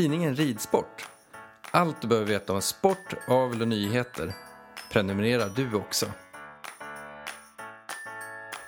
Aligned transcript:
Tidningen 0.00 0.36
Ridsport. 0.36 1.08
Allt 1.70 2.02
du 2.02 2.08
behöver 2.08 2.28
veta 2.28 2.52
om 2.52 2.62
sport, 2.62 3.14
avel 3.28 3.62
och 3.62 3.68
nyheter. 3.68 4.32
Prenumererar 4.92 5.52
du 5.56 5.74
också. 5.74 6.06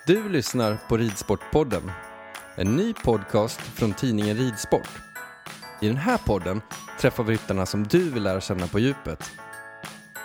Du 0.06 0.28
lyssnar 0.28 0.78
på 0.88 0.96
Ridsportpodden. 0.96 1.90
En 2.56 2.76
ny 2.76 2.94
podcast 2.94 3.60
från 3.60 3.92
tidningen 3.92 4.36
Ridsport. 4.36 4.88
I 5.80 5.88
den 5.88 5.96
här 5.96 6.18
podden 6.18 6.60
träffar 7.00 7.24
vi 7.24 7.32
ryttarna 7.32 7.66
som 7.66 7.86
du 7.86 8.10
vill 8.10 8.22
lära 8.22 8.40
känna 8.40 8.66
på 8.66 8.78
djupet. 8.78 9.30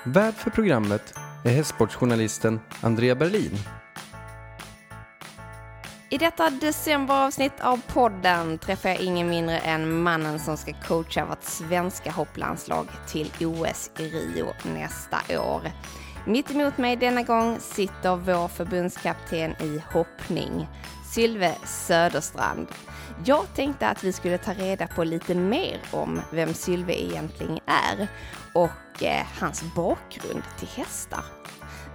Värd 0.06 0.34
för 0.34 0.50
programmet 0.50 1.14
är 1.46 1.50
hästsportsjournalisten 1.50 2.60
Andrea 2.82 3.16
Berlin. 3.16 3.58
I 6.10 6.18
detta 6.18 6.50
decemberavsnitt 6.50 7.62
av 7.62 7.82
podden 7.88 8.58
träffar 8.58 8.90
jag 8.90 9.00
ingen 9.00 9.30
mindre 9.30 9.58
än 9.58 10.02
mannen 10.02 10.40
som 10.40 10.58
ska 10.58 10.74
coacha 10.74 11.26
vårt 11.26 11.44
svenska 11.44 12.12
hopplandslag 12.12 12.88
till 13.08 13.32
OS 13.46 13.92
i 14.00 14.04
Rio 14.04 14.54
nästa 14.76 15.42
år. 15.42 15.62
Mitt 16.26 16.52
emot 16.52 16.78
mig 16.78 16.96
denna 16.96 17.24
gång 17.24 17.60
sitter 17.60 18.16
vår 18.16 18.48
förbundskapten 18.48 19.52
i 19.52 19.82
hoppning, 19.94 20.68
Sylve 21.14 21.56
Söderstrand. 21.64 22.68
Jag 23.26 23.54
tänkte 23.56 23.88
att 23.88 24.04
vi 24.04 24.14
skulle 24.14 24.38
ta 24.38 24.54
reda 24.54 24.88
på 24.88 25.04
lite 25.04 25.36
mer 25.36 25.80
om 25.92 26.22
vem 26.32 26.54
Sylve 26.54 27.04
egentligen 27.04 27.60
är 27.66 28.08
och 28.54 29.04
eh, 29.04 29.26
hans 29.40 29.64
bakgrund 29.76 30.44
till 30.60 30.68
hästar. 30.68 31.24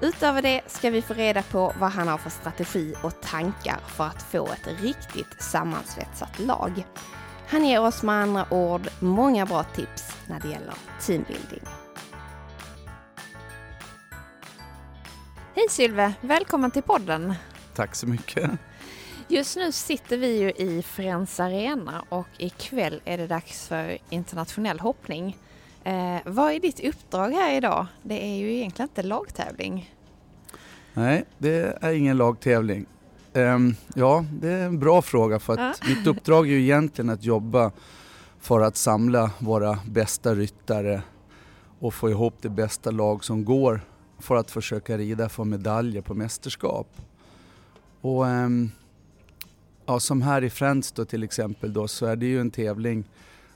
Utöver 0.02 0.42
det 0.42 0.60
ska 0.66 0.90
vi 0.90 1.02
få 1.02 1.14
reda 1.14 1.42
på 1.42 1.74
vad 1.78 1.90
han 1.90 2.08
har 2.08 2.18
för 2.18 2.30
strategi 2.30 2.94
och 3.02 3.20
tankar 3.20 3.80
för 3.86 4.04
att 4.04 4.22
få 4.22 4.46
ett 4.46 4.80
riktigt 4.82 5.42
sammansvetsat 5.42 6.38
lag. 6.38 6.86
Han 7.48 7.64
ger 7.64 7.80
oss 7.80 8.02
med 8.02 8.14
andra 8.14 8.46
ord 8.50 8.88
många 9.00 9.46
bra 9.46 9.64
tips 9.64 10.16
när 10.26 10.40
det 10.40 10.48
gäller 10.48 10.74
teambuilding. 11.00 11.60
Hej 15.54 15.66
Sylve, 15.70 16.12
välkommen 16.20 16.70
till 16.70 16.82
podden. 16.82 17.34
Tack 17.74 17.94
så 17.94 18.06
mycket. 18.06 18.50
Just 19.28 19.56
nu 19.56 19.72
sitter 19.72 20.16
vi 20.16 20.38
ju 20.38 20.50
i 20.50 20.82
Friends 20.82 21.40
Arena 21.40 22.04
och 22.08 22.28
ikväll 22.38 23.00
är 23.04 23.18
det 23.18 23.26
dags 23.26 23.68
för 23.68 23.98
internationell 24.10 24.80
hoppning. 24.80 25.36
Eh, 25.84 26.20
vad 26.24 26.52
är 26.52 26.60
ditt 26.60 26.80
uppdrag 26.80 27.30
här 27.30 27.56
idag? 27.56 27.86
Det 28.02 28.24
är 28.24 28.36
ju 28.36 28.54
egentligen 28.54 28.88
inte 28.88 29.02
lagtävling. 29.02 29.94
Nej, 30.94 31.24
det 31.38 31.78
är 31.80 31.92
ingen 31.92 32.16
lagtävling. 32.16 32.86
Um, 33.32 33.74
ja, 33.94 34.24
det 34.40 34.48
är 34.48 34.66
en 34.66 34.78
bra 34.78 35.02
fråga 35.02 35.38
för 35.38 35.52
att 35.52 35.78
ja. 35.82 35.88
mitt 35.88 36.06
uppdrag 36.06 36.46
är 36.46 36.50
ju 36.50 36.62
egentligen 36.62 37.10
att 37.10 37.24
jobba 37.24 37.72
för 38.40 38.60
att 38.60 38.76
samla 38.76 39.30
våra 39.38 39.78
bästa 39.86 40.34
ryttare 40.34 41.02
och 41.78 41.94
få 41.94 42.10
ihop 42.10 42.34
det 42.40 42.48
bästa 42.48 42.90
lag 42.90 43.24
som 43.24 43.44
går 43.44 43.80
för 44.18 44.36
att 44.36 44.50
försöka 44.50 44.98
rida 44.98 45.28
för 45.28 45.44
medaljer 45.44 46.02
på 46.02 46.14
mästerskap. 46.14 46.86
Och 48.00 48.24
um, 48.24 48.70
ja, 49.86 50.00
som 50.00 50.22
här 50.22 50.44
i 50.44 50.50
Friends 50.50 50.92
då 50.92 51.04
till 51.04 51.22
exempel 51.22 51.72
då 51.72 51.88
så 51.88 52.06
är 52.06 52.16
det 52.16 52.26
ju 52.26 52.40
en 52.40 52.50
tävling 52.50 53.04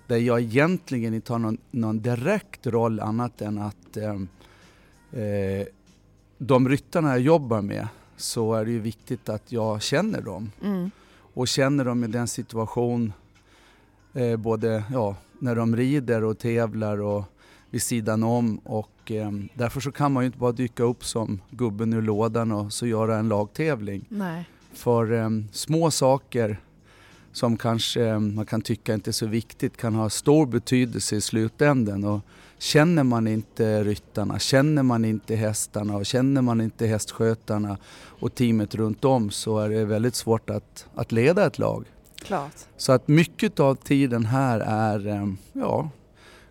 där 0.07 0.17
jag 0.17 0.41
egentligen 0.41 1.15
inte 1.15 1.33
har 1.33 1.39
någon, 1.39 1.59
någon 1.71 2.01
direkt 2.01 2.67
roll 2.67 3.01
annat 3.01 3.41
än 3.41 3.59
att 3.59 3.97
eh, 3.97 4.15
eh, 5.23 5.67
de 6.39 6.69
ryttarna 6.69 7.09
jag 7.09 7.21
jobbar 7.21 7.63
med 7.63 7.89
så 8.17 8.55
är 8.55 8.65
det 8.65 8.71
ju 8.71 8.81
viktigt 8.81 9.29
att 9.29 9.53
jag 9.53 9.83
känner 9.83 10.21
dem. 10.21 10.51
Mm. 10.63 10.91
Och 11.35 11.49
känner 11.49 11.85
dem 11.85 12.05
i 12.05 12.07
den 12.07 12.29
situation, 12.29 13.13
eh, 14.15 14.37
både 14.37 14.85
ja, 14.93 15.17
när 15.39 15.57
de 15.57 15.77
rider 15.77 16.25
och 16.25 16.39
tävlar 16.39 17.01
och 17.01 17.25
vid 17.71 17.83
sidan 17.83 18.23
om. 18.23 18.59
Och 18.59 19.13
eh, 19.13 19.31
därför 19.55 19.81
så 19.81 19.93
kan 19.93 20.13
man 20.13 20.23
ju 20.23 20.27
inte 20.27 20.39
bara 20.39 20.53
dyka 20.53 20.83
upp 20.83 21.05
som 21.05 21.41
gubben 21.51 21.93
ur 21.93 22.03
lådan 22.03 22.53
och 22.53 22.73
så 22.73 22.87
göra 22.87 23.17
en 23.17 23.29
lagtävling. 23.29 24.05
Nej. 24.09 24.49
För 24.73 25.13
eh, 25.13 25.31
små 25.53 25.91
saker 25.91 26.61
som 27.37 27.57
kanske 27.57 28.05
eh, 28.05 28.19
man 28.19 28.47
kan 28.47 28.61
tycka 28.61 28.95
inte 28.95 29.11
är 29.11 29.13
så 29.13 29.27
viktigt 29.27 29.77
kan 29.77 29.95
ha 29.95 30.11
stor 30.11 30.47
betydelse 30.47 31.17
i 31.17 31.21
slutändan. 31.21 32.05
Och 32.05 32.21
känner 32.59 33.05
man 33.05 33.27
inte 33.27 33.85
ryttarna, 33.85 34.39
känner 34.39 34.83
man 34.83 35.05
inte 35.05 35.37
hästarna 35.37 35.97
och 35.97 36.07
känner 36.07 36.43
man 36.43 36.61
inte 36.61 36.87
hästskötarna 36.87 37.79
och 38.21 38.35
teamet 38.35 38.75
runt 38.75 39.05
om 39.05 39.31
så 39.31 39.59
är 39.59 39.69
det 39.69 39.85
väldigt 39.85 40.15
svårt 40.15 40.51
att, 40.51 40.87
att 40.95 41.13
leda 41.13 41.47
ett 41.47 41.59
lag. 41.59 41.85
Klart. 42.23 42.57
Så 42.77 42.93
att 42.93 43.09
mycket 43.09 43.61
av 43.61 43.75
tiden 43.75 44.25
här 44.25 44.61
är, 44.61 45.07
eh, 45.07 45.27
ja, 45.53 45.91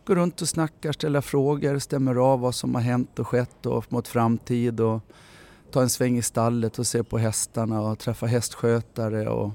gå 0.06 0.16
runt 0.16 0.42
och 0.42 0.50
snacka, 0.50 0.94
ställa 0.94 1.22
frågor, 1.22 1.80
stämmer 1.80 2.16
av 2.16 2.40
vad 2.40 2.56
som 2.56 2.76
har 2.76 2.82
hänt 2.82 3.20
och 3.20 3.28
skett 3.28 3.66
och 3.66 3.94
mot 3.94 4.08
framtid 4.08 4.80
och 4.80 5.02
ta 5.72 5.82
en 5.82 5.90
sväng 5.90 6.18
i 6.18 6.22
stallet 6.22 6.80
och 6.80 6.88
se 6.88 7.04
på 7.04 7.18
hästarna 7.18 7.82
och 7.82 8.00
träffa 8.00 8.26
hästskötare 8.26 9.30
och 9.30 9.52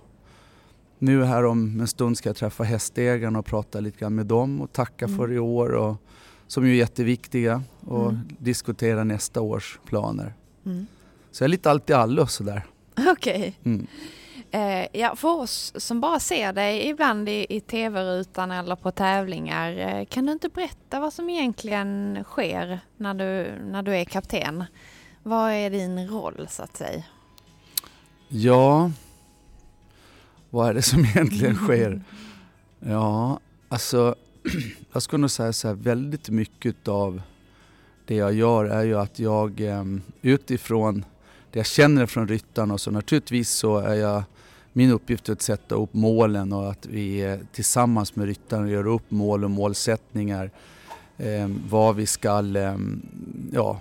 nu 1.01 1.25
här 1.25 1.45
om 1.45 1.81
en 1.81 1.89
stund 1.89 2.19
ska 2.19 2.29
jag 2.29 2.37
träffa 2.37 2.65
hästägarna 2.65 3.39
och 3.39 3.47
prata 3.47 3.81
lite 3.81 3.99
grann 3.99 4.15
med 4.15 4.27
dem 4.27 4.61
och 4.61 4.73
tacka 4.73 5.05
mm. 5.05 5.19
för 5.19 5.33
i 5.33 5.39
år 5.39 5.69
och, 5.69 5.97
som 6.47 6.67
ju 6.67 6.73
är 6.73 6.77
jätteviktiga 6.77 7.63
och 7.87 8.09
mm. 8.09 8.21
diskutera 8.39 9.05
nästa 9.05 9.41
års 9.41 9.79
planer. 9.87 10.35
Mm. 10.67 10.87
Så 11.31 11.43
jag 11.43 11.47
är 11.47 11.51
lite 11.51 11.71
allt 11.71 11.91
i 11.91 11.93
allo 11.93 12.27
sådär. 12.27 12.67
Okej. 12.95 13.13
Okay. 13.13 13.53
Mm. 13.65 13.87
Eh, 14.51 14.87
ja, 14.93 15.17
för 15.17 15.29
oss 15.29 15.73
som 15.77 16.01
bara 16.01 16.21
ser 16.21 16.53
dig 16.53 16.89
ibland 16.89 17.29
i, 17.29 17.47
i 17.49 17.61
tv-rutan 17.61 18.51
eller 18.51 18.77
på 18.77 18.91
tävlingar, 18.91 19.79
eh, 19.79 20.05
kan 20.05 20.27
du 20.27 20.33
inte 20.33 20.49
berätta 20.49 21.01
vad 21.01 21.13
som 21.13 21.31
egentligen 21.31 22.19
sker 22.25 22.81
när 22.97 23.15
du, 23.15 23.53
när 23.65 23.83
du 23.83 23.97
är 23.97 24.05
kapten? 24.05 24.65
Vad 25.23 25.53
är 25.53 25.71
din 25.71 26.09
roll 26.09 26.47
så 26.51 26.63
att 26.63 26.77
säga? 26.77 27.03
Ja, 28.29 28.91
vad 30.51 30.69
är 30.69 30.75
det 30.75 30.83
som 30.83 31.05
egentligen 31.05 31.55
sker? 31.55 32.03
Ja, 32.81 33.41
alltså 33.69 34.15
jag 34.93 35.03
skulle 35.03 35.21
nog 35.21 35.31
säga 35.31 35.53
så 35.53 35.69
här, 35.69 35.75
väldigt 35.75 36.29
mycket 36.29 36.89
av 36.89 37.23
det 38.05 38.15
jag 38.15 38.33
gör 38.33 38.65
är 38.65 38.85
ju 38.85 38.99
att 38.99 39.19
jag 39.19 39.61
eh, 39.61 39.85
utifrån 40.23 41.05
det 41.51 41.59
jag 41.59 41.67
känner 41.67 42.07
från 42.07 42.29
ryttarna 42.29 42.75
och 42.75 42.81
så 42.81 42.91
naturligtvis 42.91 43.51
så 43.51 43.79
är 43.79 43.95
jag 43.95 44.23
min 44.73 44.91
uppgift 44.91 45.29
är 45.29 45.33
att 45.33 45.43
sätta 45.43 45.75
upp 45.75 45.95
målen 45.95 46.53
och 46.53 46.71
att 46.71 46.87
vi 46.87 47.21
eh, 47.21 47.39
tillsammans 47.53 48.17
med 48.17 48.27
ryttarna 48.27 48.69
gör 48.69 48.87
upp 48.87 49.11
mål 49.11 49.45
och 49.45 49.51
målsättningar. 49.51 50.51
Eh, 51.19 51.49
vad 51.71 51.97
vi 51.97 52.07
ska, 52.07 52.39
eh, 52.57 52.77
ja, 53.53 53.81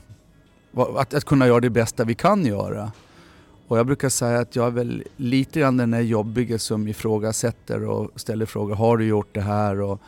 att, 0.97 1.13
att 1.13 1.25
kunna 1.25 1.47
göra 1.47 1.59
det 1.59 1.69
bästa 1.69 2.03
vi 2.03 2.15
kan 2.15 2.45
göra. 2.45 2.91
Och 3.69 3.77
jag 3.77 3.85
brukar 3.85 4.09
säga 4.09 4.39
att 4.39 4.55
jag 4.55 4.67
är 4.67 4.71
väl 4.71 5.03
lite 5.17 5.59
grann 5.59 5.77
den 5.77 5.91
där 5.91 6.01
jobbiga 6.01 6.59
som 6.59 6.87
ifrågasätter 6.87 7.83
och 7.83 8.19
ställer 8.19 8.45
frågor. 8.45 8.75
Har 8.75 8.97
du 8.97 9.05
gjort 9.05 9.29
det 9.31 9.41
här? 9.41 9.81
Och, 9.81 10.01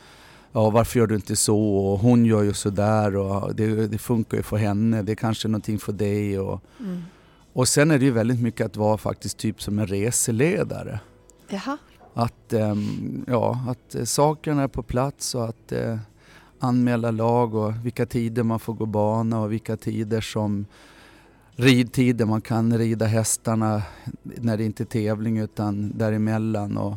ja, 0.51 0.69
varför 0.69 0.99
gör 0.99 1.07
du 1.07 1.15
inte 1.15 1.35
så? 1.35 1.75
Och 1.75 1.99
hon 1.99 2.25
gör 2.25 2.43
ju 2.43 2.53
sådär 2.53 3.15
och 3.15 3.55
det, 3.55 3.87
det 3.87 3.97
funkar 3.97 4.37
ju 4.37 4.43
för 4.43 4.57
henne. 4.57 5.01
Det 5.01 5.11
är 5.11 5.15
kanske 5.15 5.47
någonting 5.47 5.79
för 5.79 5.93
dig. 5.93 6.39
Och, 6.39 6.61
mm. 6.79 7.03
och 7.53 7.67
sen 7.67 7.91
är 7.91 7.99
det 7.99 8.05
ju 8.05 8.11
väldigt 8.11 8.41
mycket 8.41 8.65
att 8.65 8.77
vara 8.77 8.97
faktiskt 8.97 9.37
typ 9.37 9.61
som 9.61 9.79
en 9.79 9.87
reseledare. 9.87 10.99
Jaha. 11.49 11.77
Att, 12.13 12.53
ähm, 12.53 13.25
ja, 13.27 13.59
att 13.67 14.09
sakerna 14.09 14.63
är 14.63 14.67
på 14.67 14.83
plats 14.83 15.35
och 15.35 15.49
att 15.49 15.71
äh, 15.71 15.97
anmäla 16.59 17.11
lag 17.11 17.55
och 17.55 17.73
vilka 17.83 18.05
tider 18.05 18.43
man 18.43 18.59
får 18.59 18.73
gå 18.73 18.85
bana 18.85 19.41
och 19.41 19.51
vilka 19.51 19.77
tider 19.77 20.21
som 20.21 20.65
ridtid 21.55 22.15
där 22.15 22.25
man 22.25 22.41
kan 22.41 22.77
rida 22.77 23.05
hästarna 23.05 23.83
när 24.23 24.57
det 24.57 24.65
inte 24.65 24.83
är 24.83 24.85
tävling 24.85 25.37
utan 25.37 25.97
däremellan 25.97 26.77
och 26.77 26.95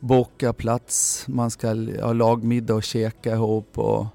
boka 0.00 0.52
plats. 0.52 1.24
Man 1.28 1.50
ska 1.50 1.68
ha 2.02 2.12
lagmiddag 2.12 2.74
och 2.74 2.82
käka 2.82 3.32
ihop. 3.32 3.78
Och 3.78 4.06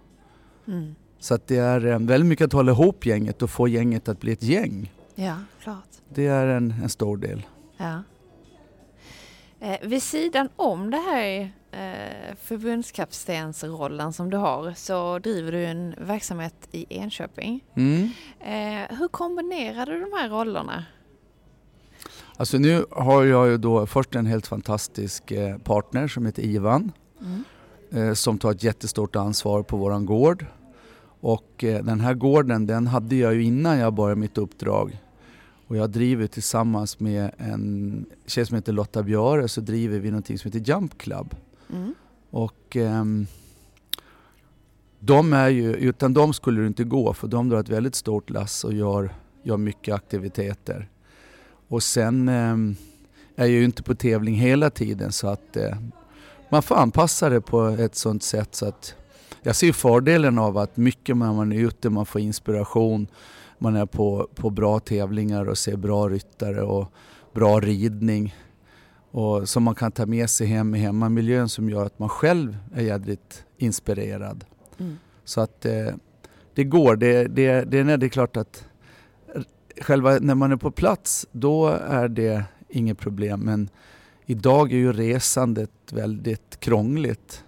mm. 0.68 0.96
Så 1.20 1.34
att 1.34 1.48
det 1.48 1.58
är 1.58 1.86
eh, 1.86 2.00
väldigt 2.00 2.30
mycket 2.30 2.46
att 2.46 2.54
hålla 2.54 2.72
ihop 2.72 3.06
gänget 3.06 3.42
och 3.42 3.50
få 3.50 3.68
gänget 3.68 4.10
att 4.10 4.20
bli 4.20 4.32
ett 4.32 4.44
gäng. 4.44 4.94
Ja, 5.16 5.36
klart. 5.64 5.90
Det 6.10 6.28
är 6.28 6.48
en, 6.48 6.74
en 6.84 6.90
stor 6.90 7.18
del. 7.18 7.46
Ja. 7.78 8.04
Eh, 9.60 9.78
vid 9.88 10.04
sidan 10.04 10.50
om 10.56 10.92
det 10.92 10.98
här 10.98 11.52
eh, 11.72 12.36
förbundskaptensrollen 12.44 14.14
som 14.14 14.30
du 14.30 14.38
har 14.38 14.74
så 14.76 15.20
driver 15.20 15.52
du 15.52 15.66
en 15.66 15.96
verksamhet 15.98 16.54
i 16.72 16.86
Enköping. 16.98 17.64
Mm. 17.76 18.04
Eh, 18.40 18.98
hur 18.98 19.08
kombinerar 19.08 19.86
du 19.86 20.00
de 20.00 20.10
här 20.20 20.30
rollerna? 20.30 20.86
Alltså 22.38 22.58
nu 22.58 22.86
har 22.92 23.24
jag 23.24 23.48
ju 23.48 23.58
då 23.58 23.86
först 23.86 24.16
en 24.16 24.26
helt 24.26 24.48
fantastisk 24.48 25.32
eh, 25.32 25.58
partner 25.58 26.08
som 26.08 26.26
heter 26.26 26.44
Ivan 26.44 26.92
Mm. 27.22 27.44
eh, 27.92 28.14
som 28.14 28.38
tar 28.38 28.52
ett 28.52 28.64
jättestort 28.64 29.16
ansvar 29.16 29.64
på 29.64 29.78
våran 29.78 30.06
gård. 30.06 30.46
Och 31.22 31.64
eh, 31.64 31.84
den 31.84 32.00
här 32.00 32.14
gården 32.14 32.66
den 32.66 32.88
hade 32.88 33.16
jag 33.16 33.34
ju 33.34 33.44
innan 33.44 33.78
jag 33.80 33.94
började 33.94 34.22
mitt 34.22 34.38
uppdrag. 34.38 35.00
Och 35.70 35.78
jag 35.78 35.90
driver 35.90 36.28
tillsammans 36.28 37.00
med 37.00 37.32
en 37.38 38.06
tjej 38.26 38.46
som 38.46 38.56
heter 38.56 38.74
Lotta 38.74 39.04
Björe 39.04 39.48
så 39.48 39.62
driver 39.62 40.00
vi 40.00 40.12
någonting 40.12 40.40
som 40.40 40.52
heter 40.52 40.74
Jump 40.74 40.98
Club. 40.98 41.36
Mm. 41.74 41.96
Och 42.30 42.76
ehm, 42.76 43.28
de 45.00 45.34
är 45.34 45.50
ju, 45.50 45.76
utan 45.76 46.14
dem 46.14 46.34
skulle 46.34 46.62
det 46.62 46.68
inte 46.68 46.84
gå 46.84 47.14
för 47.14 47.28
de 47.28 47.50
drar 47.50 47.60
ett 47.60 47.70
väldigt 47.70 47.96
stort 47.96 48.30
lass 48.30 48.64
och 48.64 48.74
gör, 48.74 49.14
gör 49.44 49.58
mycket 49.58 49.96
aktiviteter. 49.96 50.90
Och 51.68 51.84
sen 51.84 52.30
ehm, 52.30 52.76
är 53.36 53.46
jag 53.46 53.50
ju 53.50 53.64
inte 53.64 53.84
på 53.84 53.96
tävling 53.96 54.36
hela 54.36 54.70
tiden 54.70 55.12
så 55.12 55.28
att 55.28 55.58
eh, 55.58 55.78
man 56.50 56.64
får 56.64 56.76
anpassa 56.76 57.30
det 57.30 57.42
på 57.42 57.68
ett 57.68 57.96
sånt 57.96 58.24
sätt 58.24 58.56
så 58.56 58.66
att 58.66 58.96
jag 59.42 59.56
ser 59.56 59.72
fördelen 59.72 60.40
av 60.40 60.58
att 60.58 60.78
mycket 60.78 61.18
när 61.18 61.34
man 61.34 61.52
är 61.52 61.60
ute, 61.60 61.90
man 61.90 62.06
får 62.06 62.22
inspiration, 62.22 63.08
man 63.60 63.76
är 63.76 63.86
på, 63.86 64.30
på 64.36 64.50
bra 64.50 64.80
tävlingar 64.80 65.46
och 65.50 65.58
ser 65.58 65.78
bra 65.78 66.10
ryttare 66.10 66.62
och 66.62 66.92
bra 67.34 67.60
ridning 67.60 68.36
och 69.12 69.50
som 69.50 69.64
man 69.64 69.76
kan 69.76 69.92
ta 69.92 70.06
med 70.06 70.30
sig 70.30 70.48
hem 70.48 70.76
i 70.76 70.80
hemmamiljön 70.80 71.50
som 71.50 71.70
gör 71.70 71.86
att 71.86 72.00
man 72.00 72.10
själv 72.10 72.58
är 72.76 72.82
jädrigt 72.84 73.46
inspirerad. 73.58 74.46
Mm. 74.78 74.98
Så 75.26 75.42
att 75.42 75.66
eh, 75.66 75.88
det 76.54 76.64
går. 76.64 76.96
Det, 76.96 77.24
det, 77.28 77.62
det, 77.64 77.78
är- 77.80 77.98
det 77.98 78.06
är 78.06 78.10
klart 78.10 78.38
att 78.38 78.66
själva 79.82 80.18
när 80.22 80.36
man 80.36 80.52
är 80.52 80.56
på 80.56 80.72
plats 80.72 81.28
då 81.32 81.68
är 81.68 82.08
det 82.08 82.44
inget 82.70 82.98
problem 82.98 83.40
men 83.40 83.70
idag 84.26 84.74
är 84.74 84.78
ju 84.78 84.94
resandet 84.94 85.72
väldigt 85.92 86.60
krångligt. 86.60 87.44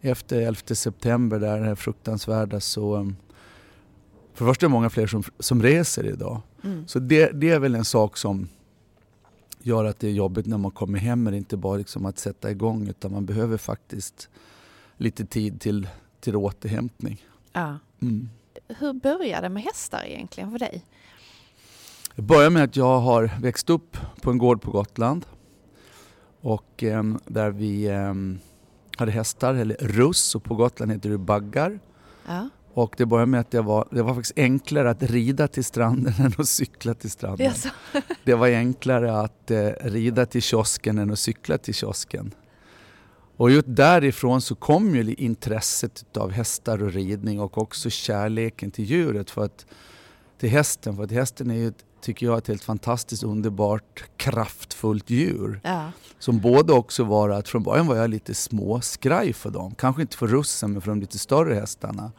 Efter 0.00 0.40
11 0.40 0.60
september, 0.74 1.38
där 1.38 1.60
det 1.60 1.76
fruktansvärda 1.76 2.60
så 2.60 3.12
för 4.34 4.44
det 4.44 4.50
första 4.50 4.66
är 4.66 4.68
det 4.68 4.72
många 4.72 4.90
fler 4.90 5.06
som, 5.06 5.22
som 5.38 5.62
reser 5.62 6.06
idag. 6.06 6.40
Mm. 6.64 6.88
Så 6.88 6.98
det, 6.98 7.30
det 7.32 7.50
är 7.50 7.58
väl 7.58 7.74
en 7.74 7.84
sak 7.84 8.16
som 8.16 8.48
gör 9.62 9.84
att 9.84 9.98
det 9.98 10.08
är 10.08 10.12
jobbigt 10.12 10.46
när 10.46 10.58
man 10.58 10.70
kommer 10.70 10.98
hem. 10.98 11.24
Det 11.24 11.30
är 11.30 11.36
inte 11.36 11.56
bara 11.56 11.76
liksom 11.76 12.06
att 12.06 12.18
sätta 12.18 12.50
igång 12.50 12.88
utan 12.88 13.12
man 13.12 13.26
behöver 13.26 13.56
faktiskt 13.56 14.28
lite 14.96 15.26
tid 15.26 15.60
till, 15.60 15.88
till 16.20 16.36
återhämtning. 16.36 17.26
Ja. 17.52 17.78
Mm. 18.02 18.28
Hur 18.68 18.92
började 18.92 19.46
det 19.46 19.48
med 19.48 19.62
hästar 19.62 20.04
egentligen 20.06 20.50
för 20.50 20.58
dig? 20.58 20.84
Det 22.14 22.22
börjar 22.22 22.50
med 22.50 22.64
att 22.64 22.76
jag 22.76 23.00
har 23.00 23.30
växt 23.40 23.70
upp 23.70 23.96
på 24.20 24.30
en 24.30 24.38
gård 24.38 24.62
på 24.62 24.70
Gotland. 24.70 25.26
Och 26.40 26.82
ehm, 26.82 27.18
där 27.26 27.50
vi 27.50 27.88
ehm, 27.88 28.38
hade 28.96 29.12
hästar, 29.12 29.54
eller 29.54 29.76
russ, 29.80 30.34
och 30.34 30.44
på 30.44 30.54
Gotland 30.54 30.92
heter 30.92 31.10
det 31.10 31.18
baggar. 31.18 31.78
Ja. 32.26 32.48
Och 32.74 32.94
det 32.96 33.06
började 33.06 33.30
med 33.30 33.40
att 33.40 33.50
det 33.50 33.60
var, 33.60 33.88
det 33.90 34.02
var 34.02 34.14
faktiskt 34.14 34.38
enklare 34.38 34.90
att 34.90 35.02
rida 35.02 35.48
till 35.48 35.64
stranden 35.64 36.14
än 36.18 36.32
att 36.38 36.48
cykla 36.48 36.94
till 36.94 37.10
stranden. 37.10 37.46
Jaså? 37.46 37.68
Det 38.24 38.34
var 38.34 38.48
enklare 38.48 39.20
att 39.20 39.50
eh, 39.50 39.70
rida 39.80 40.26
till 40.26 40.42
kiosken 40.42 40.98
än 40.98 41.10
att 41.10 41.18
cykla 41.18 41.58
till 41.58 41.74
kiosken. 41.74 42.34
Och 43.36 43.50
just 43.50 43.66
därifrån 43.68 44.40
så 44.40 44.54
kom 44.54 44.94
ju 44.94 45.14
intresset 45.14 46.16
av 46.16 46.30
hästar 46.30 46.82
och 46.82 46.92
ridning 46.92 47.40
och 47.40 47.58
också 47.58 47.90
kärleken 47.90 48.70
till 48.70 48.84
djuret. 48.84 49.30
För 49.30 49.44
att, 49.44 49.66
till 50.40 50.48
hästen, 50.48 50.96
för 50.96 51.04
att 51.04 51.10
hästen 51.10 51.50
är 51.50 51.54
ju, 51.54 51.72
tycker 52.00 52.26
jag, 52.26 52.38
ett 52.38 52.48
helt 52.48 52.64
fantastiskt 52.64 53.22
underbart 53.22 54.04
kraftfullt 54.16 55.10
djur. 55.10 55.60
Ja. 55.64 55.92
Som 56.18 56.40
både 56.40 56.72
också 56.72 57.04
var 57.04 57.30
att 57.30 57.48
från 57.48 57.62
början 57.62 57.86
var 57.86 57.96
jag 57.96 58.10
lite 58.10 58.34
småskraj 58.34 59.32
för 59.32 59.50
dem. 59.50 59.74
Kanske 59.74 60.02
inte 60.02 60.16
för 60.16 60.26
russen 60.26 60.72
men 60.72 60.82
för 60.82 60.90
de 60.90 61.00
lite 61.00 61.18
större 61.18 61.54
hästarna. 61.54 62.12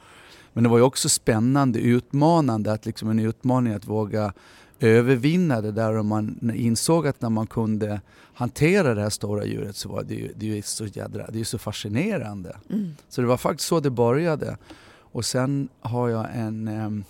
Men 0.55 0.63
det 0.63 0.69
var 0.69 0.77
ju 0.77 0.83
också 0.83 1.09
spännande, 1.09 1.79
utmanande, 1.79 2.71
att 2.71 2.85
liksom 2.85 3.09
en 3.09 3.19
utmaning 3.19 3.73
att 3.73 3.87
våga 3.87 4.33
övervinna 4.79 5.61
det 5.61 5.71
där 5.71 5.97
och 5.97 6.05
man 6.05 6.51
insåg 6.55 7.07
att 7.07 7.21
när 7.21 7.29
man 7.29 7.47
kunde 7.47 8.01
hantera 8.33 8.93
det 8.93 9.01
här 9.01 9.09
stora 9.09 9.45
djuret 9.45 9.75
så 9.75 9.89
var 9.89 10.03
det 10.03 10.13
ju, 10.13 10.33
det 10.35 10.51
är 10.51 10.55
ju 10.55 10.61
så 10.61 10.85
jädra, 10.85 11.27
det 11.29 11.39
är 11.39 11.43
så 11.43 11.57
fascinerande. 11.57 12.57
Mm. 12.69 12.95
Så 13.09 13.21
det 13.21 13.27
var 13.27 13.37
faktiskt 13.37 13.69
så 13.69 13.79
det 13.79 13.89
började. 13.89 14.57
Och 14.97 15.25
sen 15.25 15.69
har 15.79 16.09
jag 16.09 16.27
en 16.33 16.67
em, 16.67 17.03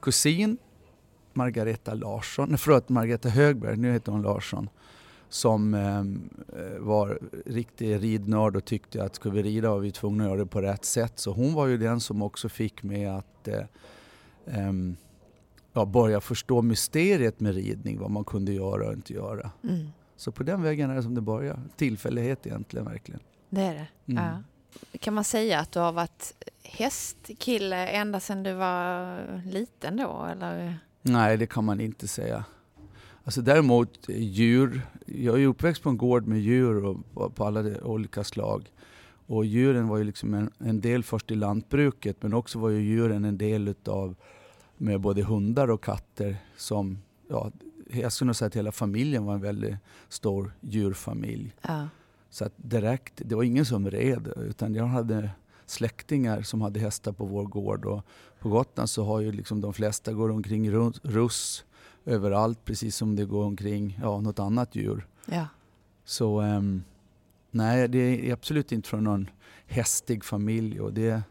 kusin, 0.00 0.58
Margareta 1.32 1.94
Larsson, 1.94 2.48
nej 2.48 2.58
förlåt 2.58 2.88
Margareta 2.88 3.28
Högberg, 3.28 3.76
nu 3.76 3.92
heter 3.92 4.12
hon 4.12 4.22
Larsson, 4.22 4.68
som 5.28 5.74
em, 5.74 6.30
eh, 6.56 6.78
var 6.78 7.18
riktig 7.46 8.02
ridnörd 8.02 8.56
och 8.56 8.64
tyckte 8.64 9.04
att 9.04 9.14
ska 9.14 9.30
vi 9.30 9.42
rida 9.42 9.70
var 9.70 9.78
vi 9.78 9.92
tvungna 9.92 10.24
att 10.24 10.30
göra 10.30 10.38
det 10.38 10.46
på 10.46 10.60
rätt 10.60 10.84
sätt. 10.84 11.18
Så 11.18 11.32
hon 11.32 11.54
var 11.54 11.66
ju 11.66 11.78
den 11.78 12.00
som 12.00 12.22
också 12.22 12.48
fick 12.48 12.82
mig 12.82 13.06
att 13.06 13.48
eh, 13.48 13.64
em, 14.46 14.96
ja, 15.72 15.84
börja 15.84 16.20
förstå 16.20 16.62
mysteriet 16.62 17.40
med 17.40 17.54
ridning, 17.54 17.98
vad 17.98 18.10
man 18.10 18.24
kunde 18.24 18.52
göra 18.52 18.86
och 18.86 18.92
inte 18.92 19.12
göra. 19.12 19.50
Mm. 19.64 19.88
Så 20.16 20.32
på 20.32 20.42
den 20.42 20.62
vägen 20.62 20.90
är 20.90 20.94
det 20.94 21.02
som 21.02 21.14
det 21.14 21.20
börjar. 21.20 21.60
Tillfällighet 21.76 22.46
egentligen 22.46 22.86
verkligen. 22.86 23.20
Det 23.50 23.60
är 23.60 23.74
det. 23.74 24.12
Mm. 24.12 24.24
Ja. 24.24 24.42
Kan 24.98 25.14
man 25.14 25.24
säga 25.24 25.60
att 25.60 25.72
du 25.72 25.80
har 25.80 25.92
varit 25.92 26.46
hästkille 26.62 27.88
ända 27.88 28.20
sedan 28.20 28.42
du 28.42 28.52
var 28.52 29.42
liten 29.44 29.96
då? 29.96 30.26
Eller? 30.32 30.78
Nej, 31.02 31.36
det 31.36 31.46
kan 31.46 31.64
man 31.64 31.80
inte 31.80 32.08
säga. 32.08 32.44
Alltså 33.28 33.42
däremot 33.42 34.08
eh, 34.08 34.16
djur. 34.22 34.80
Jag 35.06 35.42
är 35.42 35.46
uppväxt 35.46 35.82
på 35.82 35.88
en 35.90 35.96
gård 35.96 36.26
med 36.26 36.40
djur 36.40 36.84
och 36.84 37.34
på- 37.34 37.44
alla 37.44 37.62
de 37.62 37.80
olika 37.80 38.24
slag. 38.24 38.72
Och 39.26 39.44
djuren 39.44 39.88
var 39.88 39.98
ju 39.98 40.04
liksom 40.04 40.34
en, 40.34 40.50
en 40.58 40.80
del 40.80 41.02
först 41.04 41.30
i 41.30 41.34
lantbruket 41.34 42.16
men 42.22 42.34
också 42.34 42.58
var 42.58 42.68
ju 42.68 42.80
djuren 42.80 43.24
en 43.24 43.38
del 43.38 43.68
utav 43.68 44.14
med 44.76 45.00
både 45.00 45.22
hundar 45.22 45.70
och 45.70 45.84
katter 45.84 46.36
som, 46.56 46.98
ja, 47.28 47.50
jag 47.90 48.12
skulle 48.12 48.26
nog 48.26 48.36
säga 48.36 48.46
att 48.46 48.56
hela 48.56 48.72
familjen 48.72 49.24
var 49.24 49.34
en 49.34 49.40
väldigt 49.40 49.74
stor 50.08 50.52
djurfamilj. 50.60 51.54
Ja. 51.62 51.88
Så 52.30 52.44
att 52.44 52.52
direkt, 52.56 53.12
det 53.16 53.34
var 53.34 53.42
ingen 53.42 53.64
som 53.64 53.90
red 53.90 54.32
utan 54.36 54.74
jag 54.74 54.86
hade 54.86 55.30
släktingar 55.66 56.42
som 56.42 56.60
hade 56.62 56.80
hästar 56.80 57.12
på 57.12 57.24
vår 57.24 57.44
gård 57.44 57.84
och 57.84 58.02
på 58.40 58.48
Gotland 58.48 58.90
så 58.90 59.04
har 59.04 59.20
ju 59.20 59.32
liksom 59.32 59.60
de 59.60 59.72
flesta 59.74 60.12
går 60.12 60.30
omkring 60.30 60.70
ru- 60.70 60.98
russ 61.02 61.64
överallt 62.06 62.64
precis 62.64 62.96
som 62.96 63.16
det 63.16 63.24
går 63.24 63.44
omkring 63.44 63.98
ja, 64.02 64.20
något 64.20 64.38
annat 64.38 64.74
djur. 64.74 65.06
Ja. 65.26 65.46
Så 66.04 66.40
ehm, 66.40 66.82
nej, 67.50 67.88
det 67.88 67.98
är 68.28 68.32
absolut 68.32 68.72
inte 68.72 68.88
från 68.88 69.04
någon 69.04 69.30
hästig 69.66 70.24
familj 70.24 70.80
och 70.80 70.92
det, 70.92 71.22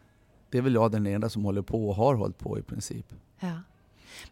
det 0.50 0.58
är 0.58 0.62
väl 0.62 0.74
jag 0.74 0.92
den 0.92 1.06
enda 1.06 1.28
som 1.28 1.44
håller 1.44 1.62
på 1.62 1.88
och 1.88 1.94
har 1.94 2.14
hållit 2.14 2.38
på 2.38 2.58
i 2.58 2.62
princip. 2.62 3.06
ja. 3.40 3.52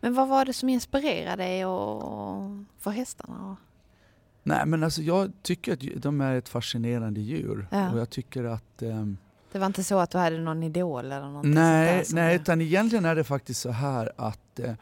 Men 0.01 0.15
vad 0.15 0.29
var 0.29 0.45
det 0.45 0.53
som 0.53 0.69
inspirerade 0.69 1.43
dig 1.43 1.67
och 1.67 2.43
för 2.79 2.91
hästarna? 2.91 3.57
Nej 4.43 4.67
men 4.67 4.85
alltså 4.85 5.03
jag 5.03 5.33
tycker 5.43 5.73
att 5.73 6.03
de 6.03 6.21
är 6.21 6.35
ett 6.35 6.49
fascinerande 6.49 7.21
djur 7.21 7.69
Ja. 7.71 7.93
och 7.93 7.99
jag 7.99 8.11
tycker 8.11 8.45
att 8.45 8.83
ehm, 8.83 9.17
Det 9.53 9.59
var 9.59 9.67
inte 9.67 9.85
så 9.85 9.99
att 9.99 10.11
du 10.11 10.19
hade 10.19 10.39
någon 10.39 10.63
idol 10.63 11.05
eller 11.05 11.21
någonting 11.27 11.55
Nej, 11.55 12.05
sånt 12.05 12.17
där 12.17 12.23
nej 12.25 12.37
utan 12.37 12.61
egentligen 12.61 13.05
är 13.05 13.15
det 13.15 13.25
faktiskt 13.25 13.61
så 13.61 13.71
här 13.71 14.13
att 14.17 14.59
eh, 14.61 14.75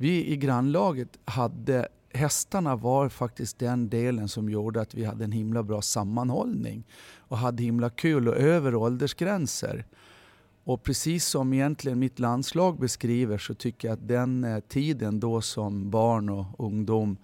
vi 0.00 0.26
i 0.26 0.36
grannlaget 0.36 1.18
hade 1.24 1.88
Hästarna 2.12 2.76
var 2.76 3.08
faktiskt 3.08 3.58
den 3.58 3.88
delen 3.88 4.28
som 4.28 4.50
gjorde 4.50 4.80
att 4.80 4.94
vi 4.94 5.04
hade 5.04 5.24
en 5.24 5.32
himla 5.32 5.62
bra 5.62 5.82
sammanhållning 5.82 6.84
och 7.18 7.38
hade 7.38 7.62
himla 7.62 7.90
kul 7.90 8.28
och 8.28 8.36
över 8.36 8.74
åldersgränser. 8.74 9.84
Och 10.64 10.82
precis 10.82 11.26
som 11.26 11.52
egentligen 11.52 11.98
mitt 11.98 12.18
landslag 12.18 12.78
beskriver 12.78 13.38
så 13.38 13.54
tycker 13.54 13.88
jag 13.88 13.94
att 13.94 14.08
den 14.08 14.44
eh, 14.44 14.60
tiden 14.60 15.20
då 15.20 15.40
som 15.40 15.90
barn 15.90 16.28
och 16.28 16.46
ungdom 16.58 17.16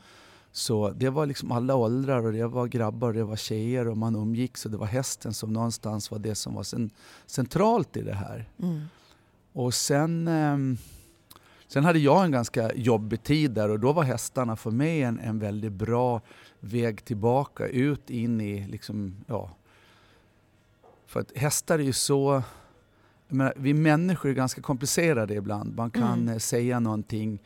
så 0.52 0.90
det 0.90 1.10
var 1.10 1.26
liksom 1.26 1.52
alla 1.52 1.74
åldrar 1.74 2.26
och 2.26 2.32
det 2.32 2.46
var 2.46 2.66
grabbar 2.66 3.08
och 3.08 3.14
det 3.14 3.24
var 3.24 3.36
tjejer 3.36 3.88
och 3.88 3.96
man 3.96 4.16
umgicks 4.16 4.64
och 4.64 4.70
det 4.70 4.76
var 4.76 4.86
hästen 4.86 5.34
som 5.34 5.52
någonstans 5.52 6.10
var 6.10 6.18
det 6.18 6.34
som 6.34 6.54
var 6.54 6.62
cen- 6.62 6.90
centralt 7.26 7.96
i 7.96 8.02
det 8.02 8.14
här. 8.14 8.48
Mm. 8.62 8.80
Och 9.52 9.74
sen, 9.74 10.28
ehm, 10.28 10.76
sen 11.68 11.84
hade 11.84 11.98
jag 11.98 12.24
en 12.24 12.30
ganska 12.30 12.72
jobbig 12.74 13.22
tid 13.22 13.50
där 13.50 13.68
och 13.68 13.80
då 13.80 13.92
var 13.92 14.02
hästarna 14.02 14.56
för 14.56 14.70
mig 14.70 15.02
en, 15.02 15.18
en 15.20 15.38
väldigt 15.38 15.72
bra 15.72 16.20
väg 16.60 17.04
tillbaka 17.04 17.66
ut 17.66 18.10
in 18.10 18.40
i 18.40 18.68
liksom, 18.68 19.16
ja. 19.26 19.50
För 21.06 21.20
att 21.20 21.36
hästar 21.36 21.78
är 21.78 21.82
ju 21.82 21.92
så, 21.92 22.42
menar, 23.28 23.54
vi 23.56 23.74
människor 23.74 24.30
är 24.30 24.34
ganska 24.34 24.60
komplicerade 24.62 25.34
ibland. 25.34 25.76
Man 25.76 25.90
kan 25.90 26.12
Mm. 26.20 26.28
eh, 26.28 26.38
säga 26.38 26.80
någonting 26.80 27.38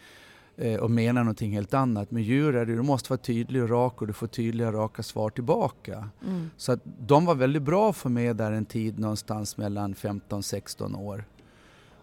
eh, 0.57 0.81
och 0.81 0.91
menar 0.91 1.25
någonting 1.25 1.53
helt 1.53 1.75
annat. 1.75 2.11
Med 2.11 2.23
djur 2.23 2.57
är 2.57 2.67
det, 2.67 2.75
du 2.77 2.83
måste 2.83 3.11
vara 3.11 3.19
tydlig 3.21 3.63
och 3.63 3.69
rak 3.71 4.01
och 4.01 4.07
du 4.07 4.13
får 4.13 4.27
tydliga 4.27 4.73
raka 4.73 5.03
svar 5.03 5.31
tillbaka. 5.31 6.09
Mm. 6.27 6.51
Så 6.57 6.73
att 6.73 6.81
de 6.85 7.25
var 7.25 7.35
väldigt 7.35 7.63
bra 7.63 7.93
för 7.93 8.09
mig 8.11 8.35
där 8.35 8.53
en 8.53 8.65
tid 8.67 8.99
någonstans 8.99 9.57
mellan 9.57 9.95
15-16 9.95 10.97
år. 10.99 11.25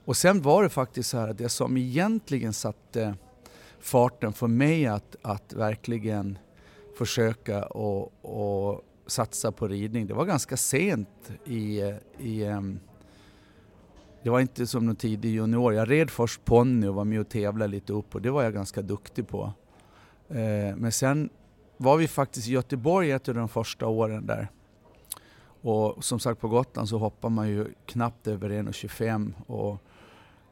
Och 0.07 0.17
sen 0.17 0.41
var 0.41 0.63
det 0.63 0.69
faktiskt 0.69 1.09
så 1.09 1.17
här 1.17 1.27
att 1.27 1.37
det 1.37 1.49
som 1.49 1.77
egentligen 1.77 2.53
satte 2.53 3.15
farten 3.79 4.33
för 4.33 4.47
mig 4.47 4.85
att, 4.85 5.15
att 5.21 5.53
verkligen 5.53 6.37
försöka 6.97 7.65
och, 7.65 8.25
och 8.25 8.81
satsa 9.07 9.51
på 9.51 9.67
ridning, 9.67 10.07
det 10.07 10.13
var 10.13 10.25
ganska 10.25 10.57
sent 10.57 11.31
i, 11.45 11.79
i 12.19 12.39
det 14.23 14.29
var 14.29 14.39
inte 14.39 14.67
som 14.67 14.85
någon 14.85 14.95
tidig 14.95 15.29
junior. 15.29 15.73
Jag 15.73 15.91
red 15.91 16.09
först 16.09 16.45
ponny 16.45 16.87
och 16.87 16.95
var 16.95 17.05
med 17.05 17.19
och 17.19 17.29
tävlade 17.29 17.71
lite 17.71 17.93
upp 17.93 18.15
och 18.15 18.21
det 18.21 18.29
var 18.29 18.43
jag 18.43 18.53
ganska 18.53 18.81
duktig 18.81 19.27
på. 19.27 19.53
Eh, 20.29 20.75
men 20.75 20.91
sen 20.91 21.29
var 21.77 21.97
vi 21.97 22.07
faktiskt 22.07 22.47
i 22.47 22.51
Göteborg 22.51 23.11
ett 23.11 23.29
av 23.29 23.35
de 23.35 23.49
första 23.49 23.87
åren 23.87 24.25
där. 24.25 24.47
Och 25.61 26.03
som 26.03 26.19
sagt 26.19 26.41
på 26.41 26.47
Gotland 26.47 26.89
så 26.89 26.97
hoppar 26.97 27.29
man 27.29 27.49
ju 27.49 27.67
knappt 27.85 28.27
över 28.27 28.49
1,25 28.49 29.33
och 29.47 29.81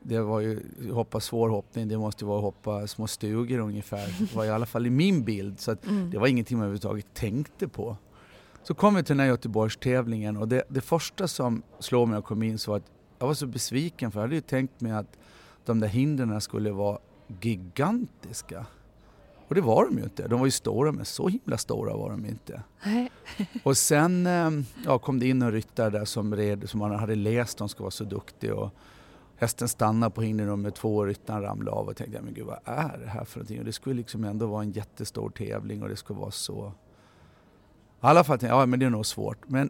det 0.08 0.20
var 0.22 0.40
ju, 0.40 0.60
hoppa 0.92 1.20
svår 1.20 1.50
hoppning, 1.50 1.88
det 1.88 1.98
måste 1.98 2.26
vara 2.26 2.38
att 2.38 2.44
hoppa 2.44 2.88
små 2.88 3.08
stugor 3.08 3.60
ungefär. 3.60 4.16
Det 4.20 4.36
var 4.36 4.46
i 4.46 4.50
alla 4.50 4.66
fall 4.66 4.86
i 4.86 4.90
min 4.90 5.24
bild. 5.24 5.60
Så 5.60 5.76
Mm. 5.88 6.10
det 6.12 6.18
var 6.18 6.28
ingenting 6.28 6.58
man 6.58 6.64
överhuvudtaget 6.66 7.14
tänkte 7.14 7.68
på. 7.68 7.98
Så 8.64 8.74
kom 8.74 8.96
vi 8.96 9.04
till 9.04 9.18
den 9.18 9.20
här 9.20 9.28
Göteborgstävlingen 9.28 10.38
och 10.38 10.48
det, 10.48 10.64
det 10.70 10.82
första 10.82 11.28
som 11.28 11.62
slog 11.80 12.08
mig 12.08 12.12
när 12.12 12.18
jag 12.18 12.26
kom 12.26 12.44
in 12.44 12.58
så 12.58 12.72
var 12.72 12.78
att 12.78 12.92
jag 13.20 13.28
var 13.28 13.34
så 13.34 13.48
besviken 13.48 14.12
för 14.12 14.20
jag 14.20 14.24
hade 14.24 14.36
ju 14.36 14.42
tänkt 14.42 14.82
mig 14.82 14.92
att 14.92 15.18
de 15.66 15.80
där 15.80 15.88
hindren 15.88 16.42
skulle 16.42 16.72
vara 16.72 16.98
gigantiska. 17.42 18.66
Och 19.48 19.56
det 19.56 19.62
var 19.62 19.86
de 19.86 19.98
ju 19.98 20.04
inte. 20.04 20.28
De 20.28 20.40
var 20.40 20.48
ju 20.48 20.52
stora 20.52 20.92
men 20.92 21.06
så 21.06 21.28
himla 21.28 21.58
stora 21.58 21.98
var 21.98 22.10
de 22.10 22.26
inte. 22.26 22.64
Nej. 22.86 23.12
Och 23.64 23.78
sen 23.78 24.28
eh, 24.28 24.50
ja, 24.86 25.00
kom 25.00 25.20
det 25.20 25.28
in 25.28 25.42
en 25.42 25.52
ryttare 25.52 25.90
där 25.90 26.06
som 26.06 26.36
red, 26.36 26.70
som 26.70 26.80
man 26.80 26.92
hade 26.92 27.16
läst 27.16 27.62
om 27.62 27.70
ska 27.70 27.84
vara 27.84 27.92
så 27.92 28.04
duktig. 28.04 28.54
Och 28.54 28.70
hästen 29.38 29.68
stannade 29.68 30.16
på 30.16 30.22
hinder 30.22 30.46
nummer 30.46 30.72
två 30.72 30.98
och 30.98 31.06
ryttaren 31.06 31.42
ramlade 31.42 31.78
av 31.78 31.88
och 31.88 31.98
tänkte 31.98 32.22
men 32.22 32.34
gud 32.34 32.46
vad 32.46 32.60
är 32.66 32.98
det 32.98 33.08
här 33.08 33.26
för 33.26 33.40
någonting? 33.40 33.60
Och 33.60 33.66
det 33.66 33.74
skulle 33.74 33.96
liksom 33.96 34.24
ändå 34.24 34.48
vara 34.48 34.64
en 34.64 34.72
jättestor 34.72 35.30
tävling 35.30 35.84
och 35.84 35.90
det 35.90 35.96
skulle 35.96 36.20
vara 36.20 36.32
så... 36.32 36.74
I 38.02 38.08
alla 38.08 38.24
fall 38.24 38.40
tänkte 38.40 38.56
jag, 38.56 38.62
ja 38.62 38.66
men 38.66 38.80
det 38.80 38.86
är 38.86 38.90
nog 38.90 39.06
svårt. 39.06 39.50
Men 39.50 39.70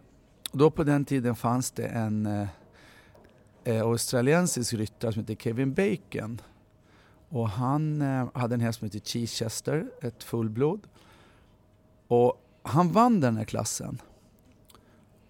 då 0.51 0.72
på 0.72 0.84
den 0.84 1.05
tiden 1.05 1.36
fanns 1.36 1.72
det 1.72 1.86
en 1.86 2.25
eh, 2.25 2.48
eh 3.63 3.81
australiensisk 3.81 4.74
ryttare 4.74 5.13
som 5.13 5.22
heter 5.22 5.36
Kevin 5.36 5.74
Bacon. 5.74 6.41
Och 7.29 7.50
han 7.50 8.01
eh, 8.01 8.27
hade 8.34 8.55
en 8.55 8.62
häst 8.62 8.79
som 8.79 8.86
hette 8.86 9.00
Chichester, 9.00 9.86
ett 10.01 10.24
fullblod. 10.24 10.88
Och 12.07 12.41
han 12.63 12.91
vann 12.91 13.19
den 13.19 13.38
här 13.38 13.43
klassen. 13.43 14.01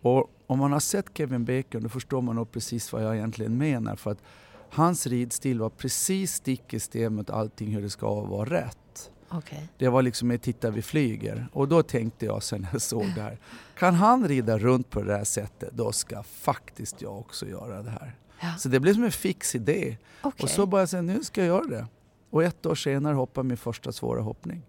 Och 0.02 0.30
om 0.48 0.60
man 0.60 0.72
har 0.72 0.80
sett 0.80 1.18
Kevin 1.18 1.46
Bacon 1.46 1.84
då 1.84 1.90
förstår 1.90 2.22
man 2.22 2.36
nog 2.36 2.52
precis 2.52 2.94
vad 2.94 3.04
jag 3.04 3.16
egentligen 3.16 3.58
menar. 3.58 3.96
För 3.96 4.12
att 4.12 4.22
hans 4.70 5.08
ridstil 5.08 5.60
var 5.60 5.70
precis 5.70 6.34
stick 6.34 6.74
i 6.74 6.80
stäv 6.80 7.12
mot 7.12 7.30
allting 7.30 7.72
hur 7.74 7.82
det 7.82 7.90
ska 7.90 8.22
vara 8.22 8.50
rätt. 8.50 9.12
Okej. 9.30 9.70
Det 9.78 9.88
var 9.88 10.02
liksom 10.02 10.32
ett 10.32 10.42
titta 10.42 10.70
vi 10.70 10.82
flyger. 10.82 11.48
Och 11.54 11.68
då 11.68 11.84
tänkte 11.84 12.26
jag 12.26 12.44
sen 12.44 12.68
jag 12.72 12.82
såg 12.82 13.06
det 13.16 13.22
här. 13.22 13.38
Kan 13.78 13.94
han 13.94 14.28
rida 14.28 14.58
runt 14.58 14.90
på 14.90 15.02
det 15.02 15.18
här 15.18 15.24
sättet 15.24 15.70
då 15.74 15.92
ska 15.92 16.24
faktiskt 16.24 17.02
jag 17.02 17.20
också 17.20 17.48
göra 17.48 17.84
det 17.84 17.90
här. 17.90 18.16
Ja. 18.42 18.56
Så 18.58 18.70
det 18.70 18.80
blev 18.80 18.94
som 18.94 19.04
en 19.04 19.12
fix 19.12 19.56
idé. 19.56 19.98
Okej. 20.22 20.44
Och 20.44 20.50
så 20.50 20.66
bara 20.66 20.88
säga 20.88 21.02
nu 21.02 21.24
ska 21.24 21.42
jag 21.42 21.48
göra 21.48 21.68
det. 21.68 21.88
Och 22.30 22.44
ett 22.44 22.66
år 22.66 22.76
senare 22.76 23.16
hoppade 23.16 23.48
min 23.48 23.58
första 23.58 23.92
svåra 23.92 24.22
hoppning. 24.22 24.62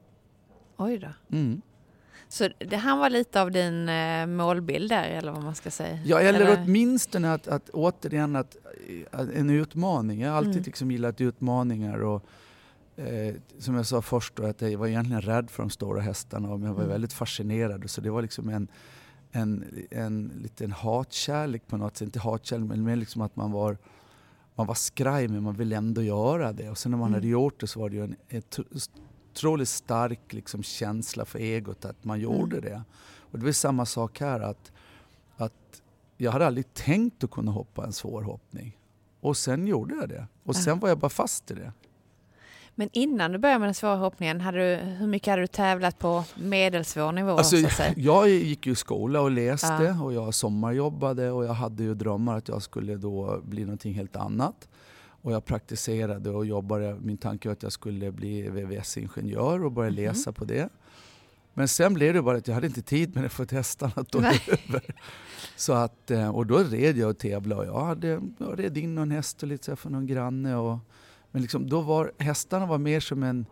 Oj 0.77 0.99
då. 0.99 1.37
Mm. 1.37 1.63
Så 2.29 2.49
det, 2.59 2.77
han 2.77 2.99
var 2.99 3.11
lite 3.11 3.43
av 3.43 3.51
din 3.51 3.89
eh, 3.89 4.27
målbild 4.27 4.89
där 4.91 5.05
eller 5.09 5.33
vad 5.33 5.43
man 5.43 5.55
ska 5.55 5.71
säga? 5.71 5.99
Ja, 6.05 6.21
eller, 6.21 6.59
åtminstone 6.65 7.33
att, 7.33 7.49
att 7.49 7.69
återigen 7.71 8.37
att, 8.37 8.57
att 9.11 9.31
en 9.31 9.51
utmaning. 9.51 10.21
Jag 10.21 10.31
har 10.31 10.37
alltid 10.37 10.53
Mm. 10.53 10.65
liksom 10.65 10.91
gillat 10.91 11.21
utmaningar. 11.21 11.99
Och, 12.03 12.25
eh, 12.97 13.35
som 13.59 13.75
jag 13.75 13.87
sa 13.87 14.03
först, 14.03 14.37
då, 14.37 14.47
att 14.47 14.61
jag 14.63 14.79
var 14.79 14.87
egentligen 14.87 15.23
rädd 15.23 15.51
för 15.51 15.63
de 15.63 15.71
stora 15.71 16.01
hästarna 16.01 16.49
men 16.49 16.63
jag 16.63 16.75
var 16.75 16.81
Mm. 16.83 16.89
väldigt 16.93 17.13
fascinerad. 17.13 17.91
Så 17.91 18.01
det 18.01 18.11
var 18.11 18.23
liksom 18.23 18.49
en, 18.49 18.69
en, 19.33 19.65
en 19.91 20.33
liten 20.43 20.73
hatkärlek 20.73 21.67
på 21.67 21.77
något 21.77 21.97
sätt. 21.97 22.07
Inte 22.07 22.19
hatkärlek 22.21 22.69
men 22.69 22.83
mer 22.85 22.97
liksom 22.97 23.23
att 23.23 23.37
man 23.37 23.53
var, 23.53 23.79
man 24.55 24.67
var 24.67 24.75
skraj 24.75 25.29
men 25.29 25.43
man 25.43 25.55
ville 25.55 25.77
ändå 25.77 26.03
göra 26.03 26.53
det. 26.53 26.71
Och 26.71 26.79
sen 26.79 26.91
när 26.93 26.99
man 26.99 27.07
Mm. 27.09 27.15
hade 27.15 27.29
gjort 27.29 27.61
det 27.61 27.67
så 27.67 27.81
var 27.81 27.89
det 27.91 27.97
ju 27.97 28.05
en 28.05 28.17
ett, 28.29 28.59
otroligt 29.37 29.69
stark 29.69 30.33
liksom, 30.33 30.63
känsla 30.63 31.25
för 31.25 31.39
egot 31.39 31.85
att 31.85 32.05
man 32.05 32.21
gjorde 32.21 32.57
Mm. 32.59 32.71
det. 32.71 32.83
Och 33.31 33.39
det 33.39 33.45
var 33.45 33.53
samma 33.53 33.87
sak 33.87 34.21
här. 34.21 34.41
att 34.41 34.73
att 35.37 35.83
jag 36.17 36.33
hade 36.33 36.47
aldrig 36.47 36.75
tänkt 36.75 37.25
att 37.25 37.31
kunna 37.31 37.51
hoppa 37.53 37.85
en 37.85 37.93
svår 37.93 38.23
hoppning. 38.23 38.79
Och 39.21 39.37
sen 39.37 39.67
gjorde 39.67 39.95
jag 39.95 40.09
det. 40.09 40.27
Och 40.45 40.57
sen 40.57 40.79
var 40.79 40.89
jag 40.89 40.99
bara 40.99 41.09
fast 41.09 41.51
i 41.51 41.55
det. 41.55 41.73
Men 42.75 42.89
innan 42.93 43.33
du 43.33 43.39
började 43.39 43.59
med 43.59 43.67
den 43.67 43.75
svåra 43.75 43.97
hoppningen, 43.97 44.41
hade 44.41 44.59
du, 44.59 44.77
hur 44.77 45.07
mycket 45.07 45.31
hade 45.31 45.43
du 45.43 45.47
tävlat 45.47 45.99
på 45.99 46.25
medelsvår 46.37 47.13
nivå? 47.13 47.31
Alltså, 47.31 47.57
jag 47.97 48.29
gick 48.29 48.67
ju 48.67 48.73
i 48.73 48.77
skola 48.77 49.21
och 49.21 49.31
läste 49.31 49.67
Ja. 49.97 50.03
och 50.05 50.13
jag 50.13 50.35
sommarjobbade 50.35 51.31
och 51.31 51.45
jag 51.45 51.53
hade 51.55 51.83
ju 51.83 51.95
drömmar 51.95 52.37
att 52.37 52.49
jag 52.49 52.63
skulle 52.63 52.97
då 52.97 53.41
bli 53.45 53.65
någonting 53.65 53.95
helt 53.95 54.17
annat. 54.17 54.69
Och 55.27 55.33
jag 55.33 55.45
praktiserade 55.45 56.31
och 56.31 56.47
jobbade. 56.47 56.97
Min 57.03 57.17
tanke 57.17 57.49
var 57.49 57.53
att 57.53 57.63
jag 57.63 57.73
skulle 57.73 58.13
bli 58.13 58.49
VVS-ingenjör 58.49 59.65
och 59.65 59.73
börja 59.73 59.91
Mhm. 59.91 59.97
läsa 59.97 60.33
på 60.33 60.45
det. 60.45 60.69
Men 61.55 61.69
sen 61.69 61.95
blev 61.95 62.15
det 62.15 62.23
bara 62.23 62.37
att 62.37 62.49
jag 62.49 62.55
hade 62.55 62.67
inte 62.67 62.83
tid 62.83 63.15
med 63.15 63.25
det 63.25 63.29
för 63.29 63.43
att 63.43 63.51
hästarna 63.51 64.05
tog 64.05 64.23
över. 64.25 64.95
Så 65.57 65.73
att, 65.73 66.11
eh, 66.11 66.29
och 66.37 66.47
då 66.47 66.59
red 66.59 66.97
jag 66.99 67.11
och 67.11 67.19
tävlade 67.19 67.61
och 67.61 67.67
jag, 67.67 67.85
hade, 67.85 68.21
jag 68.39 68.59
red 68.59 68.77
in 68.79 68.95
någon 68.95 69.11
häst 69.11 69.43
och 69.43 69.49
lite 69.49 69.65
så 69.65 69.77
för 69.77 69.91
någon 69.91 70.07
granne. 70.07 70.57
Och, 70.57 70.79
men 71.31 71.43
liksom, 71.43 71.69
då 71.69 71.81
var 71.81 72.13
hästarna 72.19 72.67
var 72.67 72.79
mer 72.79 73.01
som 73.01 73.23
en 73.23 73.47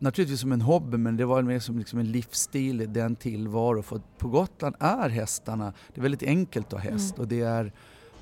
Naturligtvis 0.00 0.40
som 0.40 0.52
en 0.52 0.60
hobby 0.60 0.96
men 0.96 1.16
det 1.16 1.24
var 1.24 1.42
mer 1.42 1.60
som 1.60 1.78
liksom 1.78 1.98
en 1.98 2.12
livsstil 2.12 2.80
i 2.80 2.86
den 2.86 3.16
tillvaro. 3.16 3.82
För 3.82 4.00
på 4.18 4.28
Gotland 4.28 4.74
är 4.80 5.08
hästarna, 5.08 5.72
det 5.94 6.00
är 6.00 6.02
väldigt 6.02 6.22
enkelt 6.22 6.66
att 6.66 6.72
ha 6.84 6.90
häst 6.90 7.14
Mm. 7.14 7.20
och 7.22 7.28
det 7.28 7.40
är, 7.40 7.72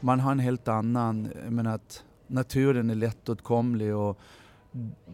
man 0.01 0.21
har 0.21 0.33
en 0.33 0.39
helt 0.39 0.69
annan, 0.69 1.29
men 1.49 1.67
att 1.67 2.05
naturen 2.27 2.91
är 2.91 2.95
lättåtkomlig 2.95 3.97
och 3.97 4.19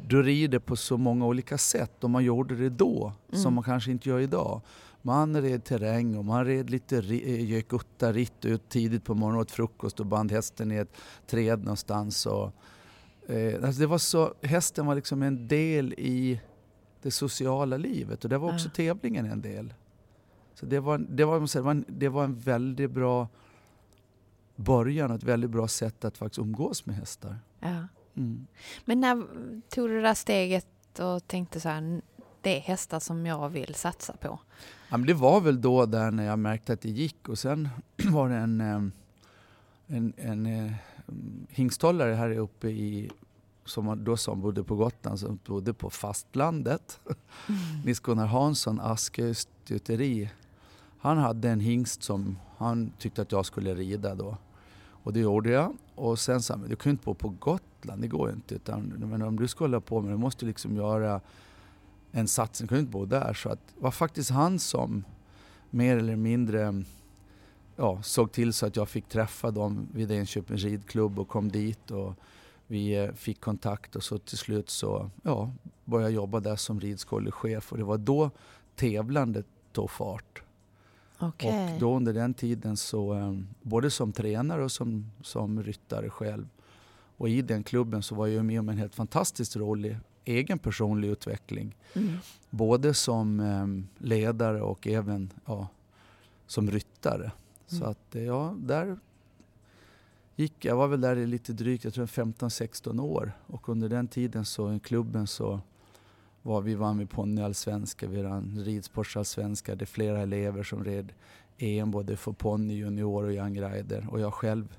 du 0.09 0.23
rider 0.23 0.59
på 0.59 0.77
så 0.77 0.97
många 0.97 1.27
olika 1.27 1.59
sätt 1.59 2.05
och 2.05 2.11
man 2.11 2.25
gjorde 2.25 2.57
det 2.57 2.69
då 2.71 3.13
Mm. 3.29 3.43
som 3.43 3.55
man 3.55 3.65
kanske 3.65 3.91
inte 3.91 4.09
gör 4.09 4.21
idag. 4.21 4.61
Man 5.03 5.43
red 5.43 5.65
terräng 5.65 6.17
och 6.17 6.25
man 6.25 6.45
red 6.45 6.71
lite 6.71 6.97
eh, 6.99 7.51
gökutta-ritt 7.51 8.45
ut 8.45 8.69
tidigt 8.69 9.05
på 9.05 9.15
morgonen 9.15 9.41
åt 9.41 9.51
frukost 9.51 10.01
och 10.01 10.07
band 10.07 10.33
hästen 10.33 10.73
i 10.73 10.77
ett 10.77 10.97
träd 11.27 11.59
någonstans. 11.59 12.27
Och, 12.27 12.53
eh, 13.31 13.65
alltså 13.65 13.81
det 13.81 13.87
var 13.87 13.99
så, 13.99 14.35
hästen 14.43 14.87
var 14.87 14.95
liksom 14.95 15.23
en 15.23 15.49
del 15.49 15.93
i 15.99 16.41
det 17.03 17.11
sociala 17.11 17.77
livet 17.77 18.25
och 18.25 18.31
det 18.31 18.39
var 18.39 18.55
också 18.55 18.67
Ja. 18.69 18.73
tävlingen 18.75 19.27
en 19.27 19.43
del. 19.43 19.75
Så 20.55 20.67
det 20.67 20.81
var, 20.81 20.99
det, 20.99 21.25
var, 21.25 21.41
det, 21.55 21.61
var 21.61 21.71
en, 21.71 21.85
det 21.89 22.09
var 22.09 22.25
en 22.25 22.39
väldigt 22.39 22.91
bra 22.91 23.29
början 24.57 25.11
och 25.11 25.17
ett 25.17 25.23
väldigt 25.23 25.51
bra 25.51 25.69
sätt 25.69 26.05
att 26.05 26.19
faktiskt 26.19 26.39
umgås 26.39 26.87
med 26.87 26.97
hästar. 26.97 27.39
Ja. 27.61 27.89
Mm. 28.15 28.47
Men 28.85 29.01
när 29.01 29.27
tog 29.69 29.89
du 29.89 29.95
det 29.95 30.03
där 30.03 30.15
steget 30.15 30.99
och 30.99 31.27
tänkte 31.27 31.61
så 31.61 31.69
här, 31.69 32.01
det 32.41 32.57
är 32.57 32.61
hästar 32.61 33.01
som 33.01 33.27
jag 33.27 33.49
vill 33.49 33.75
satsa 33.75 34.13
på? 34.13 34.39
Ja, 34.89 34.97
men 34.97 35.07
det 35.07 35.15
var 35.15 35.41
väl 35.41 35.61
då 35.61 35.87
där 35.87 36.11
när 36.11 36.25
jag 36.25 36.39
märkte 36.39 36.73
att 36.73 36.81
det 36.81 36.91
gick 36.91 37.29
och 37.29 37.39
sen 37.39 37.69
var 38.11 38.29
det 38.29 38.37
en, 38.37 38.61
eh, 38.61 38.83
en, 39.87 40.13
en 40.17 40.47
eh, 40.47 40.73
hingsthållare 41.49 42.15
här 42.15 42.31
uppe 42.31 42.69
i 42.69 43.11
som 43.65 44.05
då 44.05 44.17
som 44.17 44.41
bodde 44.41 44.65
på 44.65 44.77
Gotland, 44.77 45.21
som 45.21 45.39
bodde 45.47 45.75
på 45.75 45.91
fastlandet. 45.91 47.01
Nils-Gunnar 47.85 48.27
Hansson, 48.27 48.81
Askö 48.81 49.35
stuteri. 49.35 50.31
Han 51.03 51.19
hade 51.19 51.51
en 51.51 51.61
hingst 51.61 52.03
som 52.03 52.39
han 52.59 52.93
tyckte 52.99 53.23
att 53.23 53.33
jag 53.33 53.47
skulle 53.47 53.75
rida 53.75 54.15
då. 54.15 54.37
Och 55.03 55.13
det 55.13 55.21
gjorde 55.21 55.51
jag. 55.51 55.77
Och 55.95 56.19
sen 56.19 56.43
sa 56.43 56.55
han, 56.55 56.69
du 56.69 56.77
kan 56.77 56.91
ju 56.91 56.93
inte 56.93 57.05
bo 57.05 57.15
på 57.15 57.29
Gotland, 57.29 58.03
det 58.03 58.09
går 58.09 58.29
ju 58.29 58.35
inte. 58.35 58.55
Utan, 58.55 58.83
men 58.83 59.23
om 59.23 59.37
du 59.37 59.49
ska 59.49 59.65
hålla 59.65 59.81
på 59.81 60.01
med 60.01 60.11
det, 60.11 60.15
du 60.15 60.19
måste 60.19 60.47
liksom 60.47 60.77
göra 60.77 61.21
en 62.13 62.29
satsning, 62.29 62.67
du 62.67 62.69
kan 62.69 62.79
ju 62.79 62.81
inte 62.81 62.93
bo 62.93 63.05
där. 63.05 63.35
Så 63.35 63.49
att, 63.49 63.59
det 63.75 63.83
var 63.83 63.91
faktiskt 63.91 64.31
han 64.31 64.59
som 64.59 65.05
mer 65.71 65.97
eller 65.97 66.17
mindre 66.17 66.83
ja, 67.77 68.03
såg 68.03 68.33
till 68.33 68.53
så 68.53 68.67
att 68.67 68.77
jag 68.77 68.89
fick 68.89 69.09
träffa 69.09 69.51
dem 69.51 69.89
vid 69.93 70.11
Enköpings 70.11 70.63
ridklubb 70.63 71.19
och 71.19 71.29
kom 71.29 71.49
dit. 71.49 71.91
Och 71.91 72.15
vi 72.67 73.05
eh, 73.05 73.13
fick 73.13 73.41
kontakt 73.41 73.97
och 73.97 74.03
så 74.03 74.19
till 74.19 74.39
slut 74.39 74.71
så 74.71 75.11
ja, 75.23 75.53
började 75.85 76.11
jag 76.11 76.17
jobba 76.17 76.41
där 76.41 76.57
som 76.57 76.81
ridskolechef 76.81 77.73
och 77.73 77.79
det 77.79 77.85
var 77.85 77.99
då 77.99 78.31
tävlandet 78.77 79.47
tog 79.73 79.91
fart. 79.91 80.43
Okej. 81.23 81.75
Och 81.75 81.81
då 81.81 81.97
under 81.97 82.13
den 82.13 82.35
tiden 82.35 82.77
så, 82.77 83.15
eh, 83.19 83.39
både 83.63 83.91
som 83.91 84.13
tränare 84.13 84.65
och 84.65 84.73
som, 84.73 85.11
som 85.23 85.63
ryttare 85.63 86.11
själv. 86.11 86.49
Och 87.17 87.29
i 87.29 87.43
den 87.43 87.65
klubben 87.65 88.03
så 88.03 88.15
var 88.15 88.27
jag 88.27 88.45
med 88.45 88.61
om 88.61 88.69
en 88.69 88.79
helt 88.79 88.95
fantastiskt 88.95 89.57
rolig 89.57 89.99
egen 90.25 90.59
personlig 90.59 91.09
utveckling. 91.09 91.77
Mm. 91.95 92.15
Både 92.51 92.95
som 92.95 93.41
eh, 93.41 94.05
ledare 94.07 94.63
och 94.63 94.87
även 94.87 95.31
ja, 95.47 95.69
som 96.47 96.71
ryttare. 96.71 97.33
Så 97.67 97.77
Mm. 97.77 97.91
att 97.91 98.15
eh, 98.15 98.23
ja, 98.23 98.55
där 98.59 98.97
gick 100.37 100.65
jag. 100.65 100.77
var 100.77 100.89
väl 100.89 101.01
där 101.01 101.17
i 101.17 101.27
lite 101.27 101.53
drygt, 101.53 101.85
jag 101.85 101.95
tror 101.95 102.07
15-16 102.07 103.01
år. 103.01 103.33
Och 103.47 103.69
under 103.69 103.89
den 103.89 104.09
tiden 104.09 104.45
så 104.45 104.73
i 104.73 104.81
klubben 104.81 105.27
så 105.27 105.61
var 106.43 106.61
vi 106.61 106.75
vann 106.75 106.99
vi 106.99 107.07
ponnyallsvenska, 107.07 108.09
vi 108.09 108.23
vann 108.23 108.63
ridsportsallsvenska. 108.65 109.75
Det 109.75 109.85
är 109.85 109.87
flera 109.87 110.21
elever 110.21 110.63
som 110.63 110.85
red 110.85 111.13
EM 111.59 111.91
både 111.91 112.17
för 112.17 112.33
ponny, 112.33 112.75
junior 112.75 113.25
och 113.25 113.33
young 113.33 113.61
rider. 113.61 114.07
Och 114.11 114.21
jag 114.21 114.35
själv 114.35 114.79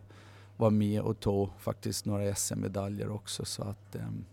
var 0.57 0.69
med 0.69 1.01
och 1.01 1.19
tog 1.19 1.49
faktiskt 1.59 2.05
några 2.05 2.35
SM-medaljer 2.35 3.11
också. 3.11 3.45
Så 3.45 3.63
att, 3.63 3.95
ehm, 3.95 4.25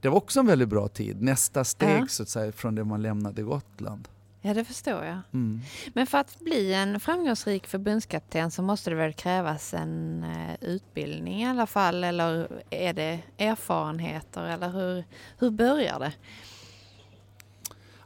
det 0.00 0.08
var 0.08 0.16
också 0.16 0.40
en 0.40 0.46
väldigt 0.46 0.68
bra 0.68 0.88
tid. 0.88 1.22
Nästa 1.22 1.64
steg 1.64 2.00
Ja. 2.00 2.06
så 2.08 2.22
att 2.22 2.28
säga 2.28 2.52
från 2.52 2.74
det 2.74 2.84
man 2.84 3.02
lämnade 3.02 3.42
Gotland. 3.42 4.08
Ja, 4.42 4.54
det 4.54 4.64
förstår 4.64 5.04
jag. 5.04 5.18
Mm. 5.32 5.60
Men 5.94 6.06
för 6.06 6.18
att 6.18 6.38
bli 6.40 6.74
en 6.74 7.00
framgångsrik 7.00 7.66
förbundskapten 7.66 8.50
så 8.50 8.62
måste 8.62 8.90
det 8.90 8.96
väl 8.96 9.12
krävas 9.12 9.74
en 9.74 10.24
eh, 10.24 10.54
utbildning 10.60 11.42
i 11.42 11.46
alla 11.46 11.66
fall 11.66 12.04
eller 12.04 12.62
är 12.70 12.92
det 12.92 13.20
erfarenheter 13.38 14.42
eller 14.44 14.68
hur, 14.68 15.04
hur 15.38 15.50
börjar 15.50 15.98
det? 15.98 16.12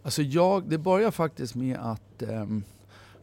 Alltså 0.02 0.22
jag, 0.22 0.68
det 0.68 0.78
började 0.78 1.12
faktiskt 1.12 1.54
med 1.54 1.76
att 1.78 2.22
ehm, 2.22 2.64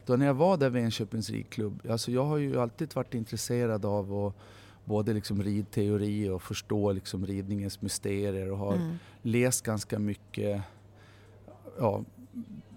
då 0.06 0.16
när 0.16 0.26
jag 0.26 0.34
var 0.34 0.56
där 0.56 0.70
vid 0.70 0.82
Enköpings 0.84 1.30
ridklubb, 1.30 1.82
alltså 1.90 2.10
jag 2.10 2.24
har 2.24 2.36
ju 2.36 2.60
alltid 2.60 2.94
varit 2.94 3.14
intresserad 3.14 3.84
av 3.84 4.14
att 4.26 4.34
både 4.84 5.12
liksom 5.12 5.42
ridteori 5.42 6.28
och 6.28 6.42
förstå 6.42 6.92
liksom 6.92 7.26
ridningens 7.26 7.80
mysterier 7.82 8.52
och 8.52 8.58
har 8.58 8.74
Mm. 8.74 8.98
läst 9.22 9.62
ganska 9.64 9.98
mycket 9.98 10.62
ja, 11.78 12.02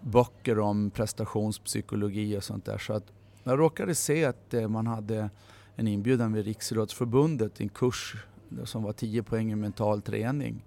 böcker 0.05 0.59
om 0.59 0.89
prestationspsykologi 0.89 2.37
och 2.37 2.43
sånt 2.43 2.65
där. 2.65 2.77
Så 2.77 2.93
att 2.93 3.11
jag 3.43 3.59
råkade 3.59 3.95
se 3.95 4.25
att 4.25 4.53
eh, 4.53 4.67
man 4.67 4.87
hade 4.87 5.29
en 5.75 5.87
inbjudan 5.87 6.33
vid 6.33 6.45
Riksidrottsförbundet, 6.45 7.61
en 7.61 7.69
kurs 7.69 8.15
som 8.63 8.83
var 8.83 8.93
10 8.93 9.23
poäng 9.23 9.51
i 9.51 9.55
mental 9.55 10.01
träning 10.01 10.65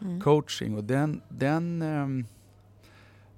Mm. 0.00 0.20
coaching 0.20 0.76
och 0.76 0.84
den, 0.84 1.20
den 1.28 1.82
ehm, 1.82 2.24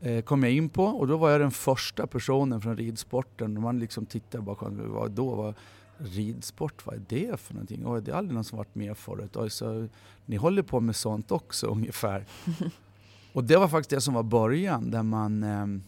eh, 0.01 0.23
kom 0.25 0.43
jag 0.43 0.53
in 0.53 0.69
på 0.69 0.85
och 0.85 1.07
då 1.07 1.17
var 1.17 1.31
jag 1.31 1.41
den 1.41 1.51
första 1.51 2.07
personen 2.07 2.61
från 2.61 2.77
ridsporten. 2.77 3.57
Och 3.57 3.63
Man 3.63 3.79
liksom 3.79 4.07
tittade 4.07 4.43
bakom, 4.45 4.93
vad 4.93 5.11
då? 5.11 5.35
Vad, 5.35 5.55
ridsport, 5.99 6.87
vad 6.87 6.95
är 6.95 7.03
det 7.09 7.41
för 7.41 7.55
någonting? 7.55 7.83
Oj, 7.87 8.03
det 8.03 8.11
är 8.11 8.15
aldrig 8.17 8.35
någon 8.35 8.45
som 8.45 8.59
varit 8.59 8.75
med 8.75 8.97
förut. 8.97 9.37
Oj, 9.37 9.51
så, 9.51 9.89
ni 10.27 10.37
håller 10.37 10.63
på 10.63 10.81
med 10.81 10.97
sånt 10.97 11.33
också 11.33 11.67
ungefär. 11.67 12.25
och 13.33 13.45
det 13.45 13.57
var 13.57 13.69
faktiskt 13.69 13.91
det 13.91 14.01
som 14.01 14.15
var 14.15 14.23
början 14.23 14.91
där 14.91 15.03
man 15.03 15.43
ehm, 15.43 15.83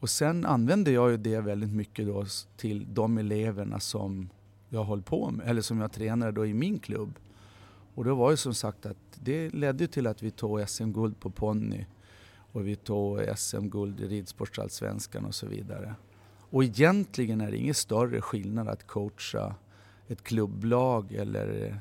och 0.00 0.10
sen 0.10 0.46
använde 0.46 0.90
jag 0.90 1.10
ju 1.10 1.16
det 1.16 1.40
väldigt 1.40 1.72
mycket 1.72 2.06
då 2.06 2.24
till 2.56 2.94
de 2.94 3.18
eleverna 3.18 3.80
som 3.80 4.28
jag 4.68 4.84
höll 4.84 5.02
på 5.02 5.30
med, 5.30 5.48
eller 5.48 5.62
som 5.62 5.80
jag 5.80 5.92
tränade 5.92 6.32
då 6.32 6.46
i 6.46 6.54
min 6.54 6.78
klubb. 6.78 7.18
Och 7.94 8.04
det 8.04 8.12
var 8.12 8.30
ju 8.30 8.36
som 8.36 8.54
sagt 8.54 8.86
att 8.86 8.96
det 9.14 9.50
ledde 9.50 9.86
till 9.86 10.06
att 10.06 10.22
vi 10.22 10.30
tog 10.30 10.68
SM-guld 10.68 11.20
på 11.20 11.30
ponny 11.30 11.86
och 12.52 12.66
vi 12.66 12.76
tog 12.76 13.20
SM-guld 13.36 14.00
i 14.00 14.08
ridsportsallsvenskan 14.08 15.24
och 15.24 15.34
så 15.34 15.46
vidare. 15.46 15.94
Och 16.50 16.64
egentligen 16.64 17.40
är 17.40 17.50
det 17.50 17.56
ingen 17.56 17.74
större 17.74 18.20
skillnad 18.20 18.68
att 18.68 18.86
coacha 18.86 19.54
ett 20.08 20.22
klubblag 20.22 21.12
eller 21.12 21.78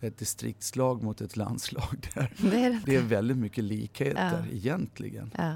ett 0.00 0.18
distriktslag 0.18 1.02
mot 1.02 1.20
ett 1.20 1.36
landslag. 1.36 2.08
Där. 2.14 2.32
Det 2.36 2.64
är 2.64 2.70
det. 2.70 2.80
Det 2.86 2.96
är 2.96 3.02
väldigt 3.02 3.36
mycket 3.36 3.64
likheter 3.64 4.44
Ja. 4.50 4.54
egentligen. 4.56 5.30
Ja. 5.38 5.54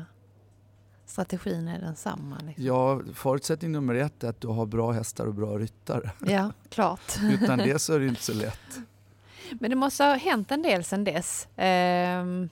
Strategin 1.07 1.69
är 1.69 1.81
densamma. 1.81 2.39
Liksom. 2.47 2.65
Ja, 2.65 3.01
förutsättning 3.15 3.73
nummer 3.73 3.95
ett 3.95 4.25
är 4.25 4.29
att 4.29 4.41
du 4.41 4.49
har 4.49 4.67
bra 4.67 4.93
hästar 4.93 5.26
och 5.26 5.35
bra 5.35 5.59
ryttare. 5.59 6.11
Ja, 6.26 6.52
klart. 6.69 7.13
Utan 7.23 7.59
det 7.59 7.78
så 7.78 7.95
är 7.95 8.00
det 8.00 8.07
inte 8.07 8.23
så 8.23 8.35
lätt. 8.45 8.78
Men 9.61 9.71
det 9.71 9.76
måste 9.76 10.04
ha 10.04 10.15
hänt 10.15 10.50
en 10.50 10.63
del 10.63 10.85
sedan 10.85 11.04
dess. 11.04 11.49
Ehm, 11.57 12.49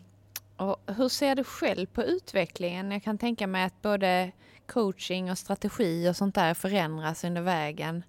och 0.57 0.77
hur 0.87 1.09
ser 1.09 1.35
du 1.37 1.45
själv 1.45 1.87
på 1.87 2.03
utvecklingen? 2.03 2.91
Jag 2.91 3.03
kan 3.03 3.19
tänka 3.19 3.47
mig 3.47 3.65
att 3.65 3.83
både 3.83 4.33
coaching 4.67 5.31
och 5.31 5.39
strategi 5.39 6.09
och 6.11 6.17
sånt 6.17 6.35
där 6.35 6.55
förändras 6.55 7.25
under 7.25 7.43
vägen. 7.43 8.03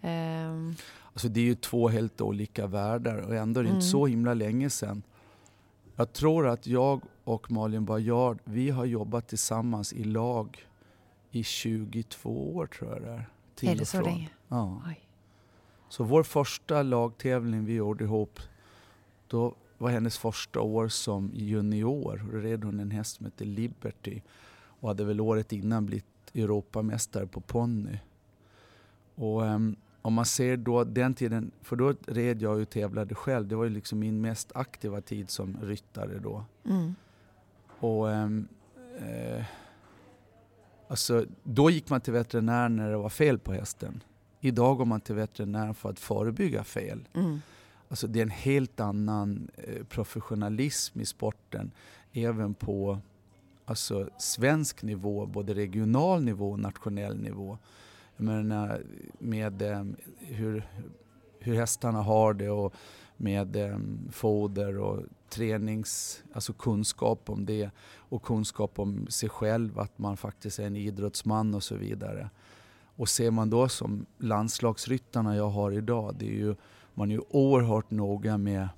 Ehm, 0.00 0.76
Alltså 1.12 1.28
det 1.28 1.40
är 1.40 1.44
ju 1.44 1.54
två 1.54 1.88
helt 1.88 2.20
olika 2.20 2.66
världar 2.66 3.18
och 3.18 3.34
ändå 3.34 3.60
är 3.60 3.64
det 3.64 3.68
Mm. 3.70 3.76
inte 3.78 3.88
så 3.88 4.06
himla 4.06 4.34
länge 4.34 4.70
sedan. 4.70 5.02
Jag 5.96 6.12
tror 6.12 6.48
att 6.48 6.66
jag 6.66 7.00
och 7.24 7.50
Malin 7.50 7.84
Bajard, 7.84 8.38
vi 8.44 8.70
har 8.70 8.84
jobbat 8.84 9.28
tillsammans 9.28 9.92
i 9.92 10.04
lag 10.04 10.66
i 11.30 11.44
22 11.44 12.56
år 12.56 12.66
tror 12.66 12.90
jag 12.92 13.02
det 13.02 13.08
är. 13.08 13.28
Till 13.54 13.68
är 13.68 13.76
det 13.76 13.84
så 13.86 14.00
länge? 14.02 14.30
Ja. 14.48 14.82
Oj. 14.88 15.00
Så 15.88 16.04
vår 16.04 16.22
första 16.22 16.82
lagtävling 16.82 17.64
vi 17.64 17.72
gjorde 17.74 18.04
ihop, 18.04 18.40
då 19.28 19.54
var 19.78 19.90
hennes 19.90 20.18
första 20.18 20.60
år 20.60 20.88
som 20.88 21.30
junior. 21.34 22.28
Då 22.32 22.38
red 22.38 22.64
hon 22.64 22.80
en 22.80 22.90
häst 22.90 23.16
som 23.16 23.26
hette 23.26 23.44
Liberty 23.44 24.20
och 24.80 24.88
hade 24.88 25.04
väl 25.04 25.20
året 25.20 25.52
innan 25.52 25.86
blivit 25.86 26.04
Europamästare 26.34 27.26
på 27.26 27.40
ponny. 27.40 27.98
Och 29.14 29.46
ehm, 29.46 29.76
om 30.02 30.14
man 30.14 30.26
ser 30.26 30.56
då 30.56 30.84
den 30.84 31.14
tiden, 31.14 31.50
för 31.62 31.76
då 31.76 31.94
red 32.06 32.42
jag 32.42 32.60
och 32.60 32.70
tävlade 32.70 33.14
själv. 33.14 33.48
Det 33.48 33.56
var 33.56 33.64
ju 33.64 33.70
liksom 33.70 33.98
min 33.98 34.20
mest 34.20 34.52
aktiva 34.54 35.00
tid 35.00 35.30
som 35.30 35.56
ryttare 35.62 36.18
då. 36.18 36.44
Mm. 36.64 36.94
Och, 37.80 38.10
ehm, 38.10 38.48
eh, 38.98 39.44
alltså, 40.88 41.24
då 41.42 41.70
gick 41.70 41.90
man 41.90 42.00
till 42.00 42.12
veterinär 42.12 42.68
när 42.68 42.90
det 42.90 42.96
var 42.96 43.08
fel 43.08 43.38
på 43.38 43.52
hästen. 43.52 44.02
Idag 44.40 44.76
går 44.76 44.84
man 44.84 45.00
till 45.00 45.14
veterinär 45.14 45.72
för 45.72 45.90
att 45.90 46.00
förebygga 46.00 46.64
fel. 46.64 47.08
Mm. 47.14 47.40
Alltså, 47.88 48.06
det 48.06 48.18
är 48.18 48.22
en 48.22 48.30
helt 48.30 48.80
annan 48.80 49.50
eh, 49.56 49.84
professionalism 49.84 51.00
i 51.00 51.06
sporten. 51.06 51.70
Även 52.12 52.54
på 52.54 52.98
alltså, 53.64 54.08
svensk 54.18 54.82
nivå, 54.82 55.26
både 55.26 55.54
regional 55.54 56.22
nivå 56.22 56.50
och 56.50 56.58
nationell 56.58 57.16
nivå. 57.16 57.58
Jag 58.20 58.26
menar, 58.26 58.82
med 59.18 59.62
eh, 59.62 59.84
hur, 60.18 60.68
hur 61.38 61.54
hästarna 61.54 62.02
har 62.02 62.34
det 62.34 62.50
och 62.50 62.74
med 63.16 63.56
eh, 63.56 63.78
foder 64.10 64.78
och 64.78 65.02
tränings, 65.28 66.22
alltså 66.32 66.52
kunskap 66.52 67.30
om 67.30 67.46
det 67.46 67.70
och 67.96 68.22
kunskap 68.22 68.78
om 68.78 69.06
sig 69.06 69.28
själv, 69.28 69.78
att 69.78 69.98
man 69.98 70.16
faktiskt 70.16 70.58
är 70.58 70.66
en 70.66 70.76
idrottsman 70.76 71.54
och 71.54 71.62
så 71.62 71.74
vidare. 71.74 72.30
Och 72.96 73.08
ser 73.08 73.30
man 73.30 73.50
då 73.50 73.68
som 73.68 74.06
landslagsryttarna 74.18 75.36
jag 75.36 75.48
har 75.50 75.72
idag, 75.72 76.14
det 76.18 76.26
är 76.26 76.38
ju, 76.38 76.54
man 76.94 77.10
är 77.10 77.14
ju 77.14 77.22
oerhört 77.30 77.90
noga 77.90 78.38
med 78.38 78.68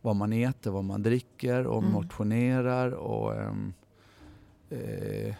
vad 0.00 0.16
man 0.16 0.32
äter, 0.32 0.70
vad 0.70 0.84
man 0.84 1.02
dricker 1.02 1.66
och 1.66 1.82
Mm. 1.82 1.92
motionerar 1.92 2.90
och 2.90 3.34
ehm, 3.34 3.72
eh, 4.70 5.34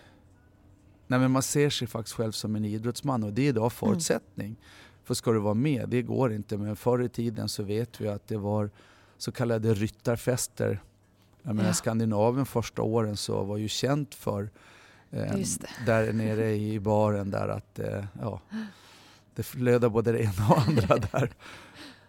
nej 1.12 1.20
men 1.20 1.30
man 1.30 1.42
ser 1.42 1.70
sig 1.70 1.88
faktiskt 1.88 2.16
själv 2.16 2.32
som 2.32 2.56
en 2.56 2.64
idrottsman 2.64 3.22
och 3.22 3.32
det 3.32 3.42
är 3.42 3.48
idag 3.48 3.72
förutsättning. 3.72 4.56
För 5.04 5.14
ska 5.14 5.32
du 5.32 5.38
vara 5.38 5.54
med, 5.54 5.88
det 5.88 6.02
går 6.02 6.32
inte. 6.32 6.56
Men 6.56 6.76
förr 6.76 7.02
i 7.02 7.08
tiden 7.08 7.48
så 7.48 7.62
vet 7.62 8.00
vi 8.00 8.08
att 8.08 8.28
det 8.28 8.36
var 8.36 8.70
så 9.18 9.32
kallade 9.32 9.74
ryttarfester. 9.74 10.82
Jag 11.42 11.54
menar 11.54 11.68
Ja. 11.68 11.74
Skandinavien 11.74 12.46
första 12.46 12.82
åren 12.82 13.16
så 13.16 13.42
var 13.42 13.56
ju 13.56 13.68
känt 13.68 14.14
för 14.14 14.50
eh, 15.10 15.36
där 15.86 16.12
nere 16.12 16.54
i 16.54 16.80
baren 16.80 17.30
där 17.30 17.48
att 17.48 17.78
eh, 17.78 18.04
ja, 18.20 18.40
det 19.34 19.42
flödar 19.42 19.88
både 19.88 20.12
det 20.12 20.18
ena 20.22 20.48
och 20.48 20.58
andra 20.58 20.96
där. 21.12 21.30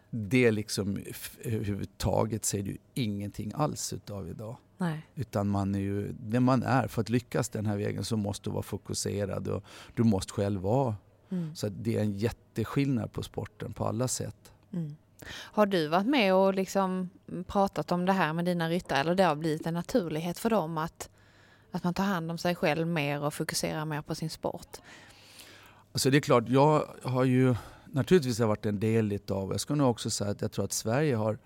Det 0.10 0.52
liksom 0.52 1.00
överhuvudtaget 1.44 2.46
ser 2.46 2.64
du 2.64 2.78
ingenting 2.94 3.52
alls 3.56 3.94
utav 3.94 4.30
idag. 4.30 4.58
Nej. 4.84 5.02
Utan 5.16 5.48
man 5.48 5.76
är 5.76 5.80
ju 5.80 6.14
det 6.20 6.40
man 6.40 6.64
är. 6.64 6.88
För 6.88 7.02
att 7.02 7.10
lyckas 7.10 7.50
den 7.50 7.66
här 7.66 7.78
vägen 7.78 8.04
så 8.04 8.18
måste 8.18 8.50
du 8.50 8.54
vara 8.54 8.64
fokuserad 8.64 9.48
och 9.48 9.64
du 9.94 10.04
måste 10.04 10.34
själv 10.34 10.62
vara. 10.62 10.96
Mm. 11.30 11.56
Så 11.56 11.70
det 11.70 11.98
är 11.98 12.02
en 12.02 12.18
jätteskillnad 12.18 13.14
på 13.14 13.24
sporten 13.24 13.74
på 13.74 13.86
alla 13.86 14.08
sätt. 14.08 14.52
Mm. 14.74 14.96
Har 15.30 15.66
du 15.66 15.88
varit 15.88 16.08
med 16.08 16.36
och 16.36 16.54
liksom 16.54 17.10
pratat 17.48 17.92
om 17.92 18.06
det 18.06 18.14
här 18.14 18.34
med 18.34 18.46
dina 18.46 18.70
ryttare 18.70 19.00
eller 19.00 19.16
det 19.16 19.24
har 19.24 19.36
blivit 19.36 19.68
en 19.68 19.74
naturlighet 19.74 20.40
för 20.40 20.50
dem 20.50 20.78
att, 20.78 21.10
att 21.72 21.84
man 21.84 21.94
tar 21.94 22.04
hand 22.04 22.32
om 22.32 22.38
sig 22.38 22.56
själv 22.56 22.88
mer 22.88 23.22
och 23.22 23.34
fokuserar 23.34 23.86
mer 23.86 24.02
på 24.02 24.16
sin 24.16 24.30
sport? 24.30 24.78
Alltså 25.92 26.10
det 26.10 26.18
är 26.18 26.22
klart, 26.22 26.44
jag 26.48 26.88
har 27.04 27.24
ju 27.24 27.56
naturligtvis 27.86 28.40
har 28.40 28.48
varit 28.48 28.66
en 28.66 28.80
del 28.80 29.12
utav, 29.12 29.52
jag 29.52 29.60
ska 29.60 29.76
nog 29.76 29.90
också 29.90 30.10
säga 30.10 30.32
att 30.32 30.42
jag 30.42 30.52
tror 30.52 30.66
att 30.66 30.74
Sverige 30.74 31.16
har, 31.16 31.38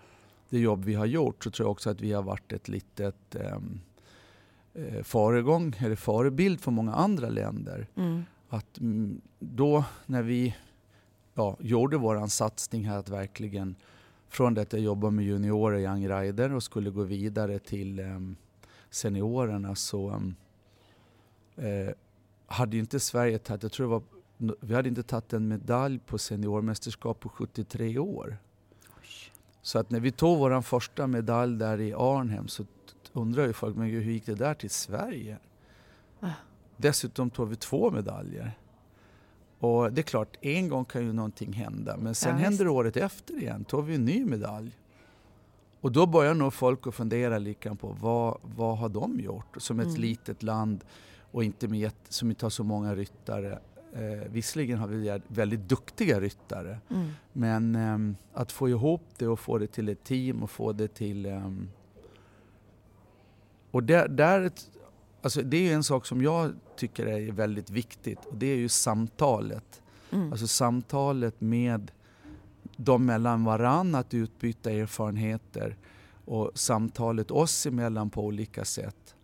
det 0.49 0.59
jobb 0.59 0.85
vi 0.85 0.93
har 0.93 1.05
gjort, 1.05 1.43
så 1.43 1.51
tror 1.51 1.65
jag 1.65 1.71
också 1.71 1.89
att 1.89 2.01
vi 2.01 2.13
har 2.13 2.23
varit 2.23 2.53
ett 2.53 2.67
litet 2.67 3.35
ehm, 3.35 3.79
eh, 4.73 5.03
föregång, 5.03 5.75
eller 5.79 5.95
förebild 5.95 6.61
för 6.61 6.71
många 6.71 6.93
andra 6.93 7.29
länder. 7.29 7.87
Mm. 7.95 8.23
Att 8.49 8.77
mm, 8.77 9.21
då 9.39 9.83
när 10.05 10.21
vi 10.23 10.55
ja, 11.33 11.57
gjorde 11.59 11.97
våran 11.97 12.29
satsning 12.29 12.87
här 12.87 12.97
att 12.97 13.09
verkligen 13.09 13.75
från 14.29 14.53
det 14.53 14.61
att 14.61 14.73
jag 14.73 14.81
jobbade 14.81 15.11
med 15.11 15.25
juniorer 15.25 15.79
Young 15.79 16.09
Rider 16.09 16.53
och 16.53 16.63
skulle 16.63 16.89
gå 16.89 17.03
vidare 17.03 17.59
till 17.59 17.99
um, 17.99 18.35
seniorerna 18.89 19.75
så 19.75 20.11
um, 20.11 20.35
eh, 21.55 21.93
hade 22.45 22.77
inte 22.77 22.99
Sverige 22.99 23.37
tagit, 23.37 23.63
jag 23.63 23.71
tror 23.71 23.85
det 23.87 23.91
var, 23.91 24.03
vi 24.61 24.75
hade 24.75 24.89
inte 24.89 25.03
tagit 25.03 25.33
en 25.33 25.47
medalj 25.47 25.99
på 25.99 26.17
seniormästerskap 26.17 27.19
på 27.19 27.29
73 27.29 27.97
år. 27.97 28.37
Så 29.67 29.79
att 29.79 29.89
när 29.89 29.99
vi 29.99 30.11
tog 30.11 30.37
vår 30.37 30.61
första 30.61 31.07
medalj 31.07 31.57
där 31.57 31.81
i 31.81 31.93
Arnhem 31.93 32.47
så 32.47 32.65
undrar 33.13 33.47
ju 33.47 33.53
folk, 33.53 33.75
men 33.75 33.87
hur 33.87 34.11
gick 34.11 34.25
det 34.25 34.35
där 34.35 34.53
till 34.53 34.69
Sverige? 34.69 35.37
Ah. 36.19 36.29
Dessutom 36.77 37.29
tog 37.29 37.49
vi 37.49 37.55
två 37.55 37.91
medaljer. 37.91 38.51
Och 39.59 39.93
det 39.93 40.01
är 40.01 40.03
klart, 40.03 40.37
en 40.41 40.69
gång 40.69 40.85
kan 40.85 41.05
ju 41.05 41.13
någonting 41.13 41.53
hända, 41.53 41.97
men 41.97 42.15
sen 42.15 42.37
ja, 42.37 42.43
händer 42.43 42.65
det 42.65 42.71
året 42.71 42.97
efter 42.97 43.41
igen, 43.41 43.63
tog 43.63 43.85
vi 43.85 43.95
en 43.95 44.05
ny 44.05 44.25
medalj. 44.25 44.71
Och 45.81 45.91
då 45.91 46.05
börjar 46.05 46.33
nog 46.33 46.53
folk 46.53 46.87
att 46.87 46.95
fundera 46.95 47.37
lika 47.37 47.75
på 47.75 47.95
vad, 48.01 48.37
vad 48.55 48.77
har 48.77 48.89
de 48.89 49.19
gjort 49.19 49.61
som 49.61 49.79
ett 49.79 49.87
mm. 49.87 50.01
litet 50.01 50.43
land 50.43 50.83
och 51.31 51.43
inte 51.43 51.67
med, 51.67 51.91
som 52.09 52.29
inte 52.29 52.45
har 52.45 52.49
så 52.49 52.63
många 52.63 52.95
ryttare. 52.95 53.59
Eh, 53.93 54.31
visserligen 54.31 54.79
har 54.79 54.87
vi 54.87 55.19
väldigt 55.27 55.69
duktiga 55.69 56.19
ryttare, 56.19 56.79
mm. 56.89 57.09
men 57.33 57.75
eh, 57.75 58.15
att 58.33 58.51
få 58.51 58.69
ihop 58.69 59.03
det 59.17 59.27
och 59.27 59.39
få 59.39 59.57
det 59.57 59.67
till 59.67 59.89
ett 59.89 60.03
team 60.03 60.43
och 60.43 60.51
få 60.51 60.71
det 60.71 60.87
till... 60.87 61.25
Eh, 61.25 61.51
och 63.71 63.83
där, 63.83 64.07
där 64.07 64.51
Alltså 65.21 65.41
det 65.41 65.69
är 65.69 65.73
en 65.73 65.83
sak 65.83 66.05
som 66.05 66.21
jag 66.21 66.53
tycker 66.75 67.05
är 67.05 67.31
väldigt 67.31 67.69
viktigt 67.69 68.25
och 68.25 68.35
det 68.37 68.47
är 68.47 68.55
ju 68.55 68.69
samtalet. 68.69 69.81
Mm. 70.11 70.31
Alltså 70.31 70.47
samtalet 70.47 71.41
med 71.41 71.91
de 72.75 73.05
mellan 73.05 73.43
varann 73.43 73.95
att 73.95 74.13
utbyta 74.13 74.71
erfarenheter 74.71 75.77
och 76.25 76.51
samtalet 76.53 77.31
oss 77.31 77.65
emellan 77.65 78.09
på 78.09 78.25
olika 78.25 78.65
sätt. 78.65 79.15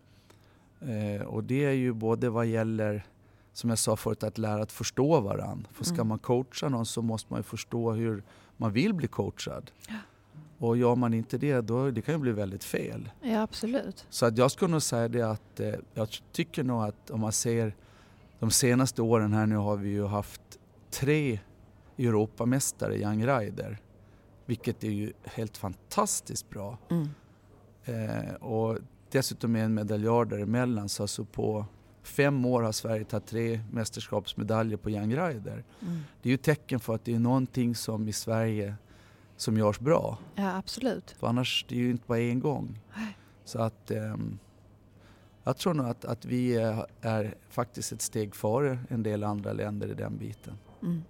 Eh, 0.80 1.26
och 1.26 1.44
det 1.44 1.64
är 1.64 1.72
ju 1.72 1.92
både 1.92 2.30
vad 2.30 2.46
gäller, 2.46 3.06
som 3.54 3.70
jag 3.70 3.78
sa 3.78 3.96
förut, 3.96 4.22
att 4.22 4.38
lära 4.38 4.62
att 4.62 4.72
förstå 4.72 5.20
varann. 5.20 5.66
För 5.72 5.84
ska 5.84 5.94
mm. 5.94 6.08
man 6.08 6.18
coacha 6.18 6.68
någon 6.68 6.86
så 6.86 7.02
måste 7.02 7.32
man 7.32 7.38
ju 7.38 7.42
förstå 7.42 7.92
hur 7.92 8.22
man 8.56 8.72
vill 8.72 8.94
bli 8.94 9.08
coachad. 9.08 9.70
Ja. 9.88 9.94
Och 10.58 10.76
gör 10.76 10.96
man 10.96 11.14
inte 11.14 11.38
det, 11.38 11.60
då 11.60 11.90
det 11.90 12.02
kan 12.02 12.14
ju 12.14 12.20
bli 12.20 12.32
väldigt 12.32 12.64
fel. 12.64 13.10
Ja, 13.22 13.42
absolut. 13.42 14.06
Så 14.10 14.26
att 14.26 14.38
jag 14.38 14.50
skulle 14.50 14.70
nog 14.70 14.82
säga 14.82 15.08
det 15.08 15.22
att 15.22 15.60
eh, 15.60 15.74
jag 15.94 16.08
tycker 16.32 16.64
nog 16.64 16.82
att 16.84 17.10
om 17.10 17.20
man 17.20 17.32
ser 17.32 17.76
de 18.38 18.50
senaste 18.50 19.02
åren 19.02 19.32
här 19.32 19.46
nu 19.46 19.56
har 19.56 19.76
vi 19.76 19.88
ju 19.88 20.06
haft 20.06 20.42
tre 20.90 21.40
Europamästare 21.98 22.94
i 22.94 23.02
Young 23.02 23.26
Rider. 23.26 23.78
Vilket 24.46 24.84
är 24.84 24.90
ju 24.90 25.12
helt 25.24 25.56
fantastiskt 25.56 26.50
bra. 26.50 26.78
Mm. 26.90 27.08
Eh, 27.84 28.34
och 28.34 28.78
dessutom 29.10 29.56
är 29.56 29.64
en 29.64 29.74
medaljör 29.74 30.24
däremellan 30.24 30.88
så 30.88 31.02
alltså 31.02 31.24
på 31.24 31.66
fem 32.04 32.44
år 32.44 32.62
har 32.62 32.72
Sverige 32.72 33.04
tagit 33.04 33.26
tre 33.26 33.60
mästerskapsmedaljer 33.72 34.76
på 34.76 34.90
Young 34.90 35.16
Rider. 35.16 35.64
Mm. 35.82 36.00
Det 36.22 36.28
är 36.28 36.30
ju 36.30 36.36
tecken 36.36 36.80
för 36.80 36.94
att 36.94 37.04
det 37.04 37.14
är 37.14 37.18
någonting 37.18 37.74
som 37.74 38.08
i 38.08 38.12
Sverige 38.12 38.74
som 39.36 39.56
görs 39.56 39.78
bra. 39.78 40.18
Ja, 40.34 40.56
absolut. 40.56 41.10
För 41.10 41.26
annars, 41.26 41.64
det 41.68 41.74
är 41.74 41.78
ju 41.78 41.90
inte 41.90 42.04
bara 42.06 42.18
en 42.18 42.40
gång. 42.40 42.80
Så 43.44 43.58
att 43.58 43.90
um, 43.90 44.38
jag 45.44 45.56
tror 45.56 45.74
nog 45.74 45.86
att, 45.86 46.04
att 46.04 46.24
vi 46.24 46.56
är, 46.56 46.86
är, 47.00 47.34
faktiskt 47.48 47.92
ett 47.92 48.02
steg 48.02 48.34
före 48.34 48.78
en 48.88 49.02
del 49.02 49.24
andra 49.24 49.52
länder 49.52 49.88
i 49.88 49.94
den 49.94 50.16
biten. 50.16 50.58
Mm. 50.82 51.04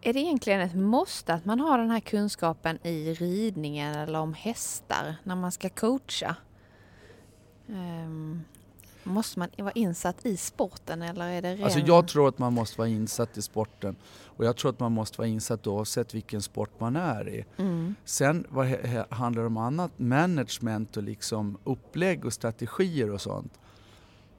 Är 0.00 0.12
det 0.12 0.20
egentligen 0.20 0.60
ett 0.60 0.74
måste 0.74 1.34
att 1.34 1.44
man 1.44 1.60
har 1.60 1.78
den 1.78 1.90
här 1.90 2.00
kunskapen 2.00 2.86
i 2.86 3.14
ridningen 3.14 3.94
eller 3.94 4.18
om 4.18 4.34
hästar 4.34 5.16
när 5.24 5.36
man 5.36 5.52
ska 5.52 5.68
coacha? 5.68 6.36
Um, 7.66 8.44
Måste 9.04 9.38
man 9.38 9.48
vara 9.58 9.72
insatt 9.72 10.26
i 10.26 10.36
sporten 10.36 11.02
eller 11.02 11.26
är 11.26 11.42
det 11.42 11.54
ren... 11.54 11.64
Alltså 11.64 11.78
jag 11.78 12.08
tror 12.08 12.28
att 12.28 12.38
man 12.38 12.52
måste 12.52 12.78
vara 12.78 12.88
insatt 12.88 13.36
i 13.36 13.42
sporten 13.42 13.96
och 14.24 14.44
jag 14.44 14.56
tror 14.56 14.70
att 14.70 14.80
man 14.80 14.92
måste 14.92 15.18
vara 15.18 15.28
insatt 15.28 15.66
oavsett 15.66 16.14
vilken 16.14 16.42
sport 16.42 16.70
man 16.78 16.96
är 16.96 17.28
i. 17.28 17.44
Mm. 17.56 17.94
Sen 18.04 18.46
vad 18.48 18.66
handlar 19.10 19.42
det 19.42 19.46
om 19.46 19.56
annat, 19.56 19.90
management 19.96 20.96
och 20.96 21.02
liksom 21.02 21.58
upplägg 21.64 22.24
och 22.24 22.32
strategier 22.32 23.10
och 23.10 23.20
sånt. 23.20 23.58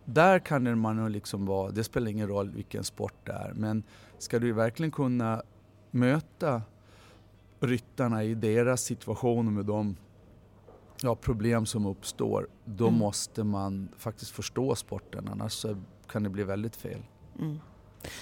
Där 0.06 0.40
kan 0.40 0.80
man 0.80 0.96
nog 0.96 1.10
liksom 1.10 1.46
vara, 1.46 1.72
det 1.72 1.84
spelar 1.84 2.12
ingen 2.12 2.28
roll 2.28 2.50
vilken 2.50 2.84
sport 2.84 3.14
det 3.24 3.32
är, 3.32 3.54
men 3.56 3.84
ska 4.18 4.40
du 4.40 4.52
verkligen 4.52 4.92
kunna 4.92 5.42
möta 5.92 6.62
ryttarna 7.60 8.24
i 8.24 8.36
deras 8.36 8.82
situation 8.82 9.54
med 9.54 9.66
de 9.66 9.96
ja, 11.02 11.16
problem 11.16 11.66
som 11.66 11.86
uppstår, 11.86 12.48
då 12.66 12.88
mm. 12.88 13.00
måste 13.00 13.44
man 13.44 13.90
faktiskt 13.98 14.32
förstå 14.32 14.76
sporten 14.76 15.28
annars 15.32 15.66
kan 16.08 16.24
det 16.24 16.30
bli 16.30 16.44
väldigt 16.44 16.76
fel. 16.76 17.02
Mm. 17.40 17.60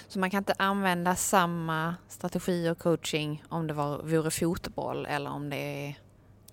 Så 0.07 0.19
man 0.19 0.29
kan 0.29 0.37
inte 0.37 0.53
använda 0.57 1.15
samma 1.15 1.95
strategi 2.07 2.69
och 2.69 2.79
coaching 2.79 3.43
om 3.49 3.67
det 3.67 3.73
var, 3.73 3.97
vore 4.03 4.31
fotboll 4.31 5.05
eller 5.05 5.29
om 5.29 5.49
det 5.49 5.87
är 5.87 5.99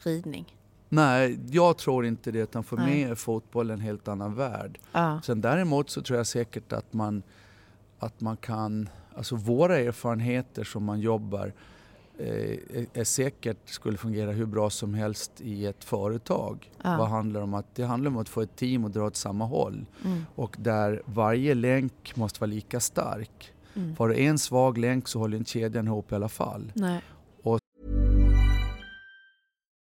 ridning? 0.02 0.56
Nej, 0.88 1.40
jag 1.50 1.78
tror 1.78 2.06
inte 2.06 2.30
det. 2.30 2.38
Utan 2.38 2.64
för 2.64 2.76
Nej. 2.76 2.86
mig 2.86 3.02
är 3.02 3.14
fotboll 3.14 3.70
en 3.70 3.80
helt 3.80 4.08
annan 4.08 4.34
värld. 4.34 4.78
Ja. 4.92 5.20
Sen 5.24 5.40
däremot 5.40 5.90
så 5.90 6.02
tror 6.02 6.16
jag 6.16 6.26
säkert 6.26 6.72
att 6.72 6.92
man, 6.92 7.22
att 7.98 8.20
man 8.20 8.36
kan, 8.36 8.88
alltså 9.16 9.36
våra 9.36 9.78
erfarenheter 9.78 10.64
som 10.64 10.84
man 10.84 11.00
jobbar 11.00 11.52
är 12.18 13.04
säkert 13.04 13.68
skulle 13.68 13.96
fungera 13.96 14.32
hur 14.32 14.46
bra 14.46 14.70
som 14.70 14.94
helst 14.94 15.40
i 15.40 15.66
ett 15.66 15.84
företag. 15.84 16.70
Ja. 16.82 16.96
Vad 16.98 17.08
handlar 17.08 17.40
om 17.40 17.54
att, 17.54 17.74
det 17.74 17.84
handlar 17.84 18.10
om 18.10 18.16
att 18.16 18.28
få 18.28 18.40
ett 18.40 18.56
team 18.56 18.84
att 18.84 18.92
dra 18.92 19.06
åt 19.06 19.16
samma 19.16 19.44
håll 19.44 19.86
mm. 20.04 20.26
och 20.34 20.56
där 20.58 21.02
varje 21.04 21.54
länk 21.54 22.16
måste 22.16 22.40
vara 22.40 22.50
lika 22.50 22.80
stark. 22.80 23.52
Mm. 23.74 23.94
Har 23.98 24.08
du 24.08 24.16
en 24.16 24.38
svag 24.38 24.78
länk 24.78 25.08
så 25.08 25.18
håller 25.18 25.36
inte 25.36 25.50
kedjan 25.50 25.86
ihop 25.86 26.12
i 26.12 26.14
alla 26.14 26.28
fall. 26.28 26.72
Nej. 26.74 27.00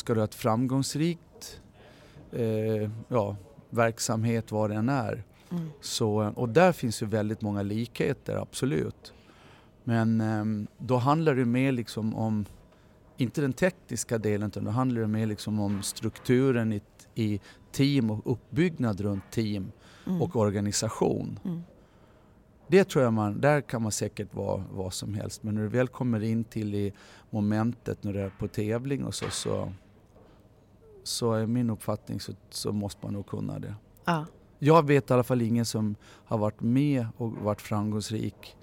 Ska 0.00 0.14
du 0.14 0.20
ha 0.20 0.24
ett 0.24 0.34
framgångsrikt 0.34 1.60
eh, 2.32 2.90
ja, 3.08 3.36
verksamhet 3.70 4.52
vad 4.52 4.70
den 4.70 4.88
är. 4.88 5.24
Mm. 5.50 5.70
Så, 5.80 6.32
och 6.36 6.48
där 6.48 6.72
finns 6.72 7.02
ju 7.02 7.06
väldigt 7.06 7.40
många 7.40 7.62
likheter, 7.62 8.36
absolut. 8.36 9.12
Men 9.84 10.20
eh, 10.20 10.68
då 10.78 10.96
handlar 10.96 11.34
det 11.34 11.44
mer 11.44 11.72
liksom 11.72 12.14
om, 12.14 12.44
inte 13.16 13.40
den 13.40 13.52
tekniska 13.52 14.18
delen, 14.18 14.48
utan 14.48 14.64
då 14.64 14.70
handlar 14.70 15.00
det 15.00 15.06
mer 15.06 15.26
liksom 15.26 15.60
om 15.60 15.82
strukturen 15.82 16.72
i, 16.72 16.80
i 17.14 17.40
team 17.72 18.10
och 18.10 18.32
uppbyggnad 18.32 19.00
runt 19.00 19.30
team 19.30 19.72
mm. 20.06 20.22
och 20.22 20.36
organisation. 20.36 21.38
Mm. 21.44 21.62
Det 22.66 22.84
tror 22.84 23.04
jag 23.04 23.12
man, 23.12 23.40
där 23.40 23.60
kan 23.60 23.82
man 23.82 23.92
säkert 23.92 24.34
vara 24.34 24.64
vad 24.72 24.92
som 24.92 25.14
helst. 25.14 25.42
Men 25.42 25.54
när 25.54 25.62
du 25.62 25.68
väl 25.68 25.88
kommer 25.88 26.22
in 26.22 26.44
till 26.44 26.74
i 26.74 26.92
momentet 27.30 28.04
när 28.04 28.12
du 28.12 28.20
är 28.20 28.30
på 28.38 28.48
tävling 28.48 29.04
och 29.04 29.14
så, 29.14 29.30
så, 29.30 29.72
så 31.02 31.32
är 31.32 31.46
min 31.46 31.70
uppfattning 31.70 32.20
så, 32.20 32.32
så 32.50 32.72
måste 32.72 33.06
man 33.06 33.12
nog 33.12 33.26
kunna 33.26 33.58
det. 33.58 33.74
Ja. 34.04 34.26
Jag 34.58 34.86
vet 34.86 35.10
i 35.10 35.14
alla 35.14 35.22
fall 35.22 35.42
ingen 35.42 35.64
som 35.64 35.94
har 36.02 36.38
varit 36.38 36.60
med 36.60 37.06
och 37.16 37.32
varit 37.32 37.60
framgångsrik 37.60 38.56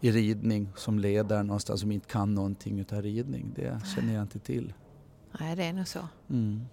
i 0.00 0.10
ridning 0.10 0.68
som 0.76 0.98
ledare 0.98 1.42
någonstans 1.42 1.80
som 1.80 1.92
inte 1.92 2.08
kan 2.08 2.34
någonting 2.34 2.80
utav 2.80 3.02
ridning. 3.02 3.52
Det 3.54 3.80
känner 3.94 4.14
jag 4.14 4.22
inte 4.22 4.38
till. 4.38 4.74
Nej, 5.40 5.56
det 5.56 5.64
är 5.64 5.72
nog 5.72 5.88
så. 5.88 6.08
Mm. 6.30 6.66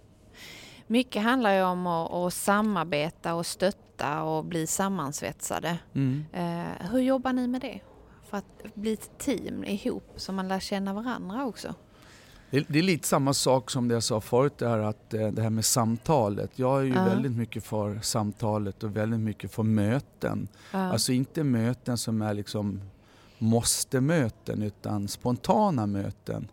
Mycket 0.86 1.22
handlar 1.22 1.54
ju 1.54 1.62
om 1.62 1.86
att, 1.86 2.12
att 2.12 2.34
samarbeta 2.34 3.34
och 3.34 3.46
stötta 3.46 4.22
och 4.22 4.44
bli 4.44 4.66
sammansvetsade. 4.66 5.78
Mm. 5.92 6.24
Eh, 6.32 6.90
hur 6.90 6.98
jobbar 6.98 7.32
ni 7.32 7.46
med 7.46 7.60
det? 7.60 7.80
För 8.22 8.36
att 8.36 8.74
bli 8.74 8.92
ett 8.92 9.18
team 9.18 9.64
ihop 9.64 10.12
så 10.16 10.32
man 10.32 10.48
lär 10.48 10.60
känna 10.60 10.94
varandra 10.94 11.44
också. 11.44 11.74
Det, 12.50 12.64
det 12.68 12.78
är 12.78 12.82
lite 12.82 13.08
samma 13.08 13.34
sak 13.34 13.70
som 13.70 13.88
det 13.88 13.94
jag 13.94 14.02
sa 14.02 14.20
förut, 14.20 14.58
det 14.58 14.68
här, 14.68 14.78
att, 14.78 15.14
eh, 15.14 15.28
det 15.28 15.42
här 15.42 15.50
med 15.50 15.64
samtalet. 15.64 16.50
Jag 16.54 16.80
är 16.80 16.84
ju 16.84 16.94
Ja. 16.94 17.04
väldigt 17.04 17.32
mycket 17.36 17.64
för 17.64 17.98
samtalet 18.02 18.82
och 18.84 18.96
väldigt 18.96 19.20
mycket 19.20 19.50
för 19.52 19.62
möten. 19.62 20.48
Ja. 20.72 20.78
Alltså 20.78 21.12
inte 21.12 21.44
möten 21.44 21.98
som 21.98 22.22
är 22.22 22.34
liksom 22.34 22.80
måste-möten 23.38 24.62
utan 24.62 25.08
spontana 25.08 25.86
möten. 25.86 26.48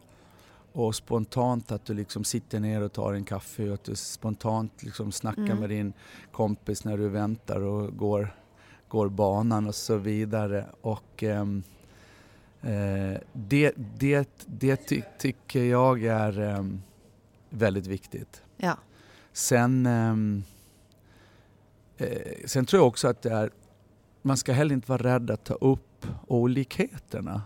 Och 0.74 0.96
spontant 0.96 1.72
att 1.72 1.86
du 1.86 1.94
liksom 1.94 2.24
sitter 2.24 2.60
ner 2.60 2.82
och 2.82 2.94
tar 2.94 3.14
en 3.14 3.24
kaffe 3.24 3.68
och 3.68 3.74
att 3.74 3.84
du 3.84 3.96
spontant 3.96 4.84
liksom 4.84 5.12
snackar 5.12 5.42
Mm. 5.42 5.58
med 5.60 5.70
din 5.70 5.94
kompis 6.32 6.84
när 6.86 6.98
du 6.98 7.10
väntar 7.10 7.62
och 7.62 7.98
går, 7.98 8.36
går 8.88 9.10
banan 9.10 9.68
och 9.68 9.76
så 9.76 9.98
vidare. 9.98 10.66
Och 10.82 11.24
eh, 11.24 11.46
det, 13.34 13.72
det, 13.98 14.30
det 14.46 14.76
ty, 14.76 15.02
tycker 15.18 15.64
jag 15.64 16.04
är 16.04 16.40
ehm, 16.40 16.82
väldigt 17.50 17.88
viktigt. 17.88 18.44
ja. 18.58 18.78
Sen, 19.32 19.86
ehm, 19.86 20.44
eh, 21.98 22.46
sen 22.46 22.66
tror 22.66 22.82
jag 22.82 22.88
också 22.88 23.08
att 23.08 23.22
det 23.22 23.30
är, 23.30 23.50
man 24.22 24.38
ska 24.38 24.54
heller 24.54 24.76
inte 24.76 24.92
vara 24.92 25.04
rädd 25.04 25.32
att 25.32 25.44
ta 25.44 25.54
upp 25.54 26.06
olikheterna. 26.28 27.42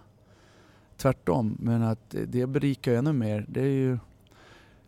Tvärtom, 0.97 1.57
men 1.59 1.83
att 1.83 2.15
det 2.27 2.47
berikar 2.47 2.93
ännu 2.93 3.13
mer. 3.13 3.45
Det 3.47 3.61
är 3.61 3.65
ju, 3.65 3.97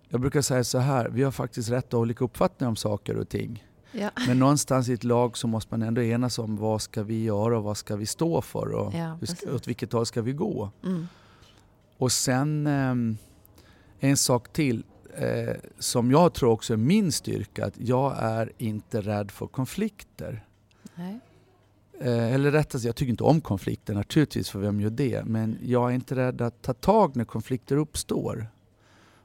jag 0.09 0.21
brukar 0.21 0.41
säga 0.41 0.63
så 0.63 0.77
här, 0.77 1.09
vi 1.09 1.23
har 1.23 1.31
faktiskt 1.31 1.69
rätt 1.69 1.93
olika 1.93 2.25
uppfattningar 2.25 2.69
om 2.69 2.75
saker 2.75 3.17
och 3.17 3.29
ting. 3.29 3.63
Ja. 3.93 4.09
Men 4.27 4.39
någonstans 4.39 4.89
i 4.89 4.93
ett 4.93 5.03
lag 5.03 5.37
så 5.37 5.47
måste 5.47 5.73
man 5.73 5.81
ändå 5.81 6.01
enas 6.01 6.39
om 6.39 6.57
vad 6.57 6.81
ska 6.81 7.03
vi 7.03 7.23
göra 7.23 7.57
och 7.57 7.63
vad 7.63 7.77
ska 7.77 7.95
vi 7.95 8.05
stå 8.05 8.41
för 8.41 8.71
och 8.71 8.93
Ja, 8.93 9.17
hur 9.45 9.55
åt 9.55 9.67
vilket 9.67 9.93
håll 9.93 10.05
ska 10.05 10.21
vi 10.21 10.33
gå. 10.33 10.69
Mm. 10.83 11.07
Och 11.97 12.11
sen 12.11 12.67
ehm, 12.67 13.17
en 13.99 14.17
sak 14.17 14.53
till 14.53 14.83
eh, 15.17 15.55
som 15.79 16.11
jag 16.11 16.33
tror 16.33 16.49
också 16.49 16.73
är 16.73 16.77
min 16.77 17.11
styrka, 17.11 17.65
att 17.65 17.73
jag 17.77 18.15
är 18.17 18.51
inte 18.57 19.01
rädd 19.01 19.31
för 19.31 19.47
konflikter. 19.47 20.45
Nej. 20.95 21.19
Eh, 21.99 22.33
eller 22.33 22.51
rättare 22.51 22.79
sagt, 22.79 22.85
jag 22.85 22.95
tycker 22.95 23.09
inte 23.09 23.23
om 23.23 23.41
konflikter 23.41 23.93
naturligtvis, 23.93 24.49
för 24.49 24.59
vem 24.59 24.81
gör 24.81 24.89
det? 24.89 25.25
Men 25.25 25.57
jag 25.63 25.91
är 25.91 25.95
inte 25.95 26.15
rädd 26.15 26.41
att 26.41 26.61
ta 26.61 26.73
tag 26.73 27.15
när 27.15 27.25
konflikter 27.25 27.77
uppstår. 27.77 28.47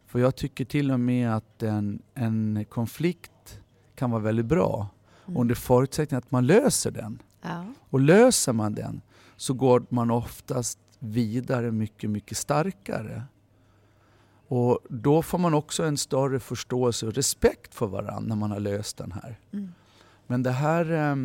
För 0.07 0.19
jag 0.19 0.37
tycker 0.37 0.65
till 0.65 0.91
och 0.91 1.01
med 1.01 1.35
att 1.35 1.63
en, 1.63 2.03
en 2.15 2.65
konflikt 2.69 3.58
kan 3.99 4.11
vara 4.11 4.23
väldigt 4.23 4.47
bra 4.47 4.89
Mm. 5.29 5.41
under 5.41 5.55
förutsättning 5.55 6.19
att 6.19 6.31
man 6.31 6.47
löser 6.47 6.91
den. 6.91 7.23
Ja. 7.43 7.65
Och 7.91 8.01
löser 8.01 8.53
man 8.53 8.75
den 8.75 9.01
så 9.37 9.55
går 9.55 9.87
man 9.89 10.11
oftast 10.11 10.79
vidare 10.99 11.71
mycket, 11.73 12.11
mycket 12.11 12.39
starkare. 12.39 13.23
Och 14.49 14.79
då 14.89 15.23
får 15.23 15.39
man 15.39 15.55
också 15.55 15.83
en 15.85 15.97
större 15.97 16.41
förståelse 16.41 17.07
och 17.07 17.13
respekt 17.15 17.75
för 17.75 17.87
varandra 17.87 18.21
när 18.21 18.37
man 18.37 18.51
har 18.51 18.61
löst 18.61 18.97
den 18.97 19.13
här. 19.13 19.39
Mm. 19.53 19.73
Men 20.27 20.43
det 20.43 20.51
här 20.51 21.11
eh, 21.11 21.17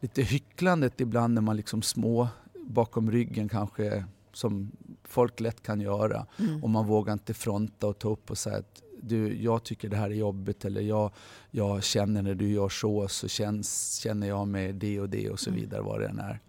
lite 0.00 0.22
hycklandet 0.22 1.00
ibland 1.00 1.34
när 1.34 1.42
man 1.42 1.56
liksom 1.56 1.82
små 1.82 2.28
bakom 2.66 3.10
ryggen 3.10 3.48
kanske 3.48 4.04
som 4.32 4.70
folk 5.04 5.40
lätt 5.40 5.62
kan 5.62 5.80
göra 5.80 6.26
Mm. 6.38 6.62
och 6.64 6.70
man 6.70 6.86
vågar 6.86 7.12
inte 7.12 7.34
fronta 7.34 7.86
och 7.86 7.98
ta 7.98 8.08
upp 8.08 8.30
och 8.30 8.38
säga 8.38 8.56
att 8.58 8.82
du, 9.02 9.42
jag 9.42 9.62
tycker 9.62 9.88
det 9.88 9.96
här 9.96 10.10
är 10.10 10.14
jobbigt 10.14 10.64
eller 10.64 10.80
jag, 10.80 11.10
jag 11.50 11.82
känner 11.82 12.22
när 12.22 12.34
du 12.34 12.48
gör 12.50 12.68
så 12.68 13.08
så 13.08 13.28
känns, 13.28 13.96
känner 13.96 14.28
jag 14.28 14.48
med 14.48 14.74
det 14.74 15.00
och 15.00 15.08
det 15.08 15.30
och 15.30 15.40
så 15.40 15.50
Mm. 15.50 15.60
vidare 15.60 15.82
vad 15.82 16.00
det 16.00 16.08
än 16.08 16.18
är. 16.18 16.40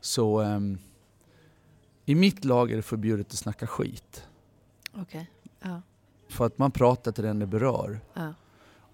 Så 0.00 0.40
ehm, 0.40 0.78
i 2.04 2.14
mitt 2.14 2.44
lag 2.44 2.72
är 2.72 2.76
det 2.76 2.82
förbjudet 2.82 3.26
att 3.26 3.38
snacka 3.38 3.66
skit. 3.66 4.26
Okej. 4.94 5.30
Ja. 5.60 5.82
För 6.28 6.46
att 6.46 6.58
man 6.58 6.70
pratar 6.70 7.12
till 7.12 7.24
den 7.24 7.38
det 7.38 7.46
berör. 7.46 8.00
Ja. 8.14 8.34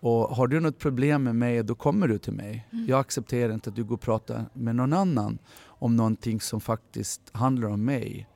Och 0.02 0.36
har 0.36 0.46
du 0.46 0.60
något 0.60 0.78
problem 0.78 1.22
med 1.22 1.34
mig, 1.36 1.62
då 1.62 1.74
kommer 1.74 2.08
du 2.08 2.18
till 2.18 2.32
mig. 2.32 2.66
Mm. 2.72 2.86
Jag 2.86 3.00
accepterar 3.00 3.52
inte 3.54 3.70
att 3.70 3.76
du 3.76 3.84
går 3.84 3.94
och 3.94 4.00
pratar 4.00 4.44
med 4.52 4.76
någon 4.76 4.92
annan 4.92 5.38
om 5.64 5.96
någonting 5.96 6.40
som 6.40 6.60
faktiskt 6.60 7.20
handlar 7.32 7.68
om 7.68 7.84
mig 7.84 8.28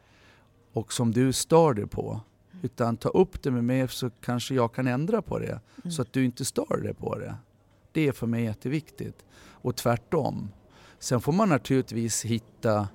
och 0.73 0.93
som 0.93 1.13
du 1.13 1.33
stör 1.33 1.75
dig 1.75 1.87
på. 1.87 2.21
Utan 2.65 2.97
ta 2.97 3.09
upp 3.09 3.43
det 3.43 3.51
med 3.51 3.65
mig 3.65 3.89
så 3.89 4.11
kanske 4.11 4.55
jag 4.55 4.75
kan 4.75 4.87
ändra 4.87 5.23
på 5.23 5.39
det 5.39 5.61
Mm. 5.85 5.93
så 5.93 6.03
att 6.03 6.13
du 6.13 6.25
inte 6.25 6.45
stör 6.45 6.81
dig 6.83 6.95
på 6.95 7.19
det. 7.19 7.35
Det 7.93 8.09
är 8.09 8.13
för 8.13 8.27
mig 8.27 8.45
jätteviktigt. 8.45 9.25
Och 9.51 9.77
tvärtom. 9.77 10.51
Sen 10.99 11.21
får 11.21 11.33
man 11.33 11.49
naturligtvis 11.49 12.25
hitta 12.25 12.89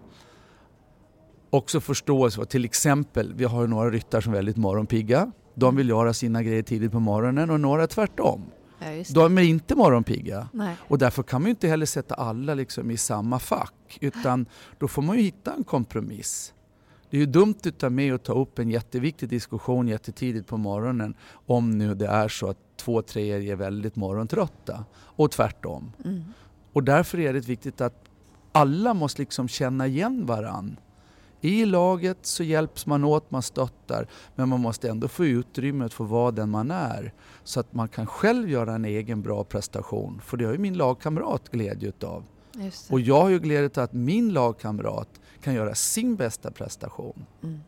också 1.49 1.79
förståelse 1.81 2.35
för 2.37 2.45
till 2.45 2.65
exempel, 2.65 3.33
vi 3.33 3.45
har 3.45 3.61
ju 3.61 3.67
några 3.67 3.89
ryttare 3.91 4.21
som 4.21 4.31
är 4.33 4.37
väldigt 4.37 4.57
morgonpigga. 4.57 5.31
De 5.55 5.75
vill 5.75 5.89
göra 5.89 6.13
sina 6.13 6.43
grejer 6.43 6.63
tidigt 6.63 6.91
på 6.91 6.99
morgonen 6.99 7.49
och 7.49 7.59
några 7.59 7.87
tvärtom. 7.87 8.41
ja. 8.79 9.03
De 9.13 9.37
är 9.37 9.41
inte 9.41 9.75
morgonpigga. 9.75 10.49
Nej. 10.53 10.75
Och 10.87 10.97
därför 10.97 11.23
kan 11.23 11.41
man 11.41 11.45
ju 11.47 11.49
inte 11.49 11.67
heller 11.67 11.85
sätta 11.85 12.15
alla 12.15 12.53
liksom 12.53 12.91
i 12.91 12.97
samma 12.97 13.39
fack. 13.39 13.97
Utan 14.01 14.45
då 14.77 14.87
får 14.87 15.01
man 15.01 15.17
ju 15.17 15.23
hitta 15.23 15.53
en 15.53 15.63
kompromiss. 15.63 16.53
Det 17.09 17.17
är 17.17 17.19
ju 17.19 17.25
dumt 17.25 17.55
utav 17.63 17.91
mig 17.91 18.11
att 18.11 18.23
ta 18.23 18.33
upp 18.33 18.59
en 18.59 18.69
jätteviktig 18.69 19.29
diskussion 19.29 19.87
jättetidigt 19.87 20.47
på 20.47 20.57
morgonen 20.57 21.15
om 21.31 21.77
nu 21.77 21.95
det 21.95 22.07
är 22.07 22.27
så 22.27 22.49
att 22.49 22.57
två, 22.77 23.01
tre 23.01 23.51
är 23.51 23.55
väldigt 23.55 23.95
morgontrötta. 23.95 24.85
Och 24.95 25.31
tvärtom. 25.31 25.91
Mm. 26.05 26.23
Och 26.73 26.83
därför 26.83 27.19
är 27.19 27.33
det 27.33 27.47
viktigt 27.47 27.81
att 27.81 28.03
alla 28.51 28.93
måste 28.93 29.21
liksom 29.21 29.47
känna 29.47 29.87
igen 29.87 30.25
varann. 30.25 30.77
I 31.41 31.65
laget 31.65 32.17
så 32.21 32.43
hjälps 32.43 32.85
man 32.85 33.03
åt, 33.03 33.31
man 33.31 33.41
stöttar, 33.41 34.07
men 34.35 34.49
man 34.49 34.59
måste 34.59 34.89
ändå 34.89 35.07
få 35.07 35.25
utrymme 35.25 35.85
att 35.85 35.93
få 35.93 36.03
vara 36.03 36.31
den 36.31 36.49
man 36.49 36.71
är. 36.71 37.13
Så 37.43 37.59
att 37.59 37.73
man 37.73 37.87
kan 37.87 38.05
själv 38.05 38.49
göra 38.49 38.75
en 38.75 38.85
egen 38.85 39.21
bra 39.21 39.43
prestation. 39.43 40.21
För 40.25 40.37
det 40.37 40.45
har 40.45 40.51
ju 40.51 40.57
min 40.57 40.77
lagkamrat 40.77 41.49
glädje 41.49 41.89
utav. 41.89 42.23
Och 42.89 42.99
jag 42.99 43.21
har 43.21 43.29
ju 43.29 43.39
glädje 43.39 43.83
att 43.83 43.93
min 43.93 44.33
lagkamrat 44.33 45.09
kan 45.41 45.53
göra 45.53 45.75
sin 45.75 46.15
bästa 46.15 46.51
prestation. 46.51 47.25
Mm. 47.43 47.59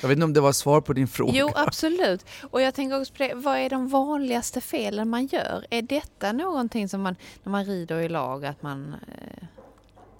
Jag 0.00 0.08
vet 0.08 0.16
inte 0.16 0.24
om 0.24 0.32
det 0.32 0.40
var 0.40 0.52
svar 0.52 0.80
på 0.80 0.92
din 0.92 1.08
fråga. 1.08 1.32
Jo, 1.34 1.50
absolut. 1.54 2.24
Och 2.50 2.62
jag 2.62 2.74
tänker 2.74 3.00
också 3.00 3.12
på 3.12 3.22
det, 3.22 3.34
vad 3.34 3.58
är 3.58 3.70
de 3.70 3.88
vanligaste 3.88 4.60
felen 4.60 5.08
man 5.08 5.26
gör? 5.26 5.66
Är 5.70 5.82
detta 5.82 6.32
någonting 6.32 6.88
som 6.88 7.02
man, 7.02 7.16
när 7.42 7.50
man 7.50 7.64
rider 7.64 7.98
i 8.00 8.08
lag, 8.08 8.44
att 8.44 8.62
man, 8.62 8.94
eh, 9.08 9.44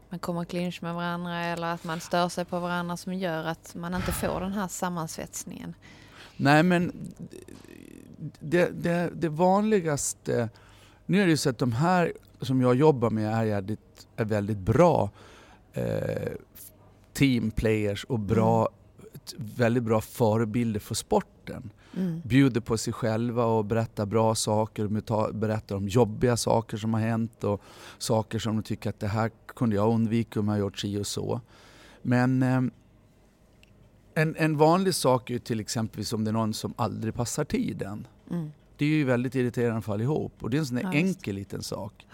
man 0.09 0.19
kommer 0.19 0.45
clinch 0.45 0.83
med 0.83 0.95
varandra 0.95 1.45
eller 1.45 1.67
att 1.67 1.85
man 1.85 2.01
stör 2.01 2.29
sig 2.29 2.45
på 2.45 2.61
varandra 2.61 2.97
som 2.97 3.15
gör 3.15 3.45
att 3.45 3.75
man 3.75 3.95
inte 3.95 4.13
får 4.13 4.41
den 4.41 4.53
här 4.53 4.69
sammansvetsningen? 4.69 5.75
Nej 6.37 6.63
men 6.63 6.93
det, 8.41 8.83
det, 8.83 9.11
det 9.15 9.29
vanligaste, 9.29 10.49
nu 11.13 11.21
är 11.21 11.25
det 11.25 11.31
ju 11.31 11.37
så 11.37 11.51
att 11.51 11.59
de 11.59 11.73
här 11.73 12.13
som 12.41 12.61
jag 12.61 12.75
jobbar 12.75 13.11
med 13.11 13.35
är, 13.35 13.45
väldigt, 13.45 14.07
är 14.17 14.25
väldigt 14.25 14.59
bra 14.59 15.11
eh, 15.73 16.33
teamplayers 17.13 18.05
och 18.05 18.19
bra, 18.19 18.69
t- 19.13 19.37
väldigt 19.39 19.83
bra 19.83 20.01
förebilder 20.01 20.81
för 20.81 20.95
sporten. 20.95 21.71
Mm. 21.97 22.21
Bjuder 22.25 22.61
på 22.61 22.79
sig 22.79 22.93
själva 22.93 23.45
och 23.45 23.65
berättar 23.65 24.07
bra 24.07 24.35
saker, 24.35 25.33
berättar 25.33 25.77
om 25.77 25.89
jobbiga 25.89 26.37
saker 26.37 26.77
som 26.77 26.95
har 26.95 27.01
hänt 27.01 27.45
och 27.45 27.63
saker 27.99 28.39
som 28.39 28.57
de 28.57 28.63
tycker 28.63 28.91
att 28.91 29.01
det 29.01 29.09
här 29.09 29.31
kunde 29.47 29.77
jag 29.77 29.95
undvika 29.95 30.41
om 30.41 30.49
jag 30.49 30.59
gjort 30.59 30.79
si 30.79 30.99
och 30.99 31.07
så. 31.07 31.41
Men 32.03 32.43
eh, 32.43 32.63
en, 34.15 34.37
en 34.37 34.57
vanlig 34.57 34.95
sak 34.95 35.31
är 35.31 35.35
ju 35.35 35.39
till 35.39 35.61
exempel 35.61 36.05
om 36.13 36.25
det 36.25 36.31
är 36.31 36.33
någon 36.33 36.55
som 36.55 36.75
aldrig 36.77 37.15
passar 37.15 37.45
tiden. 37.45 38.07
Mm. 38.31 38.51
Det 38.83 38.87
är 38.87 38.91
ju 38.91 39.05
väldigt 39.05 39.35
irriterande 39.35 39.83
för 39.83 39.93
allihop 39.93 40.33
och 40.43 40.51
det 40.51 40.57
är 40.57 40.59
en 40.59 40.67
sån 40.67 40.77
där 40.77 40.83
Ja, 40.83 40.93
enkel 40.93 41.35
liten 41.35 41.63
sak. 41.63 42.07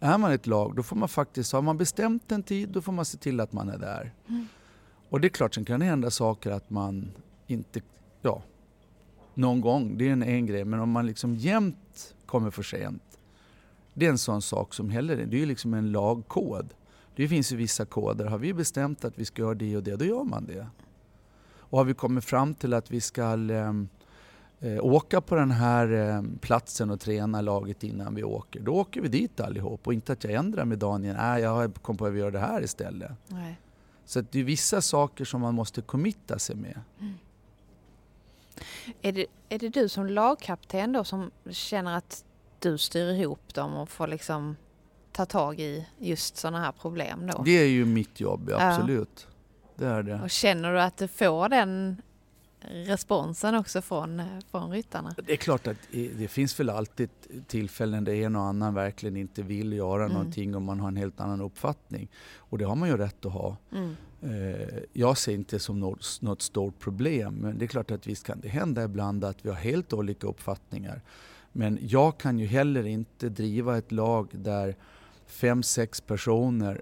Är 0.00 0.18
man 0.18 0.32
ett 0.32 0.46
lag, 0.46 0.76
då 0.76 0.82
får 0.82 0.96
man 0.96 1.08
faktiskt, 1.08 1.52
har 1.52 1.62
man 1.62 1.78
bestämt 1.78 2.32
en 2.32 2.42
tid, 2.42 2.68
då 2.68 2.82
får 2.82 2.92
man 2.92 3.04
se 3.04 3.18
till 3.18 3.40
att 3.40 3.52
man 3.52 3.68
är 3.68 3.78
där. 3.78 4.12
Mm. 4.28 4.46
Och 5.08 5.20
det 5.20 5.26
är 5.26 5.28
klart, 5.28 5.54
sen 5.54 5.64
kan 5.64 5.80
det 5.80 5.86
hända 5.86 6.10
saker 6.10 6.50
att 6.50 6.70
man 6.70 7.10
inte, 7.46 7.80
ja, 8.22 8.42
någon 9.34 9.60
gång, 9.60 9.98
det 9.98 10.08
är 10.08 10.12
en, 10.12 10.22
en 10.22 10.46
grej, 10.46 10.64
men 10.64 10.80
om 10.80 10.90
man 10.90 11.06
liksom 11.06 11.34
jämt 11.34 12.14
kommer 12.26 12.50
för 12.50 12.62
sent, 12.62 13.18
det 13.94 14.06
är 14.06 14.10
en 14.10 14.18
sån 14.18 14.42
sak 14.42 14.74
som 14.74 14.90
heller, 14.90 15.16
det 15.16 15.36
är 15.36 15.40
ju 15.40 15.46
liksom 15.46 15.74
en 15.74 15.92
lagkod. 15.92 16.74
Det 17.16 17.28
finns 17.28 17.52
ju 17.52 17.56
vissa 17.56 17.84
koder, 17.84 18.24
har 18.24 18.38
vi 18.38 18.54
bestämt 18.54 19.04
att 19.04 19.18
vi 19.18 19.24
ska 19.24 19.42
göra 19.42 19.54
det 19.54 19.76
och 19.76 19.82
det, 19.82 19.96
då 19.96 20.04
gör 20.04 20.24
man 20.24 20.46
det. 20.46 20.66
Och 21.58 21.78
har 21.78 21.84
vi 21.84 21.94
kommit 21.94 22.24
fram 22.24 22.54
till 22.54 22.74
att 22.74 22.90
vi 22.90 23.00
ska 23.00 23.24
ehm, 23.24 23.88
eh, 24.60 24.84
åka 24.84 25.20
på 25.20 25.34
den 25.34 25.50
här 25.50 25.92
eh, 25.92 26.22
platsen 26.40 26.90
och 26.90 27.00
träna 27.00 27.40
laget 27.40 27.84
innan 27.84 28.14
vi 28.14 28.24
åker. 28.24 28.60
Då 28.60 28.74
åker 28.74 29.00
vi 29.00 29.08
dit 29.08 29.40
allihop 29.40 29.86
och 29.86 29.94
inte 29.94 30.12
att 30.12 30.24
jag 30.24 30.32
ändrar 30.32 30.64
mig 30.64 30.78
dagen 30.78 31.04
innan. 31.04 31.16
Nej, 31.16 31.42
jag 31.42 31.74
kom 31.74 31.96
på 31.96 32.06
att 32.06 32.12
vi 32.12 32.18
gör 32.18 32.30
det 32.30 32.38
här 32.38 32.62
istället. 32.64 33.10
Nej. 33.28 33.60
Så 34.04 34.20
det 34.20 34.40
är 34.40 34.44
vissa 34.44 34.80
saker 34.82 35.24
som 35.24 35.40
man 35.40 35.54
måste 35.54 35.82
committa 35.82 36.38
sig 36.38 36.56
med. 36.56 36.80
Är, 39.02 39.12
det, 39.12 39.26
är 39.48 39.58
det 39.58 39.68
du 39.68 39.88
som 39.88 40.06
lagkapten 40.06 40.92
då 40.92 41.04
som 41.04 41.30
känner 41.50 41.96
att 41.96 42.24
du 42.58 42.78
styr 42.78 43.10
ihop 43.10 43.54
dem 43.54 43.74
och 43.76 43.88
får 43.88 44.06
liksom 44.06 44.56
ta 45.12 45.26
tag 45.26 45.60
i 45.60 45.86
just 45.98 46.36
sådana 46.36 46.60
här 46.60 46.72
problem 46.72 47.26
då? 47.32 47.42
Det 47.42 47.50
är 47.62 47.66
ju 47.68 47.84
mitt 47.84 48.20
jobb, 48.20 48.48
ja, 48.50 48.56
Ja. 48.60 48.74
absolut. 48.74 49.26
Det 49.76 49.86
är 49.86 50.02
det. 50.02 50.20
Och 50.22 50.30
känner 50.30 50.72
du 50.72 50.80
att 50.80 50.96
du 50.96 51.08
får 51.08 51.48
den 51.48 52.02
responsen 52.70 53.54
också 53.54 53.82
från, 53.82 54.22
från 54.50 54.70
ryttarna? 54.70 55.14
Det 55.26 55.32
är 55.32 55.36
klart 55.36 55.66
att 55.66 55.76
det 55.92 56.28
finns 56.28 56.60
väl 56.60 56.70
alltid 56.70 57.08
tillfällen 57.46 58.04
där 58.04 58.12
en 58.14 58.36
och 58.36 58.42
annan 58.42 58.74
verkligen 58.74 59.16
inte 59.16 59.42
vill 59.42 59.72
göra 59.72 60.04
Mm. 60.04 60.12
någonting 60.16 60.54
och 60.54 60.62
man 60.62 60.80
har 60.80 60.88
en 60.88 60.96
helt 60.96 61.20
annan 61.20 61.40
uppfattning. 61.40 62.08
Och 62.36 62.58
det 62.58 62.64
har 62.64 62.76
man 62.76 62.88
ju 62.88 62.96
rätt 62.96 63.26
att 63.26 63.32
ha. 63.32 63.56
Mm. 63.72 63.96
Eh, 64.22 64.68
Jag 64.92 65.18
ser 65.18 65.32
inte 65.34 65.56
det 65.56 65.60
som 65.60 65.80
något, 65.80 66.18
något 66.20 66.42
stort 66.42 66.78
problem 66.78 67.34
men 67.34 67.58
det 67.58 67.64
är 67.64 67.66
klart 67.66 67.90
att 67.90 68.06
visst 68.06 68.26
kan 68.26 68.40
det 68.40 68.48
hända 68.48 68.84
ibland 68.84 69.24
att 69.24 69.44
vi 69.44 69.48
har 69.48 69.56
helt 69.56 69.92
olika 69.92 70.26
uppfattningar. 70.26 71.02
Men 71.52 71.78
jag 71.82 72.18
kan 72.18 72.38
ju 72.38 72.46
heller 72.46 72.86
inte 72.86 73.28
driva 73.28 73.78
ett 73.78 73.92
lag 73.92 74.28
där 74.32 74.76
fem, 75.26 75.62
sex 75.62 76.00
personer 76.00 76.80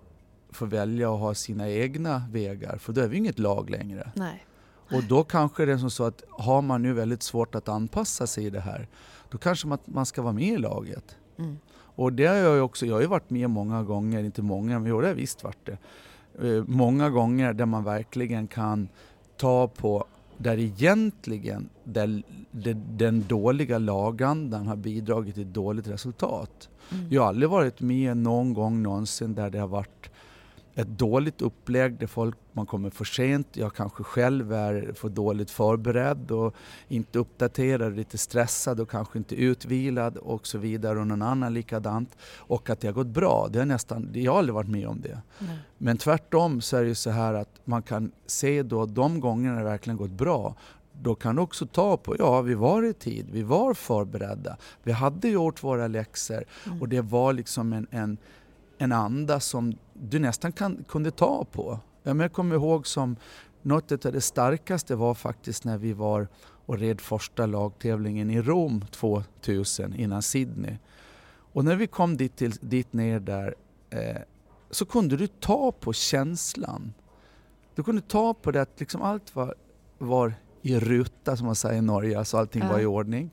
får 0.51 0.66
välja 0.66 1.14
att 1.14 1.20
ha 1.20 1.35
sina 1.35 1.70
egna 1.70 2.23
vägar 2.31 2.79
för 2.79 2.92
då 2.92 3.01
är 3.01 3.09
vi 3.09 3.16
inget 3.16 3.38
lag 3.38 3.70
längre. 3.70 4.11
Nej. 4.14 4.44
Och 4.96 5.04
då 5.09 5.24
kanske 5.24 5.64
det 5.64 5.72
är 5.72 5.78
som 5.78 5.90
så 5.90 6.04
att 6.04 6.22
har 6.30 6.62
man 6.62 6.83
nu 6.83 6.92
väldigt 6.92 7.22
svårt 7.22 7.54
att 7.54 7.68
anpassa 7.68 8.26
sig 8.26 8.46
i 8.46 8.50
det 8.50 8.61
här, 8.61 8.88
då 9.30 9.38
kanske 9.38 9.66
man, 9.66 9.78
man 9.85 10.07
ska 10.07 10.22
vara 10.22 10.33
med 10.33 10.48
i 10.48 10.57
laget. 10.57 11.16
Mm. 11.38 11.59
Och 11.96 12.12
det 12.12 12.26
har 12.26 12.35
jag 12.35 12.54
ju 12.54 12.61
också, 12.61 12.87
jag 12.87 12.94
har 12.94 13.00
ju 13.00 13.07
varit 13.07 13.30
med 13.30 13.50
många 13.50 13.83
gånger, 13.83 14.24
inte 14.24 14.42
många, 14.42 14.78
men 14.78 14.90
jo, 14.90 15.00
det 15.00 15.07
har 15.07 15.14
visst 15.14 15.44
varit 15.44 15.66
det. 15.66 15.78
Eh, 16.42 16.64
många 16.66 17.11
gånger 17.11 17.52
där 17.52 17.66
man 17.66 17.85
verkligen 17.85 18.46
kan 18.46 18.88
ta 19.37 19.68
på, 19.68 20.04
där 20.37 20.59
egentligen 20.59 21.68
där, 21.85 22.22
där 22.50 22.74
den 22.74 23.24
dåliga 23.28 23.78
lagandan 23.78 24.66
har 24.66 24.76
bidragit 24.76 25.35
till 25.35 25.52
dåligt 25.52 25.87
resultat. 25.88 26.68
Mm. 26.92 27.12
Jag 27.12 27.22
har 27.22 27.28
aldrig 27.28 27.50
varit 27.50 27.80
med 27.80 28.16
någon 28.16 28.54
gång 28.54 28.83
någonsin 28.83 29.35
där 29.35 29.50
det 29.50 29.59
har 29.59 29.68
varit 29.68 30.11
ett 30.74 30.88
dåligt 30.88 31.42
upplägg 31.42 31.98
där 31.98 32.06
folk, 32.06 32.37
man 32.52 32.66
kommer 32.66 32.90
för 32.90 33.04
sent, 33.04 33.48
jag 33.52 33.74
kanske 33.74 34.02
själv 34.02 34.52
är 34.52 34.92
för 34.94 35.08
dåligt 35.08 35.50
förberedd 35.50 36.30
och 36.30 36.54
inte 36.88 37.18
uppdaterad, 37.18 37.96
lite 37.96 38.18
stressad 38.18 38.80
och 38.80 38.90
kanske 38.90 39.18
inte 39.18 39.34
utvilad 39.34 40.16
och 40.16 40.46
så 40.46 40.58
vidare 40.58 40.98
och 40.98 41.06
någon 41.06 41.22
annan 41.22 41.54
likadant. 41.54 42.16
Och 42.37 42.70
att 42.70 42.80
det 42.80 42.88
har 42.88 42.94
gått 42.94 43.06
bra, 43.06 43.48
det 43.50 43.58
har 43.58 43.66
nästan, 43.66 44.10
jag 44.12 44.32
har 44.32 44.38
aldrig 44.38 44.54
varit 44.54 44.70
med 44.70 44.88
om 44.88 45.00
det. 45.00 45.20
Nej. 45.38 45.58
Men 45.78 45.96
tvärtom 45.96 46.60
så 46.60 46.76
är 46.76 46.82
det 46.82 46.88
ju 46.88 46.94
så 46.94 47.10
här 47.10 47.34
att 47.34 47.60
man 47.64 47.82
kan 47.82 48.12
se 48.26 48.62
då 48.62 48.87
de 48.87 49.20
gångerna 49.20 49.58
det 49.58 49.64
verkligen 49.64 49.96
gått 49.96 50.10
bra 50.10 50.56
då 51.02 51.14
kan 51.14 51.37
du 51.37 51.42
också 51.42 51.66
ta 51.66 51.96
på, 51.96 52.16
ja 52.18 52.40
vi 52.40 52.54
var 52.54 52.82
i 52.82 52.92
tid, 52.92 53.26
vi 53.32 53.42
var 53.42 53.74
förberedda, 53.74 54.56
vi 54.82 54.92
hade 54.92 55.28
gjort 55.28 55.62
våra 55.62 55.87
läxor 55.87 56.44
Mm. 56.66 56.82
och 56.82 56.88
det 56.88 57.00
var 57.00 57.32
liksom 57.32 57.72
en, 57.72 57.87
en, 57.90 58.18
en 58.78 58.92
anda 58.92 59.40
som 59.40 59.74
du 59.92 60.18
nästan 60.18 60.52
kan, 60.52 60.84
kunde 60.88 61.10
ta 61.10 61.44
på. 61.44 61.78
Jag 62.02 62.32
kommer 62.32 62.54
ihåg 62.54 62.87
som 62.87 63.16
något 63.62 63.92
av 64.06 64.12
det 64.12 64.20
starkaste 64.20 64.94
var 64.96 65.14
faktiskt 65.14 65.64
när 65.64 65.78
vi 65.78 65.92
var 65.92 66.28
och 66.66 66.78
red 66.78 67.00
första 67.00 67.46
lagtävlingen 67.46 68.30
i 68.30 68.42
Rom 68.42 68.84
2000 68.90 69.94
innan 69.94 70.22
Sydney. 70.22 70.76
Och 71.26 71.64
när 71.64 71.76
vi 71.76 71.87
kom 71.87 72.16
dit, 72.16 72.37
till, 72.37 72.52
dit 72.60 72.92
ner 72.92 73.20
där 73.20 73.54
eh, 73.90 74.16
så 74.70 74.87
kunde 74.87 75.16
du 75.16 75.26
ta 75.26 75.72
på 75.72 75.92
känslan. 75.92 76.94
Du 77.74 77.82
kunde 77.82 78.02
ta 78.02 78.34
på 78.34 78.50
det 78.50 78.62
att 78.62 78.80
liksom 78.80 79.02
allt 79.02 79.37
var, 79.37 79.54
var 79.98 80.34
i 80.62 80.78
ruta 80.78 81.37
som 81.37 81.46
man 81.46 81.54
säger 81.54 81.78
i 81.78 81.82
Norge, 81.82 82.18
alltså 82.18 82.37
allting 82.37 82.62
Ja. 82.62 82.72
var 82.72 82.80
i 82.80 82.87
ordning. 82.87 83.30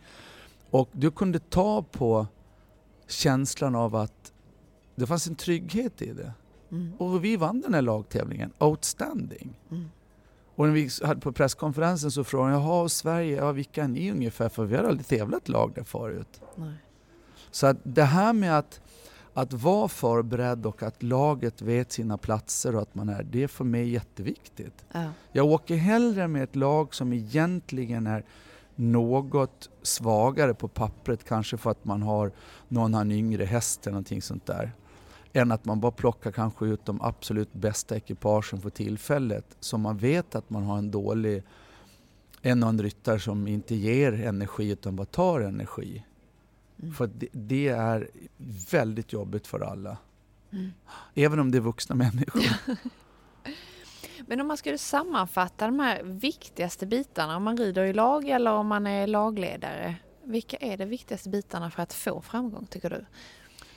Och 0.69 0.89
du 0.91 1.12
kunde 1.12 1.39
ta 1.39 1.84
på 1.84 2.27
känslan 3.08 3.75
av 3.75 3.95
att 3.95 4.31
det 4.95 5.08
fanns 5.08 5.27
en 5.27 5.36
trygghet 5.36 6.01
i 6.01 6.13
det. 6.13 6.34
Mm. 6.71 6.93
Och 6.97 7.25
vi 7.25 7.38
vann 7.38 7.62
den 7.62 7.73
här 7.73 7.82
lagtävlingen, 7.82 8.51
outstanding. 8.60 9.60
Mm. 9.71 9.89
Och 10.56 10.67
när 10.67 10.73
vi 10.73 10.89
hade 11.04 11.21
på 11.21 11.32
presskonferensen 11.32 12.12
så 12.12 12.23
frågade 12.23 12.54
jag, 12.54 12.62
jaha, 12.62 12.89
Sverige, 12.89 13.36
ja, 13.38 13.51
vilka 13.51 13.84
är 13.84 13.88
ni 13.88 14.12
ungefär? 14.12 14.49
För 14.49 14.65
vi 14.65 14.75
har 14.75 14.84
aldrig 14.84 15.08
tävlat 15.08 15.49
lag 15.49 15.71
där 15.75 15.84
förut. 15.84 16.41
Nej. 16.56 16.73
Så 17.51 17.67
att 17.67 17.77
det 17.84 18.04
här 18.04 18.34
med 18.34 18.58
att, 18.58 18.82
att 19.34 19.54
vara 19.54 19.88
förberedd 19.88 20.65
och 20.65 20.84
att 20.84 21.04
laget 21.04 21.62
vet 21.62 21.91
sina 21.91 22.17
platser 22.17 22.75
och 22.75 22.82
att 22.82 22.95
man 22.95 23.10
är, 23.10 23.23
det 23.23 23.43
är 23.43 23.47
för 23.47 23.63
mig 23.63 23.89
jätteviktigt. 23.89 24.86
Ja. 24.91 25.10
Jag 25.32 25.45
åker 25.45 25.75
hellre 25.75 26.27
med 26.27 26.43
ett 26.43 26.56
lag 26.56 26.95
som 26.95 27.13
egentligen 27.13 28.08
är 28.08 28.25
något 28.75 29.69
svagare 29.82 30.54
på 30.54 30.67
pappret, 30.67 31.23
kanske 31.23 31.58
för 31.58 31.71
att 31.71 31.86
man 31.86 32.01
har 32.01 32.32
någon 32.67 32.93
har 32.93 33.01
en 33.01 33.12
yngre 33.12 33.45
häst 33.45 33.88
eller 33.88 33.91
någonting 33.91 34.21
sånt 34.21 34.45
där. 34.45 34.71
Än 35.34 35.52
att 35.52 35.65
man 35.65 35.80
bara 35.80 35.91
plockar 35.91 36.32
kanske 36.32 36.65
ut 36.65 36.86
de 36.86 37.02
absolut 37.02 37.54
bästa 37.54 37.96
ekipagen 37.96 38.62
för 38.62 38.70
tillfället. 38.70 39.46
Så 39.60 39.78
man 39.78 39.98
vet 39.98 40.36
att 40.36 40.50
man 40.50 40.63
har 40.63 40.78
en 40.78 40.91
dålig, 40.91 41.44
en 42.41 42.63
och 42.63 42.70
en 42.70 42.82
ryttare 42.82 43.20
som 43.20 43.48
inte 43.48 43.76
ger 43.76 44.13
energi 44.13 44.70
utan 44.70 44.96
bara 44.96 45.06
tar 45.06 45.41
energi. 45.41 46.04
Mm. 46.82 46.94
För 46.94 47.08
det, 47.08 47.28
det 47.32 47.67
är 47.67 48.10
väldigt 48.72 49.13
jobbigt 49.13 49.48
för 49.48 49.60
alla. 49.60 49.98
Mm. 50.52 50.72
Även 51.13 51.39
om 51.39 51.52
det 51.52 51.58
är 51.58 51.62
vuxna 51.62 51.96
människor. 51.96 52.44
Men 54.28 54.41
om 54.41 54.48
man 54.48 54.58
skulle 54.58 54.78
sammanfatta 54.78 55.65
de 55.65 55.80
här 55.80 56.04
viktigaste 56.04 56.86
bitarna, 56.86 57.38
om 57.38 57.44
man 57.44 57.58
rider 57.58 57.84
i 57.84 57.94
lag 57.94 58.30
eller 58.30 58.52
om 58.52 58.67
man 58.67 58.88
är 58.88 59.08
lagledare. 59.08 59.96
Vilka 60.24 60.58
är 60.58 60.78
de 60.78 60.86
viktigaste 60.86 61.30
bitarna 61.30 61.72
för 61.72 61.84
att 61.84 61.94
få 61.94 62.22
framgång 62.22 62.65
tycker 62.65 62.89
du? 62.89 63.06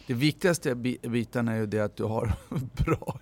Det 0.07 0.15
viktigaste 0.15 0.75
bi- 0.75 0.99
bitarna 1.03 1.53
är 1.53 1.57
ju 1.57 1.67
det 1.67 1.81
att 1.81 1.97
du 1.97 2.05
har 2.05 2.33
bra 2.85 3.19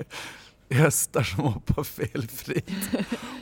hästar 0.70 1.22
som 1.22 1.44
hoppar 1.44 1.82
felfritt. 1.82 2.70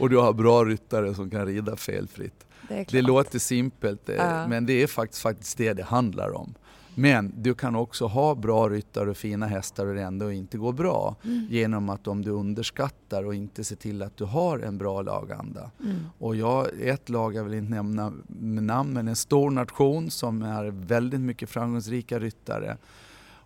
Och 0.00 0.10
du 0.10 0.16
har 0.18 0.32
bra 0.32 0.64
ryttare 0.64 1.14
som 1.14 1.30
kan 1.30 1.46
rida 1.46 1.76
felfritt. 1.76 2.46
Det, 2.68 2.88
Det 2.90 3.02
låter 3.02 3.38
simpelt 3.38 4.08
eh, 4.08 4.14
Ja. 4.16 4.46
men 4.46 4.66
det 4.66 4.82
är 4.82 4.86
faktiskt, 4.86 5.22
faktiskt 5.22 5.58
det 5.58 5.72
det 5.72 5.82
handlar 5.84 6.36
om. 6.36 6.54
Men 6.94 7.32
du 7.36 7.54
kan 7.54 7.76
också 7.76 8.06
ha 8.06 8.34
bra 8.34 8.68
ryttare 8.68 9.10
och 9.10 9.16
fina 9.16 9.46
hästar 9.46 9.86
och 9.86 9.94
det 9.94 10.02
ändå 10.02 10.32
inte 10.32 10.58
går 10.58 10.72
bra. 10.72 11.16
Mm. 11.24 11.46
Genom 11.50 11.88
att 11.88 12.06
om 12.06 12.22
du 12.22 12.30
underskattar 12.30 13.24
och 13.24 13.34
inte 13.34 13.64
ser 13.64 13.76
till 13.76 14.02
att 14.02 14.16
du 14.16 14.24
har 14.24 14.58
en 14.58 14.78
bra 14.78 15.02
laganda. 15.02 15.70
Mm. 15.84 15.96
Och 16.18 16.36
jag, 16.36 16.66
ett 16.80 17.08
lag, 17.08 17.34
jag 17.34 17.44
vill 17.44 17.54
inte 17.54 17.70
nämna 17.70 18.12
med 18.28 18.62
namn, 18.64 18.92
men 18.92 19.08
en 19.08 19.16
stor 19.16 19.50
nation 19.50 20.10
som 20.10 20.42
är 20.42 20.64
väldigt 20.70 21.20
mycket 21.20 21.50
framgångsrika 21.50 22.18
ryttare 22.18 22.76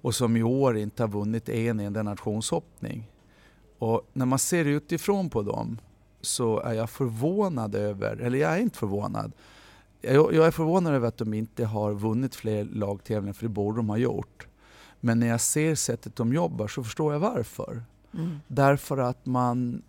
och 0.04 0.14
som 0.14 0.36
i 0.36 0.42
år 0.42 0.76
inte 0.76 1.02
har 1.02 1.08
vunnit 1.08 1.48
en 1.48 1.80
enda 1.80 2.02
nationshoppning. 2.02 3.10
Och 3.78 4.08
när 4.12 4.26
man 4.26 4.38
ser 4.38 4.64
utifrån 4.64 5.30
på 5.30 5.42
dem 5.42 5.78
så 6.20 6.60
är 6.60 6.72
jag 6.72 6.90
förvånad 6.90 7.74
över, 7.74 8.16
eller 8.16 8.38
jag 8.38 8.52
är 8.52 8.58
inte 8.58 8.78
förvånad, 8.78 9.32
jag, 10.00 10.34
jag 10.34 10.46
är 10.46 10.50
förvånad 10.50 10.94
över 10.94 11.08
att 11.08 11.16
de 11.16 11.34
inte 11.34 11.64
har 11.64 11.94
vunnit 11.94 12.34
fler 12.34 12.64
lagtävlingar, 12.64 13.32
för 13.32 13.42
det 13.42 13.48
borde 13.48 13.78
de 13.78 13.88
ha 13.88 13.96
gjort. 13.96 14.46
Men 15.00 15.20
när 15.20 15.26
jag 15.26 15.40
ser 15.40 15.74
sättet 15.74 16.16
de 16.16 16.32
jobbar 16.32 16.68
så 16.68 16.84
förstår 16.84 17.12
jag 17.12 17.20
varför. 17.20 17.82
Mm. 18.14 18.40
Därför 18.46 18.98
att 18.98 19.26
man, 19.26 19.82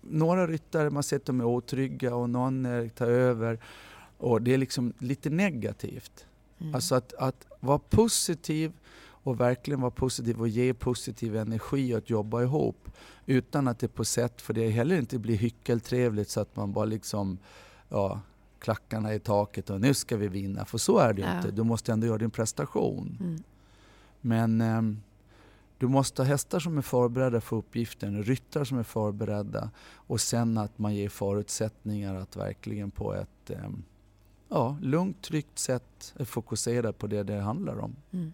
några 0.00 0.46
ryttare, 0.46 0.90
man 0.90 1.02
ser 1.02 1.16
att 1.16 1.24
de 1.24 1.40
är 1.40 1.44
otrygga 1.44 2.14
och 2.14 2.30
någon 2.30 2.90
tar 2.94 3.06
över. 3.06 3.58
Och 4.18 4.42
det 4.42 4.54
är 4.54 4.58
liksom 4.58 4.92
lite 4.98 5.30
negativt. 5.30 6.26
Mm. 6.58 6.74
Alltså 6.74 6.94
att, 6.94 7.14
att 7.14 7.46
vara 7.60 7.78
positiv 7.78 8.72
och 9.26 9.40
verkligen 9.40 9.80
vara 9.80 9.90
positiv 9.90 10.40
och 10.40 10.48
ge 10.48 10.74
positiv 10.74 11.36
energi 11.36 11.94
att 11.94 12.10
jobba 12.10 12.42
ihop. 12.42 12.88
Utan 13.26 13.68
att 13.68 13.78
det 13.78 13.88
på 13.88 14.04
sätt, 14.04 14.42
för 14.42 14.54
det 14.54 14.68
heller 14.68 14.98
inte 14.98 15.18
blir 15.18 15.36
hyckeltrevligt 15.36 16.30
så 16.30 16.40
att 16.40 16.56
man 16.56 16.72
bara 16.72 16.84
liksom, 16.84 17.38
ja, 17.88 18.20
klackarna 18.58 19.14
i 19.14 19.18
taket 19.20 19.70
och 19.70 19.80
nu 19.80 19.94
ska 19.94 20.16
vi 20.16 20.28
vinna. 20.28 20.64
För 20.64 20.78
så 20.78 20.98
är 20.98 21.12
det 21.12 21.20
ju 21.22 21.28
Ja. 21.28 21.36
inte. 21.36 21.50
Du 21.50 21.62
måste 21.62 21.92
ändå 21.92 22.06
göra 22.06 22.18
din 22.18 22.30
prestation. 22.30 23.18
Mm. 23.20 23.42
Men 24.20 24.60
ehm, 24.60 25.00
du 25.78 25.88
måste 25.88 26.22
ha 26.22 26.26
hästar 26.26 26.58
som 26.60 26.78
är 26.78 26.82
förberedda 26.82 27.40
för 27.40 27.56
uppgiften, 27.56 28.22
ryttare 28.22 28.64
som 28.66 28.78
är 28.78 28.82
förberedda 28.82 29.70
och 29.94 30.20
sen 30.20 30.58
att 30.58 30.78
man 30.78 30.94
ger 30.94 31.08
förutsättningar 31.08 32.14
att 32.14 32.36
verkligen 32.36 32.90
på 32.90 33.14
ett 33.14 33.50
ehm, 33.50 33.82
ja, 34.48 34.78
lugnt, 34.80 35.22
tryggt 35.22 35.58
sätt 35.58 36.14
fokusera 36.24 36.92
på 36.92 37.06
det 37.06 37.22
det 37.22 37.40
handlar 37.40 37.78
om. 37.78 37.96
Mm. 38.10 38.32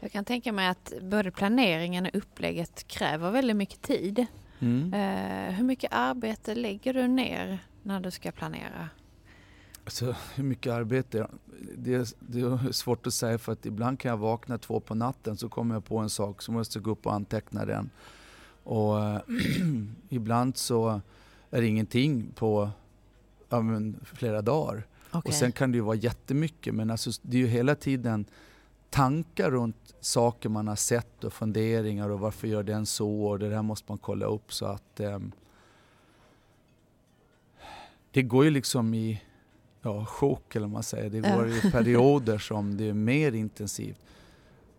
Jag 0.00 0.12
kan 0.12 0.24
tänka 0.24 0.52
mig 0.52 0.68
att 0.68 0.92
både 1.02 1.30
planeringen 1.30 2.06
och 2.06 2.14
upplägget 2.14 2.88
kräver 2.88 3.30
väldigt 3.30 3.56
mycket 3.56 3.82
tid. 3.82 4.26
Mm. 4.58 4.94
Eh, 4.94 5.54
hur 5.54 5.64
mycket 5.64 5.92
arbete 5.92 6.54
lägger 6.54 6.94
du 6.94 7.08
ner 7.08 7.64
när 7.82 8.00
du 8.00 8.10
ska 8.10 8.32
planera? 8.32 8.88
Alltså, 9.84 10.14
hur 10.34 10.44
mycket 10.44 10.72
arbete? 10.72 11.26
Det 11.76 11.94
är, 11.94 12.06
det 12.18 12.40
är 12.40 12.72
svårt 12.72 13.06
att 13.06 13.14
säga 13.14 13.38
för 13.38 13.52
att 13.52 13.66
ibland 13.66 14.00
kan 14.00 14.08
jag 14.08 14.16
vakna 14.16 14.58
två 14.58 14.80
på 14.80 14.94
natten 14.94 15.36
så 15.36 15.48
kommer 15.48 15.74
jag 15.74 15.84
på 15.84 15.98
en 15.98 16.10
sak 16.10 16.42
så 16.42 16.52
måste 16.52 16.78
jag 16.78 16.84
gå 16.84 16.90
upp 16.90 17.06
och 17.06 17.14
anteckna 17.14 17.64
den. 17.64 17.90
Och 18.64 18.96
ibland 20.08 20.56
så 20.56 21.00
är 21.50 21.60
det 21.60 21.66
ingenting 21.66 22.32
på 22.34 22.70
ja, 23.48 23.60
men, 23.60 24.00
flera 24.04 24.42
dagar. 24.42 24.86
Okay. 25.08 25.20
Och 25.24 25.34
sen 25.34 25.52
kan 25.52 25.72
det 25.72 25.76
ju 25.76 25.82
vara 25.82 25.96
jättemycket 25.96 26.74
men 26.74 26.90
alltså, 26.90 27.10
det 27.22 27.36
är 27.36 27.40
ju 27.40 27.46
hela 27.46 27.74
tiden 27.74 28.24
tankar 28.90 29.50
runt 29.50 29.94
saker 30.00 30.48
man 30.48 30.68
har 30.68 30.76
sett 30.76 31.24
och 31.24 31.32
funderingar 31.32 32.08
och 32.08 32.20
varför 32.20 32.48
gör 32.48 32.62
den 32.62 32.86
så 32.86 33.24
och 33.24 33.38
det 33.38 33.48
där 33.48 33.62
måste 33.62 33.92
man 33.92 33.98
kolla 33.98 34.26
upp 34.26 34.52
så 34.52 34.66
att 34.66 35.00
eh, 35.00 35.18
det 38.10 38.22
går 38.22 38.44
ju 38.44 38.50
liksom 38.50 38.94
i 38.94 39.22
ja, 39.82 40.04
chock 40.04 40.56
eller 40.56 40.66
vad 40.66 40.72
man 40.72 40.82
säger. 40.82 41.10
Det 41.10 41.20
går 41.20 41.48
i 41.48 41.70
perioder 41.70 42.38
som 42.38 42.76
det 42.76 42.88
är 42.88 42.94
mer 42.94 43.32
intensivt. 43.32 44.00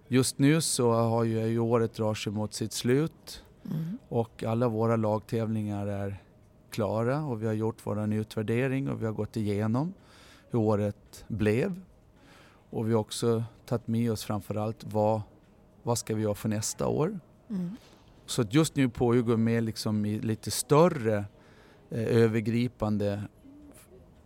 Just 0.08 0.40
nu 0.40 0.62
så 0.62 0.92
har 0.92 1.24
ju 1.24 1.60
året 1.60 1.94
drar 1.94 2.14
sig 2.14 2.34
mot 2.34 2.54
sitt 2.54 2.74
slut 2.74 3.44
mm. 3.66 3.98
och 4.10 4.44
alla 4.44 4.68
våra 4.68 4.96
lagtävlingar 4.96 5.88
är 5.88 6.24
klara 6.70 7.24
och 7.24 7.44
vi 7.44 7.48
har 7.48 7.54
gjort 7.54 7.78
vår 7.84 8.14
utvärdering 8.14 8.90
och 8.90 9.02
vi 9.02 9.06
har 9.06 9.14
gått 9.14 9.38
igenom 9.38 9.94
hur 10.50 10.60
året 10.60 11.26
blev. 11.28 11.82
Och 12.72 12.90
vi 12.90 12.94
har 12.94 13.00
också 13.00 13.44
tagit 13.66 13.88
med 13.88 14.12
oss 14.12 14.24
framförallt 14.24 14.84
vad, 14.84 15.22
vad 15.84 15.98
ska 15.98 16.16
vi 16.16 16.22
göra 16.22 16.36
för 16.36 16.50
nästa 16.50 16.88
år. 16.88 17.20
Mm. 17.50 17.76
Så 18.26 18.44
just 18.50 18.76
nu 18.76 18.90
pågår 18.90 19.38
med 19.38 19.64
liksom 19.64 20.06
i 20.06 20.20
lite 20.20 20.52
större 20.52 21.26
eh, 21.90 22.18
övergripande 22.18 23.24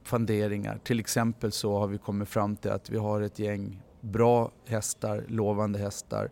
funderingar. 0.03 0.79
Till 0.83 0.99
exempel 0.99 1.51
så 1.51 1.79
har 1.79 1.87
vi 1.87 1.97
kommit 1.97 2.29
fram 2.29 2.55
till 2.55 2.71
att 2.71 2.89
vi 2.89 2.97
har 2.97 3.21
ett 3.21 3.39
gäng 3.39 3.81
bra 4.01 4.51
hästar, 4.65 5.25
lovande 5.27 5.79
hästar 5.79 6.29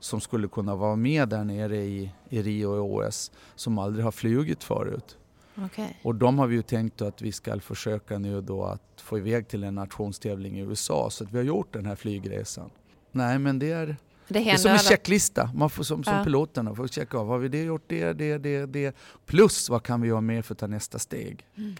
som 0.00 0.20
skulle 0.20 0.48
kunna 0.48 0.76
vara 0.76 0.96
med 0.96 1.28
där 1.28 1.44
nere 1.44 1.76
i, 1.76 2.12
i 2.28 2.42
Rio 2.42 2.66
och 2.66 2.94
OS 2.94 3.32
som 3.54 3.78
aldrig 3.78 4.04
har 4.04 4.12
flugit 4.12 4.64
förut. 4.64 5.18
Okay. 5.64 5.88
Och 6.02 6.14
de 6.14 6.38
har 6.38 6.46
vi 6.46 6.56
ju 6.56 6.62
tänkt 6.62 7.02
att 7.02 7.22
vi 7.22 7.32
ska 7.32 7.60
försöka 7.60 8.18
nu 8.18 8.40
då 8.40 8.64
att 8.64 9.00
få 9.00 9.18
iväg 9.18 9.48
till 9.48 9.64
en 9.64 9.74
nationstävling 9.74 10.58
i 10.58 10.60
USA 10.60 11.10
så 11.10 11.24
att 11.24 11.32
vi 11.32 11.36
har 11.36 11.44
gjort 11.44 11.72
den 11.72 11.86
här 11.86 11.96
flygresan. 11.96 12.70
Nej 13.12 13.38
men 13.38 13.58
det 13.58 13.70
är, 13.70 13.86
det, 13.86 13.96
det 14.28 14.50
är 14.50 14.56
som 14.56 14.70
en 14.70 14.78
checklista. 14.78 15.50
Man 15.54 15.70
får, 15.70 15.84
som, 15.84 16.04
som 16.04 16.14
ja. 16.14 16.24
piloterna 16.24 16.74
får 16.74 16.88
checka 16.88 17.18
av. 17.18 17.26
Har 17.26 17.38
vi 17.38 17.48
det 17.48 17.62
gjort 17.62 17.84
det, 17.86 18.12
det, 18.12 18.38
det, 18.38 18.66
det. 18.66 18.96
Plus 19.26 19.68
vad 19.68 19.82
kan 19.82 20.00
vi 20.00 20.08
göra 20.08 20.20
mer 20.20 20.42
för 20.42 20.54
att 20.54 20.58
ta 20.58 20.66
nästa 20.66 20.98
steg. 20.98 21.46
Mm. 21.56 21.76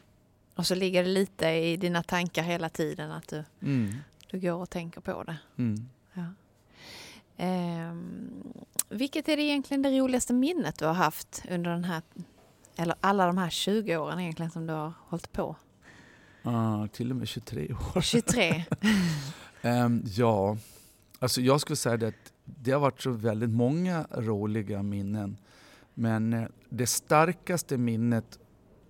Och 0.54 0.66
så 0.66 0.74
ligger 0.74 1.02
det 1.02 1.08
lite 1.10 1.48
i 1.48 1.76
dina 1.76 2.02
tankar 2.02 2.42
hela 2.42 2.68
tiden 2.68 3.10
att 3.10 3.28
du, 3.28 3.44
mm. 3.62 3.94
du 4.30 4.40
går 4.40 4.54
och 4.54 4.70
tänker 4.70 5.00
på 5.00 5.22
det. 5.22 5.36
Mm. 5.58 5.88
Ja. 6.14 6.24
Um, 7.90 8.52
vilket 8.88 9.28
är 9.28 9.36
det 9.36 9.42
egentligen 9.42 9.82
det 9.82 9.98
roligaste 9.98 10.32
minnet 10.32 10.78
du 10.78 10.84
har 10.84 10.92
haft 10.92 11.42
under 11.50 11.70
den 11.70 11.84
här, 11.84 12.02
eller 12.76 12.94
alla 13.00 13.26
de 13.26 13.38
här 13.38 13.50
20 13.50 13.96
åren 13.96 14.20
egentligen 14.20 14.50
som 14.50 14.66
du 14.66 14.72
har 14.72 14.92
hållit 14.98 15.32
på? 15.32 15.56
Uh, 16.46 16.86
till 16.86 17.10
och 17.10 17.16
med 17.16 17.28
23 17.28 17.74
år. 17.94 18.00
23? 18.00 18.64
um, 19.62 20.02
ja, 20.16 20.56
alltså 21.18 21.40
jag 21.40 21.60
skulle 21.60 21.76
säga 21.76 21.96
det 21.96 22.08
att 22.08 22.32
det 22.44 22.70
har 22.70 22.80
varit 22.80 23.02
så 23.02 23.10
väldigt 23.10 23.50
många 23.50 24.06
roliga 24.10 24.82
minnen. 24.82 25.36
Men 25.94 26.32
eh, 26.32 26.48
det 26.68 26.86
starkaste 26.86 27.76
minnet 27.76 28.38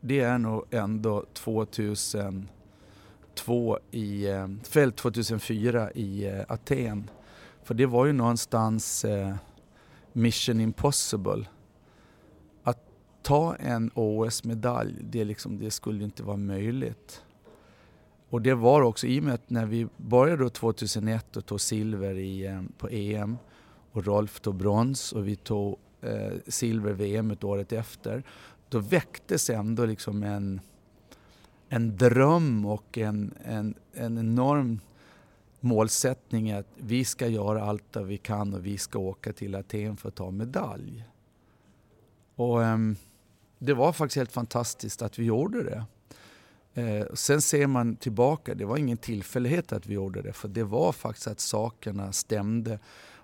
det 0.01 0.21
är 0.21 0.39
nog 0.39 0.65
ändå 0.71 1.27
2002 1.33 3.79
i, 3.91 4.29
eh, 4.29 4.49
fält 4.63 4.97
2004 4.97 5.93
i 5.93 6.27
eh, 6.27 6.41
Aten. 6.49 7.11
För 7.65 7.75
det 7.75 7.87
var 7.87 8.07
ju 8.07 8.13
någonstans 8.13 9.05
eh, 9.05 9.35
mission 10.13 10.61
impossible. 10.61 11.45
Att 13.21 13.25
ta 13.25 13.55
en 13.55 13.91
OS-medalj, 13.95 14.95
det, 15.01 15.25
liksom, 15.25 15.59
det 15.59 15.71
skulle 15.71 16.05
inte 16.05 16.23
vara 16.23 16.37
möjligt. 16.37 17.25
Och 18.31 18.43
det 18.43 18.55
var 18.55 18.83
också 18.83 19.07
i 19.07 19.21
och 19.21 19.25
med 19.25 19.35
att 19.35 19.51
när 19.51 19.67
vi 19.67 19.87
började 19.97 20.51
2001 20.51 21.37
och 21.37 21.47
tog 21.47 21.61
silver 21.61 22.15
i, 22.15 22.47
eh, 22.47 22.63
på 22.79 22.89
EM 22.89 23.39
och 23.93 24.07
Rolf 24.07 24.41
tog 24.41 24.55
brons 24.55 25.13
och 25.13 25.29
vi 25.29 25.37
tog 25.37 25.77
eh, 26.01 26.33
silver 26.47 26.93
VM 26.93 27.31
ett 27.31 27.45
året 27.45 27.73
efter 27.73 28.23
då 28.69 28.79
väcktes 28.79 29.51
ändå 29.51 29.87
liksom 29.87 30.23
en, 30.23 30.61
en 31.69 31.97
dröm 31.97 32.67
och 32.67 32.99
en, 32.99 33.35
en, 33.45 33.75
en 33.93 34.19
enorm 34.19 34.81
målsättning 35.61 36.53
att 36.53 36.67
vi 36.77 37.05
ska 37.05 37.27
göra 37.27 37.65
allt 37.65 37.97
vi 37.97 38.19
kan 38.19 38.55
och 38.55 38.67
vi 38.67 38.79
ska 38.79 38.99
åka 38.99 39.33
till 39.33 39.55
Aten 39.55 39.97
för 39.97 40.09
att 40.09 40.15
ta 40.15 40.31
medalj. 40.31 41.05
Och 42.37 42.59
um, 42.59 42.97
det 43.61 43.75
var 43.75 43.93
faktiskt 43.93 44.17
helt 44.17 44.33
fantastiskt 44.33 45.03
att 45.03 45.19
vi 45.19 45.25
gjorde 45.25 45.63
det. 45.63 45.85
Eh, 46.75 47.07
sen 47.15 47.41
ser 47.41 47.67
man 47.67 47.97
tillbaka, 47.97 48.55
det 48.55 48.65
var 48.65 48.77
ingen 48.77 48.97
tillfällighet 48.97 49.73
att 49.73 49.87
vi 49.87 49.95
gjorde 49.95 50.23
det 50.23 50.33
för 50.33 50.49
det 50.49 50.65
var 50.65 50.93
faktiskt 50.93 51.27
att 51.27 51.41
sakerna 51.41 52.13
stämde 52.13 52.79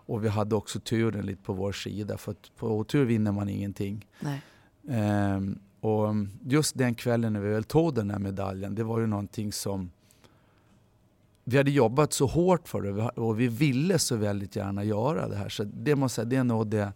och 0.07 0.24
vi 0.24 0.28
hade 0.28 0.55
också 0.55 0.80
turen 0.80 1.26
lite 1.26 1.43
på 1.43 1.53
vår 1.53 1.72
sida 1.72 2.18
för 2.18 2.34
på 2.57 2.78
otur 2.78 3.05
vinner 3.05 3.32
man 3.32 3.49
ingenting. 3.49 4.07
Um, 4.82 5.59
och 5.80 6.14
just 6.45 6.78
den 6.78 6.95
kvällen 6.95 7.32
när 7.32 7.41
vi 7.41 7.49
väl 7.49 7.64
tog 7.64 7.95
den 7.95 8.11
här 8.11 8.18
medaljen, 8.18 8.74
det 8.74 8.84
var 8.84 9.01
ju 9.01 9.07
någonting 9.07 9.53
som 9.53 9.91
vi 11.45 11.57
hade 11.57 11.70
jobbat 11.70 12.12
så 12.12 12.26
hårt 12.26 12.68
för 12.68 12.82
det 12.82 13.09
och 13.09 13.41
vi 13.41 13.49
ville 13.49 13.99
så 13.99 14.16
väldigt 14.16 14.57
gärna 14.57 14.84
göra 14.84 15.28
det 15.28 15.37
här. 15.37 15.49
Så 15.49 15.64
det 15.64 15.97
måste 15.97 16.14
säga, 16.14 16.24
det 16.24 16.37
är 16.37 16.45
nog 16.45 16.66
det. 16.66 16.93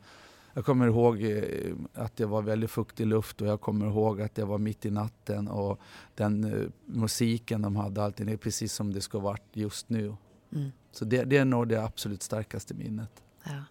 Jag 0.55 0.65
kommer 0.65 0.87
ihåg 0.87 1.23
eh, 1.23 1.75
att 1.95 2.17
det 2.17 2.27
var 2.27 2.43
väldigt 2.43 2.71
fuktig 2.71 3.07
luft 3.07 3.41
och 3.41 3.47
jag 3.47 3.61
kommer 3.61 3.87
ihåg 3.87 4.21
att 4.21 4.35
det 4.35 4.45
var 4.45 4.59
mitt 4.59 4.87
i 4.87 4.91
natten 4.91 5.49
och 5.49 5.81
den 6.15 6.45
uh, 6.45 6.69
musiken 6.87 7.63
de 7.63 7.77
hade, 7.77 8.05
allting, 8.05 8.27
det 8.27 8.33
är 8.33 8.37
precis 8.37 8.73
som 8.73 8.93
det 8.93 9.01
ska 9.01 9.19
varit 9.19 9.47
just 9.53 9.89
nu. 9.89 10.17
Mm. 10.53 10.71
Så 10.93 11.05
det, 11.05 11.25
det, 11.25 11.37
är 11.37 11.45
nog 11.45 11.69
det 11.69 11.85
absolut 11.85 12.23
starkaste 12.23 12.75
minnet. 12.75 13.23
Ja. 13.45 13.65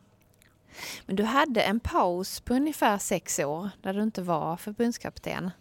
Men 1.05 1.15
du 1.15 1.23
hade 1.23 1.61
en 1.61 1.79
paus 1.79 2.39
på 2.39 2.53
ungefär 2.53 2.97
sex 2.97 3.39
år 3.39 3.69
där 3.81 3.93
du 3.93 4.03
inte 4.03 4.21
var 4.21 4.57
förbundskapten. 4.57 5.51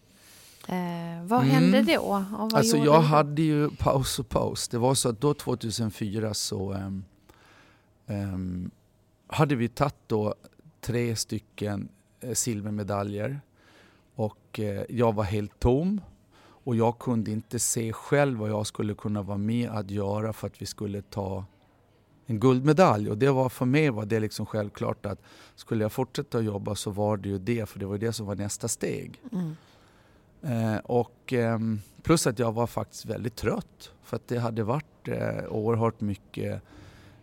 Eh, 0.69 1.25
vad 1.25 1.43
mm. 1.43 1.51
hände 1.51 1.83
då? 1.83 2.25
Och 2.39 2.55
alltså 2.55 2.77
jag 2.77 3.01
hade 3.01 3.43
ju 3.43 3.71
paus 3.71 4.19
och 4.19 4.29
paus. 4.29 4.69
Det 4.69 4.79
var 4.79 4.95
så 4.95 5.09
att 5.09 5.21
då 5.21 5.35
2004 5.35 6.35
så 6.35 6.73
um, 6.73 7.05
um, 8.07 8.71
hade 9.27 9.55
vi 9.57 9.69
tagit 9.69 9.95
då 10.07 10.35
tre 10.81 11.17
stycken 11.17 11.89
eh, 12.21 12.33
silvermedaljer 12.33 13.41
och 14.15 14.61
eh, 14.61 14.85
jag 14.89 15.15
var 15.15 15.25
helt 15.25 15.61
tom 15.61 16.01
och 16.41 16.77
jag 16.77 16.99
kunde 16.99 17.31
inte 17.31 17.59
se 17.59 17.93
själv 17.93 18.39
vad 18.39 18.51
jag 18.51 18.67
skulle 18.67 18.95
kunna 18.95 19.23
vara 19.23 19.39
med 19.39 19.71
att 19.71 19.91
göra 19.91 20.33
för 20.33 20.47
att 20.47 20.63
vi 20.63 20.67
skulle 20.67 21.03
ta 21.03 21.45
en 22.27 22.41
guldmedalj. 22.41 23.11
Och 23.11 23.19
det 23.19 23.31
var 23.31 23.49
för 23.49 23.67
mig 23.67 23.91
var 23.91 24.07
det 24.07 24.21
liksom 24.21 24.47
självklart 24.47 25.07
att 25.07 25.19
skulle 25.55 25.85
jag 25.85 25.93
fortsätta 25.93 26.41
jobba 26.41 26.75
så 26.75 26.91
var 26.91 27.17
det 27.17 27.29
ju 27.29 27.39
det, 27.39 27.69
för 27.69 27.79
det 27.79 27.87
var 27.87 27.99
det 27.99 28.13
som 28.13 28.27
var 28.27 28.35
nästa 28.35 28.69
steg. 28.69 29.23
Mm. 29.33 29.57
Eh, 30.43 30.79
och 30.79 31.33
eh, 31.33 31.59
plus 32.03 32.27
att 32.27 32.39
jag 32.39 32.53
var 32.53 32.67
faktiskt 32.67 33.07
väldigt 33.07 33.37
trött 33.37 33.93
för 34.03 34.17
att 34.17 34.29
det 34.29 34.39
hade 34.39 34.63
varit 34.63 35.09
eh, 35.09 35.45
oerhört 35.49 36.01
mycket 36.01 36.63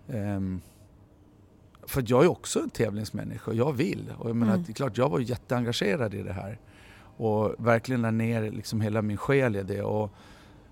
ehm, 0.08 0.62
för 1.88 2.03
jag 2.07 2.23
är 2.23 2.27
också 2.27 2.59
en 2.59 2.69
tävlingsmänniska 2.69 3.51
och 3.51 3.57
jag 3.57 3.73
vill. 3.73 4.13
Och 4.17 4.29
jag 4.29 4.36
menar, 4.36 4.53
mm. 4.53 4.65
det 4.65 4.71
är 4.71 4.73
klart, 4.73 4.97
jag 4.97 5.09
var 5.09 5.19
jätteengagerad 5.19 6.13
i 6.13 6.23
det 6.23 6.33
här. 6.33 6.59
Och 7.17 7.55
verkligen 7.57 8.01
la 8.01 8.11
ner 8.11 8.51
liksom 8.51 8.81
hela 8.81 9.01
min 9.01 9.17
själ 9.17 9.55
i 9.55 9.63
det. 9.63 9.81
Och 9.81 10.11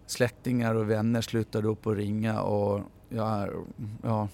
släktingar 0.05 0.76
och 0.76 0.89
vänner 0.89 1.22
slutade 1.22 1.68
upp 1.68 1.88
och 1.88 1.95
ringa 1.95 2.41
och 2.41 2.82
jag, 3.09 3.49
ja, 4.01 4.28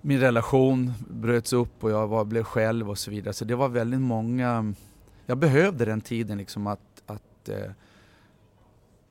min 0.00 0.20
relation 0.20 0.92
bröts 1.10 1.52
upp 1.52 1.84
och 1.84 1.90
jag 1.90 2.06
var, 2.06 2.24
blev 2.24 2.42
själv 2.42 2.90
och 2.90 2.98
så 2.98 3.10
vidare. 3.10 3.34
Så 3.34 3.44
det 3.44 3.54
var 3.54 3.68
väldigt 3.68 4.00
många... 4.00 4.74
Jag 5.26 5.38
behövde 5.38 5.84
den 5.84 6.00
tiden 6.00 6.38
liksom 6.38 6.66
att... 6.66 7.02
att 7.06 7.48
eh, 7.48 7.70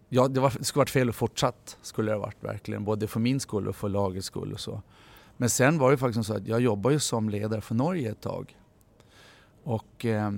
ja, 0.09 0.27
det, 0.27 0.39
var, 0.39 0.53
det 0.57 0.63
skulle 0.63 0.81
varit 0.81 0.89
fel 0.89 1.09
att 1.09 1.15
fortsatt, 1.15 1.77
skulle 1.81 2.11
det 2.11 2.15
ha 2.15 2.21
varit 2.21 2.43
verkligen. 2.43 2.83
Både 2.83 3.07
för 3.07 3.19
min 3.19 3.39
skull 3.39 3.67
och 3.67 3.75
för 3.75 3.89
lagets 3.89 4.27
skull 4.27 4.53
och 4.53 4.59
så. 4.59 4.81
Men 5.37 5.49
sen 5.49 5.77
var 5.77 5.91
det 5.91 5.97
faktiskt 5.97 6.27
så 6.27 6.33
att 6.33 6.47
jag 6.47 6.61
jobbade 6.61 6.95
ju 6.95 6.99
som 6.99 7.29
ledare 7.29 7.61
för 7.61 7.75
Norge 7.75 8.11
ett 8.11 8.21
tag. 8.21 8.57
Och 9.63 10.05
eh, 10.05 10.31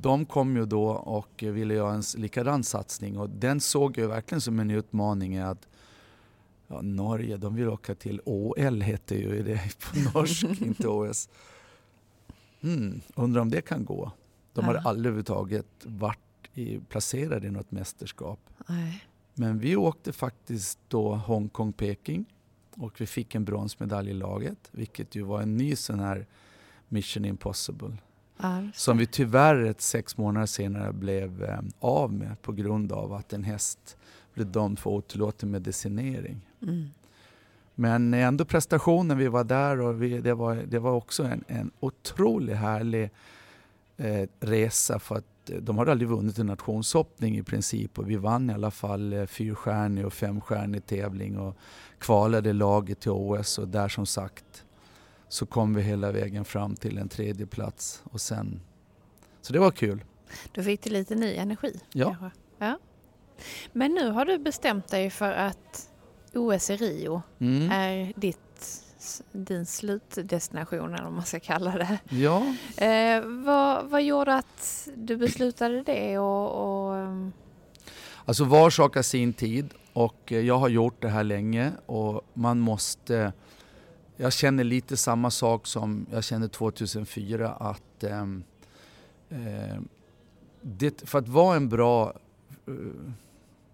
de 0.00 0.26
kom 0.26 0.56
ju 0.56 0.66
då 0.66 0.88
och 0.90 1.42
ville 1.42 1.74
göra 1.74 1.92
en 1.94 2.02
likadan 2.16 2.64
satsning 2.64 3.18
och 3.18 3.30
den 3.30 3.60
såg 3.60 3.98
jag 3.98 4.08
verkligen 4.08 4.40
som 4.40 4.60
en 4.60 4.70
utmaning 4.70 5.38
att 5.38 5.68
ja, 6.66 6.82
Norge, 6.82 7.36
de 7.36 7.54
vill 7.54 7.68
åka 7.68 7.94
till 7.94 8.20
OL 8.24 8.80
heter 8.80 9.16
ju 9.16 9.42
det 9.42 9.60
på 9.78 10.18
norsk, 10.18 10.44
inte 10.60 10.88
OS. 10.88 11.28
Mm, 12.60 13.00
undrar 13.14 13.40
om 13.40 13.50
det 13.50 13.60
kan 13.60 13.84
gå. 13.84 14.12
De 14.52 14.64
har 14.64 14.74
aldrig 14.74 15.06
överhuvudtaget 15.06 15.66
varit 15.82 16.18
i, 16.54 16.78
placerade 16.78 17.46
i 17.46 17.50
något 17.50 17.70
mästerskap. 17.70 18.40
Nej. 18.66 19.04
Men 19.34 19.58
vi 19.58 19.76
åkte 19.76 20.12
faktiskt 20.12 20.78
då 20.88 21.14
Hongkong-Peking 21.14 22.24
och 22.76 23.00
vi 23.00 23.06
fick 23.06 23.34
en 23.34 23.44
bronsmedalj 23.44 24.10
i 24.10 24.14
laget, 24.14 24.68
vilket 24.70 25.14
ju 25.14 25.22
var 25.22 25.42
en 25.42 25.56
ny 25.56 25.76
sån 25.76 26.00
här 26.00 26.26
Mission 26.88 27.24
Impossible. 27.24 27.96
Just 28.42 28.80
Som 28.80 28.98
vi 28.98 29.06
tyvärr 29.06 29.64
ett 29.64 29.80
sex 29.80 30.16
månader 30.16 30.46
senare 30.46 30.92
blev 30.92 31.44
eh, 31.44 31.60
av 31.78 32.12
med 32.12 32.42
på 32.42 32.52
grund 32.52 32.92
av 32.92 33.12
att 33.12 33.32
en 33.32 33.44
häst 33.44 33.96
blev 34.34 34.52
dömd 34.52 34.78
för 34.78 34.90
otillåten 34.90 35.50
medicinering. 35.50 36.40
Mm. 36.62 36.88
Men 37.74 38.14
ändå 38.14 38.44
prestationen, 38.44 39.18
vi 39.18 39.28
var 39.28 39.44
där 39.44 39.80
och 39.80 40.02
vi, 40.02 40.20
det, 40.20 40.34
var, 40.34 40.54
det 40.54 40.78
var 40.78 40.92
också 40.92 41.24
en, 41.24 41.44
en 41.48 41.70
otroligt 41.80 42.56
härlig 42.56 43.10
eh, 43.96 44.28
resa 44.40 44.98
för 44.98 45.16
att 45.16 45.24
eh, 45.50 45.56
de 45.56 45.78
hade 45.78 45.90
aldrig 45.92 46.08
vunnit 46.08 46.38
en 46.38 46.46
nationshoppning 46.46 47.38
i 47.38 47.42
princip 47.42 47.98
och 47.98 48.10
vi 48.10 48.16
vann 48.16 48.50
i 48.50 48.52
alla 48.52 48.70
fall 48.70 49.12
eh, 49.12 49.26
fyrstjärnig 49.26 50.06
och 50.06 50.12
femstjärnig 50.12 50.86
tävling 50.86 51.38
och 51.38 51.56
kvalade 51.98 52.52
laget 52.52 53.00
till 53.00 53.10
OS 53.10 53.58
och 53.58 53.68
där 53.68 53.88
som 53.88 54.06
sagt 54.06 54.64
så 55.28 55.46
kom 55.46 55.74
vi 55.74 55.82
hela 55.82 56.12
vägen 56.12 56.44
fram 56.44 56.74
till 56.74 56.98
en 56.98 57.08
tredje 57.08 57.46
plats 57.46 58.02
och 58.04 58.20
sen 58.20 58.60
så 59.42 59.52
det 59.52 59.58
var 59.58 59.70
kul. 59.70 60.04
Då 60.52 60.62
fick 60.62 60.82
du 60.82 60.90
lite 60.90 61.14
ny 61.14 61.34
energi. 61.34 61.80
Ja. 61.92 62.16
ja. 62.58 62.78
Men 63.72 63.92
nu 63.94 64.10
har 64.10 64.24
du 64.24 64.38
bestämt 64.38 64.88
dig 64.88 65.10
för 65.10 65.32
att 65.32 65.90
OS 66.34 66.70
i 66.70 66.76
Rio 66.76 67.22
Mm. 67.38 67.70
är 67.70 68.12
ditt, 68.16 68.38
din 69.32 69.66
slutdestination 69.66 70.94
eller 70.94 71.04
vad 71.04 71.12
man 71.12 71.24
ska 71.24 71.40
kalla 71.40 71.70
det. 71.70 71.98
Ja, 72.08 72.54
Eh, 72.76 73.22
vad, 73.24 73.84
vad 73.84 74.02
gjorde 74.02 74.34
att 74.34 74.88
du 74.94 75.16
beslutade 75.16 75.82
det 75.82 76.18
och, 76.18 76.86
och 76.86 76.96
ehm, 76.96 77.32
Alltså 78.24 78.44
var 78.44 78.70
sak 78.70 78.94
har 78.94 79.02
sin 79.02 79.32
tid 79.32 79.74
och 79.92 80.32
eh, 80.32 80.40
jag 80.40 80.58
har 80.58 80.68
gjort 80.68 81.02
det 81.02 81.08
här 81.08 81.24
länge 81.24 81.72
och 81.86 82.20
man 82.34 82.58
måste... 82.58 83.32
Jag 84.16 84.32
känner 84.32 84.64
lite 84.64 84.96
samma 84.96 85.30
sak 85.30 85.66
som 85.66 86.06
jag 86.12 86.24
kände 86.24 86.48
2004 86.48 87.52
att 87.52 88.04
eh, 88.04 88.26
det, 90.60 91.08
för 91.08 91.18
att 91.18 91.28
vara 91.28 91.56
en 91.56 91.68
bra 91.68 92.14
eh, 92.66 92.74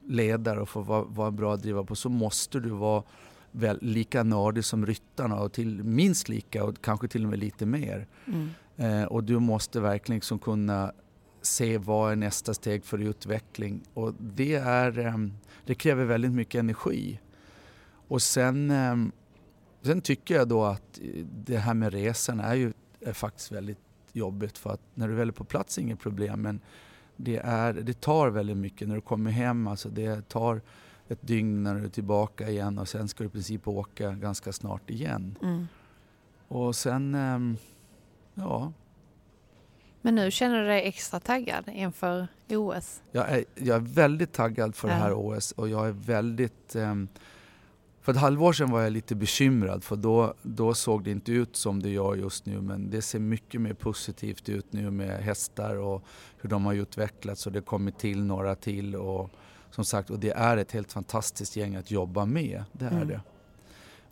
ledare 0.08 0.60
och 0.60 0.68
för 0.68 0.80
att 0.80 0.86
vara, 0.86 1.02
vara 1.02 1.30
bra 1.30 1.54
att 1.54 1.62
driva 1.62 1.84
på 1.84 1.94
så 1.94 2.08
måste 2.08 2.60
du 2.60 2.68
vara 2.68 3.02
väl, 3.52 3.78
lika 3.82 4.22
nördig 4.22 4.64
som 4.64 4.86
ryttarna 4.86 5.40
och 5.40 5.52
till, 5.52 5.84
minst 5.84 6.28
lika 6.28 6.64
och 6.64 6.82
kanske 6.82 7.08
till 7.08 7.24
och 7.24 7.30
med 7.30 7.38
lite 7.38 7.66
mer. 7.66 8.06
mm. 8.26 8.48
Eh, 8.76 9.04
och 9.04 9.24
du 9.24 9.38
måste 9.38 9.80
verkligen 9.80 10.16
liksom 10.16 10.38
kunna 10.38 10.92
se 11.42 11.78
vad 11.78 12.12
är 12.12 12.16
nästa 12.16 12.54
steg 12.54 12.84
för 12.84 12.98
utveckling. 12.98 13.82
Och 13.94 14.14
det, 14.18 14.54
är, 14.54 14.98
ehm, 14.98 15.32
det 15.66 15.74
kräver 15.74 16.04
väldigt 16.04 16.32
mycket 16.32 16.58
energi. 16.58 17.20
Och 18.08 18.22
sen, 18.22 18.70
ehm, 18.70 19.12
sen 19.82 20.00
tycker 20.00 20.34
jag 20.34 20.48
då 20.48 20.64
att 20.64 21.00
eh, 21.02 21.24
det 21.24 21.58
här 21.58 21.74
med 21.74 21.92
resan 21.92 22.40
är 22.40 22.54
ju 22.54 22.72
är 23.00 23.12
faktiskt 23.12 23.52
väldigt 23.52 23.78
jobbigt 24.12 24.58
för 24.58 24.70
att 24.70 24.80
när 24.94 25.08
du 25.08 25.14
väl 25.14 25.28
är 25.28 25.32
på 25.32 25.44
plats 25.44 25.78
är 25.78 25.82
inget 25.82 26.00
problem 26.00 26.42
men 26.42 26.60
det, 27.16 27.36
är, 27.36 27.72
det 27.72 28.00
tar 28.00 28.28
väldigt 28.28 28.56
mycket 28.56 28.88
när 28.88 28.94
du 28.94 29.00
kommer 29.00 29.30
hem. 29.30 29.66
Alltså 29.66 29.88
det 29.88 30.28
tar 30.28 30.60
ett 31.12 31.26
dygn 31.26 31.62
när 31.62 31.74
du 31.74 31.84
är 31.84 31.88
tillbaka 31.88 32.50
igen 32.50 32.78
och 32.78 32.88
sen 32.88 33.08
ska 33.08 33.24
du 33.24 33.28
i 33.28 33.32
princip 33.32 33.68
åka 33.68 34.10
ganska 34.12 34.52
snart 34.52 34.90
igen. 34.90 35.38
Mm. 35.42 35.66
Och 36.48 36.76
sen, 36.76 37.14
ehm, 37.14 37.56
ja, 38.34 38.72
Men 40.00 40.14
nu 40.14 40.30
känner 40.30 40.60
du 40.60 40.66
dig 40.66 40.88
extra 40.88 41.20
taggad 41.20 41.68
inför 41.68 42.26
OS? 42.48 43.02
Jag 43.12 43.30
är, 43.30 43.44
jag 43.54 43.76
är 43.76 43.80
väldigt 43.94 44.32
taggad 44.32 44.74
för 44.74 44.88
det 44.88 44.94
här 44.94 45.10
Ja. 45.10 45.14
OS 45.16 45.52
och 45.52 45.68
jag 45.68 45.88
är 45.88 45.92
väldigt... 45.92 46.76
ehm, 46.76 47.08
för 48.00 48.12
ett 48.12 48.18
halvår 48.18 48.52
sedan 48.52 48.70
var 48.70 48.80
jag 48.82 48.92
lite 48.92 49.14
bekymrad 49.14 49.84
för 49.84 49.96
då, 49.96 50.34
då 50.42 50.74
såg 50.74 51.04
det 51.04 51.10
inte 51.10 51.32
ut 51.32 51.56
som 51.56 51.82
det 51.82 51.90
gör 51.90 52.14
just 52.14 52.46
nu 52.46 52.60
men 52.60 52.90
det 52.90 53.02
ser 53.02 53.18
mycket 53.18 53.60
mer 53.60 53.74
positivt 53.74 54.48
ut 54.48 54.72
nu 54.72 54.90
med 54.90 55.22
hästar 55.22 55.76
och 55.76 56.04
hur 56.40 56.48
de 56.48 56.64
har 56.64 56.74
utvecklats 56.74 57.46
och 57.46 57.52
det 57.52 57.60
kommer 57.60 57.90
till 57.90 58.24
några 58.24 58.54
till 58.54 58.96
och 58.96 59.30
som 59.74 59.84
sagt 59.84 60.10
och 60.10 60.18
det 60.18 60.30
är 60.30 60.56
ett 60.56 60.72
helt 60.72 60.92
fantastiskt 60.92 61.56
gäng 61.56 61.76
att 61.76 61.90
jobba 61.90 62.24
med, 62.26 62.64
det 62.72 62.84
är 62.84 62.90
Mm. 62.90 63.08
det. 63.08 63.20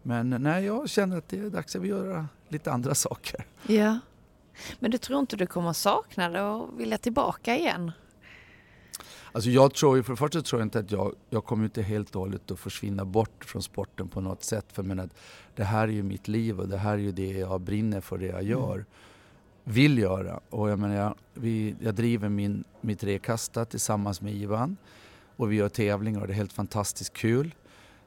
Men 0.03 0.31
nej, 0.31 0.65
jag 0.65 0.89
känner 0.89 1.17
att 1.19 1.29
det 1.29 1.39
är 1.39 1.51
dags 1.51 1.77
att 1.77 1.83
vi 1.83 1.89
göra 1.89 2.27
lite 2.49 2.73
andra 2.73 2.95
saker. 3.07 3.47
Ja. 3.67 3.99
Men 4.79 4.91
du 4.91 4.99
tror 4.99 5.21
inte 5.21 5.37
du 5.37 5.47
kommer 5.47 5.73
sakna 5.73 6.29
det 6.29 6.43
och 6.43 6.81
vilja 6.81 6.99
tillbaka 6.99 7.57
igen? 7.57 7.93
Alltså 9.33 9.51
jag 9.51 9.75
tror 9.75 9.97
ju, 9.97 10.03
för 10.03 10.13
det 10.13 10.17
första 10.17 10.43
tror 10.43 10.61
jag 10.61 10.67
inte 10.67 10.79
att 10.79 10.91
jag, 10.91 11.15
jag 11.31 11.45
kommer 11.45 11.65
inte 11.65 11.83
helt 11.83 12.15
och 12.17 12.21
hållet 12.21 12.51
att 12.51 12.59
försvinna 12.59 13.05
bort 13.05 13.45
från 13.45 13.63
sporten 13.63 14.09
på 14.09 14.21
något 14.21 14.45
sätt. 14.45 14.67
För 14.73 14.83
menar, 14.83 15.05
att 15.05 15.15
det 15.57 15.65
här 15.65 15.83
är 15.89 15.93
ju 15.93 16.03
mitt 16.03 16.29
liv 16.29 16.61
och 16.61 16.69
det 16.69 16.77
här 16.79 16.93
är 16.93 16.99
ju 16.99 17.13
det 17.13 17.31
jag 17.33 17.61
brinner 17.61 18.01
för, 18.01 18.19
det 18.19 18.27
jag 18.27 18.43
gör. 18.43 18.85
Vill 19.65 19.99
göra. 19.99 20.41
Och 20.51 20.71
jag 20.71 20.79
menar, 20.79 20.95
jag, 20.95 21.15
vi, 21.35 21.75
jag 21.81 21.95
driver 21.95 22.29
min, 22.29 22.65
mitt 22.81 23.05
rekasta 23.05 23.65
tillsammans 23.65 24.21
med 24.21 24.35
Ivan. 24.35 24.77
Och 25.41 25.53
vi 25.53 25.57
gör 25.57 25.69
tävlingar 25.69 26.21
och 26.21 26.27
det 26.27 26.33
är 26.33 26.35
helt 26.35 26.53
fantastiskt 26.53 27.13
kul. 27.13 27.55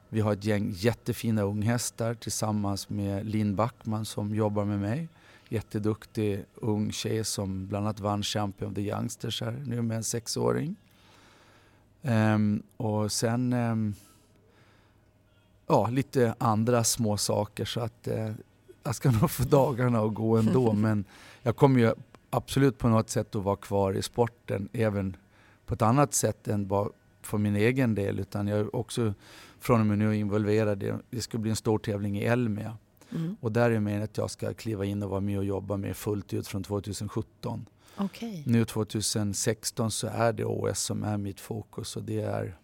Vi 0.08 0.20
har 0.20 0.32
ett 0.32 0.44
gäng 0.44 0.70
jättefina 0.70 1.42
unghästar 1.42 2.14
tillsammans 2.14 2.88
med 2.88 3.26
Linn 3.26 3.56
Backman 3.56 4.04
som 4.04 4.34
jobbar 4.34 4.64
med 4.64 4.80
mig. 4.80 5.08
Jätteduktig 5.48 6.44
ung 6.54 6.92
tjej 6.92 7.24
som 7.24 7.66
bland 7.66 7.86
annat 7.86 8.00
vann 8.00 8.22
Champion 8.22 8.70
of 8.70 8.74
the 8.74 8.80
Youngsters 8.80 9.40
här 9.40 9.62
nu 9.66 9.82
med 9.82 9.96
en 9.96 10.04
sexåring. 10.04 10.76
Ehm, 12.02 12.62
och 12.76 13.12
sen 13.12 13.52
ehm, 13.52 13.94
ja, 15.66 15.88
lite 15.90 16.34
andra 16.38 16.84
små 16.84 17.16
saker 17.16 17.64
så 17.64 17.80
att 17.80 18.08
eh, 18.08 18.32
jag 18.82 18.94
ska 18.94 19.10
nog 19.20 19.30
få 19.30 19.42
dagarna 19.42 20.00
att 20.00 20.14
gå 20.14 20.36
ändå 20.36 20.72
men 20.82 21.04
jag 21.42 21.56
kommer 21.56 21.80
ju 21.80 21.94
absolut 22.30 22.78
på 22.78 22.88
något 22.88 23.10
sätt 23.10 23.34
att 23.34 23.44
vara 23.44 23.56
kvar 23.56 23.92
i 23.92 24.02
sporten 24.02 24.68
även 24.72 25.16
på 25.66 25.74
ett 25.74 25.82
annat 25.82 26.14
sätt 26.14 26.48
än 26.48 26.66
bara 26.66 26.88
för 27.26 27.38
min 27.38 27.56
egen 27.56 27.94
del 27.94 28.20
utan 28.20 28.48
jag 28.48 28.58
är 28.58 28.76
också 28.76 29.14
från 29.58 29.80
och 29.80 29.86
med 29.86 29.98
nu 29.98 30.16
involverad 30.16 30.82
i, 30.82 30.92
det 31.10 31.20
ska 31.20 31.38
bli 31.38 31.50
en 31.50 31.56
stor 31.56 31.78
tävling 31.78 32.18
i 32.18 32.24
Elmia 32.24 32.76
Mm. 33.14 33.36
och 33.40 33.52
där 33.52 33.70
är 33.70 33.80
meningen 33.80 34.04
att 34.04 34.16
jag 34.16 34.30
ska 34.30 34.54
kliva 34.54 34.84
in 34.84 35.02
och 35.02 35.10
vara 35.10 35.20
med 35.20 35.38
och 35.38 35.44
jobba 35.44 35.76
med 35.76 35.96
fullt 35.96 36.34
ut 36.34 36.46
från 36.48 36.62
2017. 36.62 37.66
Okej. 37.96 38.42
Nu 38.46 38.64
2016 38.64 39.90
så 39.90 40.06
är 40.06 40.32
det 40.32 40.44
OS 40.44 40.78
som 40.80 41.02
är 41.02 41.16
mitt 41.16 41.40
fokus 41.40 41.96
och 41.96 42.02
det 42.02 42.20
är 42.20 42.58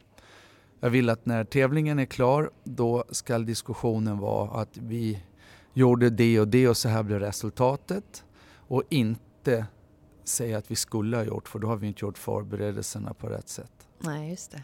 jag 0.81 0.91
vill 0.91 1.11
att 1.11 1.27
när 1.27 1.45
tävlingen 1.45 1.99
är 1.99 2.05
klar 2.05 2.51
då 2.65 3.05
ska 3.11 3.39
diskussionen 3.39 4.19
vara 4.19 4.61
att 4.61 4.77
vi 4.77 5.23
gjorde 5.73 6.11
det 6.11 6.41
och 6.41 6.49
det 6.49 6.69
och 6.69 6.77
så 6.77 6.89
här 6.89 7.03
blev 7.03 7.21
resultatet 7.21 8.25
och 8.55 8.83
inte 8.89 9.67
säga 10.25 10.59
att 10.59 10.71
vi 10.71 10.77
skulle 10.77 11.17
ha 11.17 11.25
gjort 11.25 11.49
för 11.49 11.59
då 11.59 11.69
har 11.69 11.77
vi 11.77 11.87
inte 11.87 12.05
gjort 12.05 12.19
förberedelserna 12.19 13.15
på 13.15 13.27
rätt 13.27 13.49
sätt. 13.49 13.80
Nej, 14.01 14.31
just 14.31 14.51
det. 14.51 14.63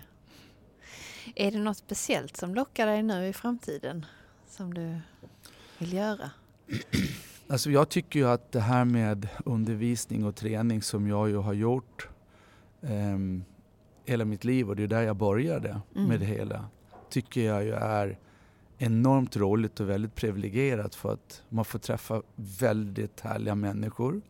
Är 1.34 1.50
det 1.50 1.58
något 1.58 1.76
speciellt 1.76 2.36
som 2.36 2.54
lockar 2.54 2.86
dig 2.86 3.02
nu 3.02 3.26
i 3.26 3.32
framtiden? 3.32 4.06
Som 4.48 4.74
du 4.74 4.98
vill 5.78 5.92
göra? 5.92 6.30
Alltså 7.48 7.70
jag 7.70 7.88
tycker 7.88 8.18
ju 8.20 8.28
att 8.28 8.52
det 8.52 8.60
här 8.60 8.84
med 8.84 9.28
undervisning 9.44 10.24
och 10.24 10.36
träning 10.36 10.82
som 10.82 11.08
jag 11.08 11.28
ju 11.28 11.36
har 11.36 11.52
gjort 11.52 12.08
ehm, 12.82 13.44
hela 14.04 14.24
mitt 14.24 14.44
liv 14.44 14.68
och 14.68 14.76
det 14.76 14.82
är 14.82 14.86
där 14.86 15.02
jag 15.02 15.16
började 15.16 15.80
Mm. 15.94 16.08
med 16.08 16.20
det 16.20 16.26
hela. 16.26 16.66
Tycker 17.10 17.40
jag 17.40 17.64
ju 17.64 17.72
är 17.72 18.18
enormt 18.78 19.36
roligt 19.36 19.80
och 19.80 19.88
väldigt 19.88 20.14
privilegierat 20.14 20.94
för 20.94 21.12
att 21.12 21.42
man 21.48 21.64
får 21.64 21.78
träffa 21.78 22.22
väldigt 22.36 23.20
härliga 23.20 23.54
människor. 23.54 24.22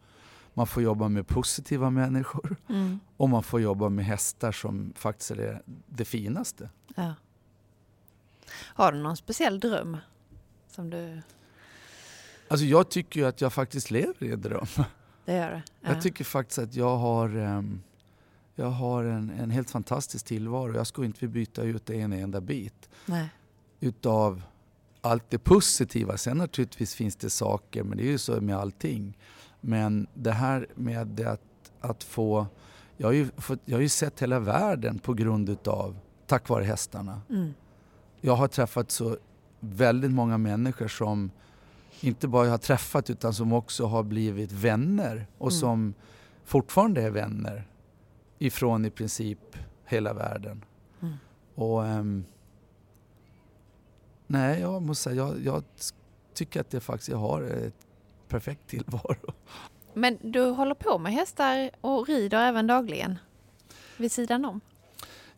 Man 0.58 0.66
får 0.66 0.82
jobba 0.82 1.08
med 1.08 1.26
positiva 1.26 1.90
människor 1.90 2.56
Mm. 2.68 3.00
och 3.16 3.28
man 3.28 3.42
får 3.42 3.60
jobba 3.60 3.88
med 3.88 4.04
hästar 4.04 4.52
som 4.52 4.92
faktiskt 4.96 5.30
är 5.30 5.36
det, 5.36 5.62
det 5.86 6.04
finaste. 6.04 6.70
Ja. 6.94 7.14
Har 8.54 8.92
du 8.92 8.98
någon 8.98 9.16
speciell 9.16 9.60
dröm? 9.60 9.96
Som 10.68 10.90
du... 10.90 11.20
Alltså 12.48 12.66
jag 12.66 12.88
tycker 12.88 13.20
ju 13.20 13.26
att 13.26 13.40
jag 13.40 13.52
faktiskt 13.52 13.90
lever 13.90 14.24
i 14.24 14.32
en 14.32 14.40
dröm. 14.40 14.66
Det 15.24 15.32
gör 15.36 15.50
du? 15.50 15.56
Ja. 15.56 15.92
Jag 15.92 16.02
tycker 16.02 16.24
faktiskt 16.24 16.58
att 16.58 16.74
jag 16.74 16.96
har, 16.96 17.36
ehm, 17.36 17.82
jag 18.54 18.70
har 18.70 19.04
en, 19.04 19.30
en 19.30 19.50
helt 19.50 19.70
fantastisk 19.70 20.26
tillvaro. 20.26 20.74
Jag 20.74 20.86
skulle 20.86 21.06
inte 21.06 21.18
vilja 21.20 21.32
byta 21.34 21.62
ut 21.62 21.90
en 21.90 22.12
enda 22.12 22.40
bit 22.40 22.88
Nej. 23.06 23.28
utav 23.80 24.42
allt 25.00 25.30
det 25.30 25.38
positiva. 25.38 26.16
Sen 26.16 26.36
naturligtvis 26.36 26.94
finns 26.94 27.16
det 27.16 27.30
saker, 27.30 27.82
men 27.82 27.98
det 27.98 28.04
är 28.04 28.10
ju 28.10 28.18
så 28.18 28.40
med 28.40 28.56
allting. 28.56 29.18
Men 29.66 30.06
det 30.14 30.32
här 30.32 30.66
med 30.74 31.20
att, 31.20 31.40
att 31.80 32.04
få... 32.04 32.46
Jag 32.96 33.08
har, 33.08 33.12
ju 33.12 33.28
fått, 33.36 33.60
jag 33.64 33.76
har 33.76 33.82
ju 33.82 33.88
sett 33.88 34.22
hela 34.22 34.40
världen 34.40 34.98
på 34.98 35.14
grund 35.14 35.48
utav, 35.48 35.98
tack 36.26 36.48
vare 36.48 36.64
hästarna. 36.64 37.20
Mm. 37.30 37.54
Jag 38.20 38.36
har 38.36 38.48
träffat 38.48 38.90
så 38.90 39.16
väldigt 39.60 40.10
många 40.10 40.38
människor 40.38 40.88
som 40.88 41.30
inte 42.00 42.28
bara 42.28 42.44
jag 42.44 42.50
har 42.50 42.58
träffat 42.58 43.10
utan 43.10 43.34
som 43.34 43.52
också 43.52 43.86
har 43.86 44.02
blivit 44.02 44.52
vänner 44.52 45.26
och 45.38 45.50
Mm. 45.50 45.60
som 45.60 45.94
fortfarande 46.44 47.02
är 47.02 47.10
vänner 47.10 47.68
ifrån 48.38 48.84
i 48.84 48.90
princip 48.90 49.56
hela 49.84 50.12
världen. 50.12 50.64
Mm. 51.00 51.14
Och 51.54 51.86
ehm, 51.86 52.24
nej, 54.26 54.60
jag 54.60 54.82
måste 54.82 55.02
säga, 55.04 55.16
jag, 55.16 55.40
jag 55.44 55.62
tycker 56.34 56.60
att 56.60 56.70
det 56.70 56.80
faktiskt, 56.80 57.08
jag 57.08 57.18
har 57.18 57.42
ett 57.42 57.85
perfekt 58.28 58.66
tillvaro. 58.66 59.32
Men 59.94 60.18
du 60.22 60.40
håller 60.40 60.74
på 60.74 60.98
med 60.98 61.12
hästar 61.12 61.70
och 61.80 62.08
rider 62.08 62.48
även 62.48 62.66
dagligen? 62.66 63.18
Vid 63.96 64.12
sidan 64.12 64.44
om? 64.44 64.60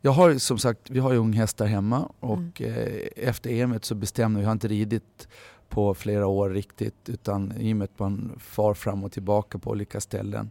Jag 0.00 0.12
har 0.12 0.34
som 0.34 0.58
sagt, 0.58 0.90
vi 0.90 0.98
har 0.98 1.12
ju 1.12 1.18
unghästar 1.18 1.66
hemma 1.66 2.12
och 2.20 2.62
eh, 2.62 3.08
efter 3.16 3.50
EMet 3.50 3.84
så 3.84 3.94
bestämde 3.94 4.38
vi, 4.38 4.42
jag 4.42 4.48
har 4.48 4.52
inte 4.52 4.68
ridit 4.68 5.28
på 5.68 5.94
flera 5.94 6.26
år 6.26 6.50
riktigt 6.50 7.08
utan 7.08 7.52
i 7.60 7.72
och 7.72 7.76
med 7.76 7.84
att 7.84 7.98
man 7.98 8.32
far 8.38 8.74
fram 8.74 9.04
och 9.04 9.12
tillbaka 9.12 9.58
på 9.58 9.70
olika 9.70 10.00
ställen. 10.00 10.50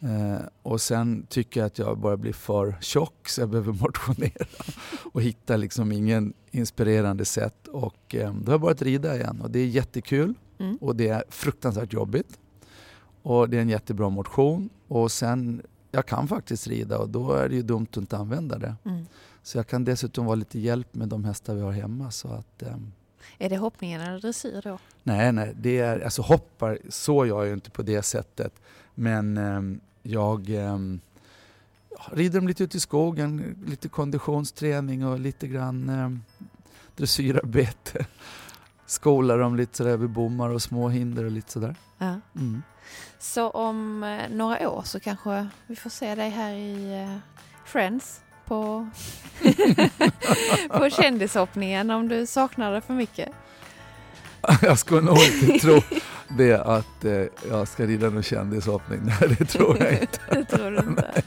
Eh, 0.00 0.46
och 0.62 0.80
sen 0.80 1.26
tycker 1.28 1.60
jag 1.60 1.66
att 1.66 1.78
jag 1.78 1.98
börjar 1.98 2.16
bli 2.16 2.32
för 2.32 2.76
tjock 2.80 3.28
så 3.28 3.40
jag 3.40 3.48
behöver 3.48 3.72
motionera 3.82 4.46
och 5.12 5.22
hitta 5.22 5.56
liksom 5.56 5.92
ingen 5.92 6.32
inspirerande 6.50 7.24
sätt. 7.24 7.68
Och 7.68 8.14
eh, 8.14 8.34
då 8.34 8.46
har 8.46 8.52
jag 8.52 8.60
börjat 8.60 8.82
rida 8.82 9.16
igen 9.16 9.40
och 9.40 9.50
det 9.50 9.58
är 9.58 9.66
jättekul 9.66 10.34
Mm. 10.62 10.76
och 10.80 10.96
det 10.96 11.08
är 11.08 11.24
fruktansvärt 11.28 11.92
jobbigt. 11.92 12.38
Och 13.22 13.48
det 13.48 13.56
är 13.56 13.62
en 13.62 13.68
jättebra 13.68 14.08
motion 14.08 14.68
och 14.88 15.12
sen, 15.12 15.62
jag 15.90 16.06
kan 16.06 16.28
faktiskt 16.28 16.66
rida 16.66 16.98
och 16.98 17.08
då 17.08 17.32
är 17.32 17.48
det 17.48 17.54
ju 17.54 17.62
dumt 17.62 17.86
att 17.90 17.96
inte 17.96 18.16
använda 18.16 18.58
det. 18.58 18.74
Mm. 18.84 19.06
Så 19.42 19.58
jag 19.58 19.66
kan 19.66 19.84
dessutom 19.84 20.26
vara 20.26 20.34
lite 20.34 20.58
hjälp 20.58 20.94
med 20.94 21.08
de 21.08 21.24
hästar 21.24 21.54
vi 21.54 21.60
har 21.60 21.72
hemma. 21.72 22.10
Så 22.10 22.28
att, 22.28 22.62
ehm, 22.62 22.92
Är 23.38 23.50
det 23.50 23.56
hoppningen 23.56 24.00
eller 24.00 24.20
dressyr 24.20 24.60
då? 24.64 24.78
nej, 25.02 25.32
nej, 25.32 25.52
det 25.56 25.78
är, 25.78 26.00
alltså 26.00 26.22
hoppar 26.22 26.78
så 26.88 27.26
jag 27.26 27.46
ju 27.46 27.52
inte 27.52 27.70
på 27.70 27.82
det 27.82 28.02
sättet. 28.02 28.52
Men 28.94 29.38
ehm, 29.38 29.80
jag 30.02 30.48
ja, 30.48 30.78
rider 32.12 32.38
dem 32.38 32.48
lite 32.48 32.64
ut 32.64 32.74
i 32.74 32.80
skogen, 32.80 33.56
lite 33.66 33.88
konditionsträning 33.88 35.06
och 35.06 35.20
lite 35.20 35.46
grann 35.48 35.88
um, 35.88 36.22
dressyrarbete. 36.96 38.06
Skolar 38.92 39.38
dem 39.38 39.56
lite 39.56 39.76
sådär 39.76 39.96
vid 39.96 40.10
bommar 40.10 40.48
och 40.48 40.62
små 40.62 40.88
hinder 40.88 41.24
och 41.24 41.30
lite 41.30 41.52
sådär. 41.52 41.76
Ja. 41.98 42.20
Mm. 42.36 42.62
Så 43.18 43.50
om 43.50 44.04
eh, 44.04 44.30
några 44.30 44.70
år 44.70 44.82
så 44.84 45.00
kanske 45.00 45.48
vi 45.66 45.76
får 45.76 45.90
se 45.90 46.14
dig 46.14 46.30
här 46.30 46.52
i 46.54 47.02
eh, 47.02 47.16
Friends 47.64 48.20
på, 48.44 48.88
på 50.70 50.90
kändishoppningen 50.90 51.90
om 51.90 52.08
du 52.08 52.26
saknar 52.26 52.72
det 52.72 52.80
för 52.80 52.94
mycket. 52.94 53.28
Jag 54.62 54.78
skulle 54.78 55.00
nog 55.00 55.18
inte 55.18 55.58
tro 55.58 55.80
det 56.28 56.54
att 56.54 57.04
eh, 57.04 57.24
jag 57.48 57.68
ska 57.68 57.86
rida 57.86 58.10
någon 58.10 58.22
kändishoppning. 58.22 59.00
Nej, 59.20 59.36
det 59.38 59.44
tror 59.44 59.78
jag 59.78 59.92
inte. 59.92 60.20
Det 60.30 60.44
tror 60.44 60.70
du 60.70 60.78
inte. 60.78 61.22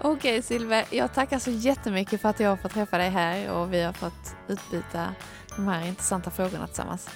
Okej 0.00 0.42
Silver, 0.42 0.84
jag 0.90 1.14
tackar 1.14 1.38
så 1.38 1.50
jättemycket 1.50 2.20
för 2.20 2.28
att 2.28 2.40
jag 2.40 2.48
har 2.48 2.56
fått 2.56 2.74
träffa 2.74 2.98
dig 2.98 3.10
här 3.10 3.50
och 3.50 3.72
vi 3.72 3.82
har 3.82 3.92
fått 3.92 4.34
utbyta 4.48 5.14
de 5.56 5.68
här 5.68 5.86
intressanta 5.86 6.30
frågorna 6.30 6.66
tillsammans. 6.66 7.08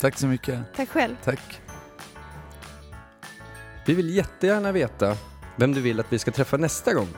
Tack 0.00 0.18
så 0.18 0.26
mycket. 0.26 0.60
Tack 0.76 0.88
själv. 0.88 1.16
Tack. 1.24 1.60
Vi 3.86 3.94
vill 3.94 4.16
jättegärna 4.16 4.72
veta 4.72 5.16
vem 5.56 5.74
du 5.74 5.80
vill 5.80 6.00
att 6.00 6.12
vi 6.12 6.18
ska 6.18 6.30
träffa 6.30 6.56
nästa 6.56 6.94
gång 6.94 7.08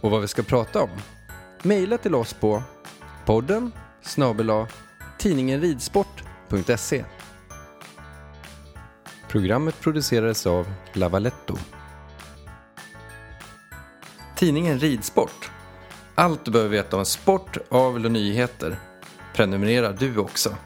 och 0.00 0.10
vad 0.10 0.20
vi 0.20 0.28
ska 0.28 0.42
prata 0.42 0.82
om. 0.82 0.90
Maila 1.62 1.98
till 1.98 2.14
oss 2.14 2.32
på 2.32 2.62
podden 3.24 3.72
snabel-a 4.02 4.68
tidningenridsport.se 5.18 7.04
Programmet 9.28 9.80
producerades 9.80 10.46
av 10.46 10.66
Lavaletto. 10.92 11.56
Tidningen 14.36 14.78
Ridsport. 14.78 15.50
Allt 16.14 16.44
du 16.44 16.50
behöver 16.50 16.70
veta 16.70 16.96
om 16.96 17.04
sport, 17.04 17.56
avel 17.68 18.04
och 18.04 18.12
nyheter 18.12 18.78
prenumererar 19.36 19.96
du 19.98 20.18
också. 20.18 20.56